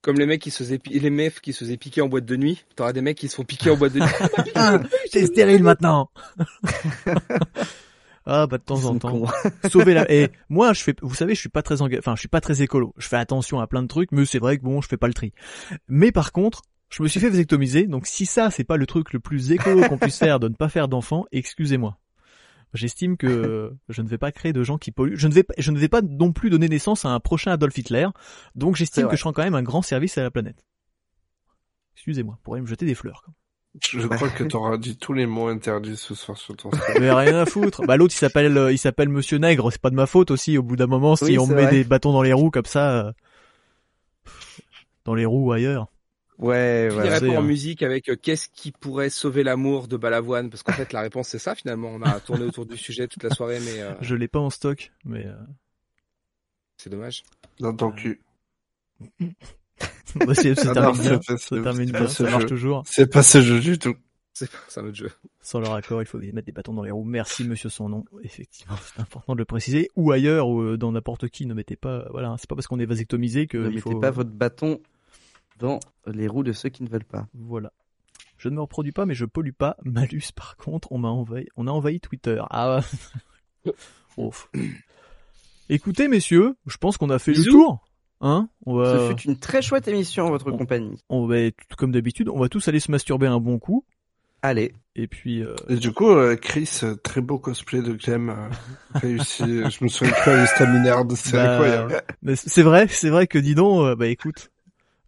[0.02, 2.36] Comme les mecs qui se faisaient, les meufs qui se faisaient piquer en boîte de
[2.36, 2.64] nuit.
[2.74, 4.08] T'auras des mecs qui se font piquer en boîte de nuit.
[4.56, 4.80] Ah,
[5.12, 6.10] T'es stérile maintenant.
[8.26, 9.22] ah bah de temps en temps.
[9.70, 10.10] Sauver la.
[10.12, 10.94] Et moi, je fais.
[11.00, 12.00] Vous savez, je suis pas très engagé.
[12.00, 12.94] Enfin, je suis pas très écolo.
[12.96, 15.08] Je fais attention à plein de trucs, mais c'est vrai que bon, je fais pas
[15.08, 15.32] le tri.
[15.88, 17.86] Mais par contre, je me suis fait vasectomiser.
[17.86, 20.54] Donc si ça, c'est pas le truc le plus écolo qu'on puisse faire de ne
[20.54, 21.96] pas faire d'enfants, excusez-moi.
[22.74, 25.16] J'estime que je ne vais pas créer de gens qui polluent.
[25.16, 27.52] Je ne vais pas, je ne vais pas non plus donner naissance à un prochain
[27.52, 28.06] Adolf Hitler.
[28.54, 30.64] Donc j'estime que je rends quand même un grand service à la planète.
[31.94, 33.24] Excusez-moi, pourrait me jeter des fleurs.
[33.86, 36.96] Je crois que t'auras dit tous les mots interdits ce soir sur ton stream.
[37.00, 37.82] Mais rien à foutre.
[37.86, 40.58] Bah l'autre il s'appelle euh, il s'appelle Monsieur Nègre, c'est pas de ma faute aussi
[40.58, 41.70] au bout d'un moment si Oui, on met vrai.
[41.70, 43.12] des bâtons dans les roues comme ça euh,
[45.04, 45.88] dans les roues ou ailleurs.
[46.38, 47.20] Ouais, ouais.
[47.20, 47.42] pas en hein.
[47.42, 50.50] musique avec euh, qu'est-ce qui pourrait sauver l'amour de Balavoine?
[50.50, 51.88] Parce qu'en fait la réponse c'est ça finalement.
[51.90, 54.50] On a tourné autour du sujet toute la soirée mais euh, Je l'ai pas en
[54.50, 55.34] stock mais euh,
[56.76, 57.24] c'est dommage.
[57.58, 58.20] Dans ton cul.
[60.26, 61.20] bah, c'est- ça termine non, bien.
[61.22, 62.48] c'est- Ça c'est- termine c'est bien, pas ça ce marche jeu.
[62.48, 62.82] toujours.
[62.86, 63.94] C'est pas ce jeu du tout.
[64.32, 64.48] C'est
[64.80, 65.10] un autre jeu.
[65.40, 67.02] Sans leur accord, il faut mettre des bâtons dans les roues.
[67.02, 68.04] Merci monsieur son nom.
[68.22, 69.90] Effectivement, c'est important de le préciser.
[69.96, 72.06] Ou ailleurs, ou euh, dans n'importe qui, ne mettez pas.
[72.12, 73.98] Voilà, c'est pas parce qu'on est vasectomisé que Ne mettez faut.
[73.98, 74.78] pas votre bâton
[75.58, 77.26] dans les roues de ceux qui ne veulent pas.
[77.34, 77.72] Voilà.
[78.36, 79.76] Je ne me reproduis pas, mais je pollue pas.
[79.84, 82.40] Malus, par contre, on m'a envahi, on a envahi Twitter.
[82.50, 82.80] Ah,
[83.66, 83.72] ouais.
[84.16, 84.48] Ouf.
[85.68, 87.84] Écoutez, messieurs, je pense qu'on a fait le tour.
[88.20, 90.96] Hein on Ce fut une très chouette émission en votre on- compagnie.
[91.08, 93.84] on va, tout comme d'habitude, on va tous aller se masturber un bon coup.
[94.42, 98.30] Allez, Et puis, euh, Et du coup, euh, Chris, euh, très beau cosplay de Clem,
[98.30, 98.48] euh,
[98.94, 99.44] réussi.
[99.44, 102.02] Je me souviens pas du staminaire de c'est bah, incroyable.
[102.22, 104.50] mais c'est vrai, c'est vrai que dis donc, bah écoute,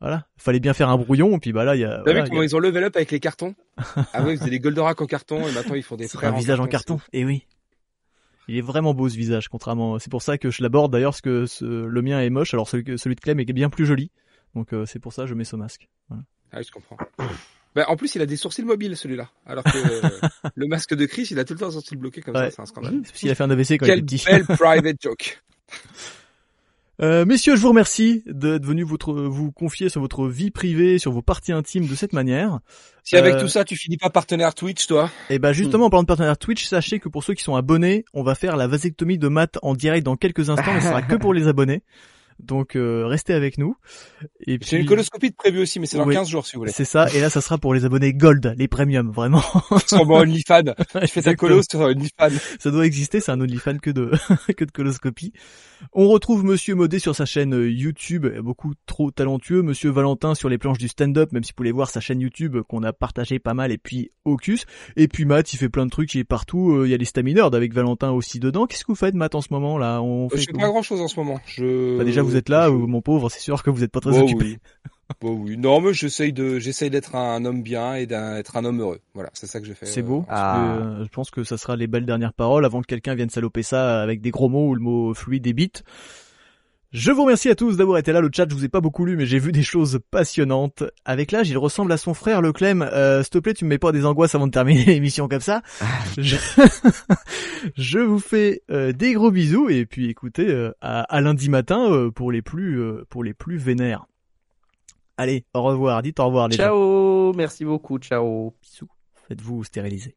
[0.00, 2.22] voilà, fallait bien faire un brouillon, et puis bah là, il y a, T'as voilà,
[2.22, 3.54] vu comment a- ils ont level up avec les cartons
[4.14, 6.36] Ah ouais, ils faisaient des Goldorak en carton et maintenant ils font des frères un
[6.38, 6.96] visage en carton.
[6.96, 7.10] carton.
[7.12, 7.46] Et oui.
[8.48, 9.98] Il est vraiment beau ce visage, contrairement.
[10.00, 12.68] C'est pour ça que je l'aborde d'ailleurs, parce que ce- le mien est moche, alors
[12.68, 14.10] celui, que- celui de Clem est bien plus joli.
[14.54, 15.88] Donc euh, c'est pour ça que je mets ce masque.
[16.08, 16.24] Voilà.
[16.52, 16.96] Ah oui, je comprends.
[17.76, 21.06] Bah, en plus, il a des sourcils mobiles celui-là, alors que euh, le masque de
[21.06, 22.46] Chris, il a tout le temps un sourcil bloqué comme Ouais.
[22.50, 22.94] ça, c'est un scandale.
[23.04, 24.24] C'est parce qu'il a fait un AVC quand Quel il était petit.
[24.26, 25.40] belle private joke.
[27.00, 31.12] Euh, messieurs, je vous remercie d'être venus votre, vous confier sur votre vie privée, sur
[31.12, 32.60] vos parties intimes de cette manière.
[33.04, 35.90] Si avec Euh, tout ça, tu finis pas partenaire Twitch, toi Et ben justement, en
[35.90, 38.66] parlant de partenaire Twitch, sachez que pour ceux qui sont abonnés, on va faire la
[38.66, 41.82] vasectomie de Matt en direct dans quelques instants, mais ce sera que pour les abonnés.
[42.44, 43.76] Donc euh, restez avec nous.
[44.46, 46.14] Et J'ai une puis- coloscopie de prévu aussi, mais c'est dans Oui.
[46.14, 46.72] 15 jours si vous voulez.
[46.72, 49.42] C'est ça, et là ça sera pour les abonnés Gold, les premium, vraiment.
[49.86, 50.74] Sur mon OnlyFans.
[51.00, 52.30] Je fais ta colo sur OnlyFans.
[52.58, 54.10] Ça doit exister, c'est un OnlyFan que de
[54.56, 55.32] que de coloscopie.
[55.92, 59.62] On retrouve Monsieur Modé sur sa chaîne euh, YouTube, beaucoup trop talentueux.
[59.62, 62.56] Monsieur Valentin sur les planches du stand-up, même si vous pouvez voir sa chaîne YouTube
[62.56, 63.72] euh, qu'on a partagé pas mal.
[63.72, 64.66] Et puis Ocus.
[64.96, 66.72] Et puis Matt, il fait plein de trucs, il est partout.
[66.72, 68.66] Euh, Il y a les Stamineurs avec Valentin aussi dedans.
[68.66, 70.02] Qu'est-ce que vous faites, Matt, en ce moment là?
[70.02, 71.40] On Je fait fais pas grand chose en ce moment.
[71.46, 71.96] Je...
[71.96, 74.00] Bah, déjà vous êtes là, je- ou mon pauvre, c'est sûr que vous êtes pas
[74.00, 74.44] très Bah occupé.
[74.44, 74.58] oui.
[75.20, 75.56] Bah oui.
[75.56, 79.00] Non, mais j'essaye de, j'essaye d'être un homme bien et d'être un homme heureux.
[79.14, 79.84] Voilà, c'est ça que je fais.
[79.86, 80.24] C'est euh, beau.
[80.28, 80.34] Ah.
[80.34, 83.14] parce que, euh, je pense que ça sera les belles dernières paroles avant que quelqu'un
[83.16, 85.82] vienne saloper ça avec des gros mots ou le mot fluide et bit.
[86.92, 88.20] Je vous remercie à tous d'avoir été là.
[88.20, 90.82] Le chat, je vous ai pas beaucoup lu, mais j'ai vu des choses passionnantes.
[91.04, 92.82] Avec l'âge, il ressemble à son frère, le Clem.
[92.82, 95.40] Euh, S'il te plaît, tu me mets pas des angoisses avant de terminer l'émission comme
[95.40, 95.62] ça.
[96.18, 96.36] Je...
[97.76, 101.88] je vous fais euh, des gros bisous et puis écoutez euh, à, à lundi matin
[101.92, 104.06] euh, pour les plus pour les plus vénères.
[105.16, 106.02] Allez, au revoir.
[106.02, 106.64] Dites au revoir les gens.
[106.64, 108.52] ciao, merci beaucoup, ciao.
[108.62, 108.88] Bisous.
[109.28, 110.16] Faites-vous stériliser.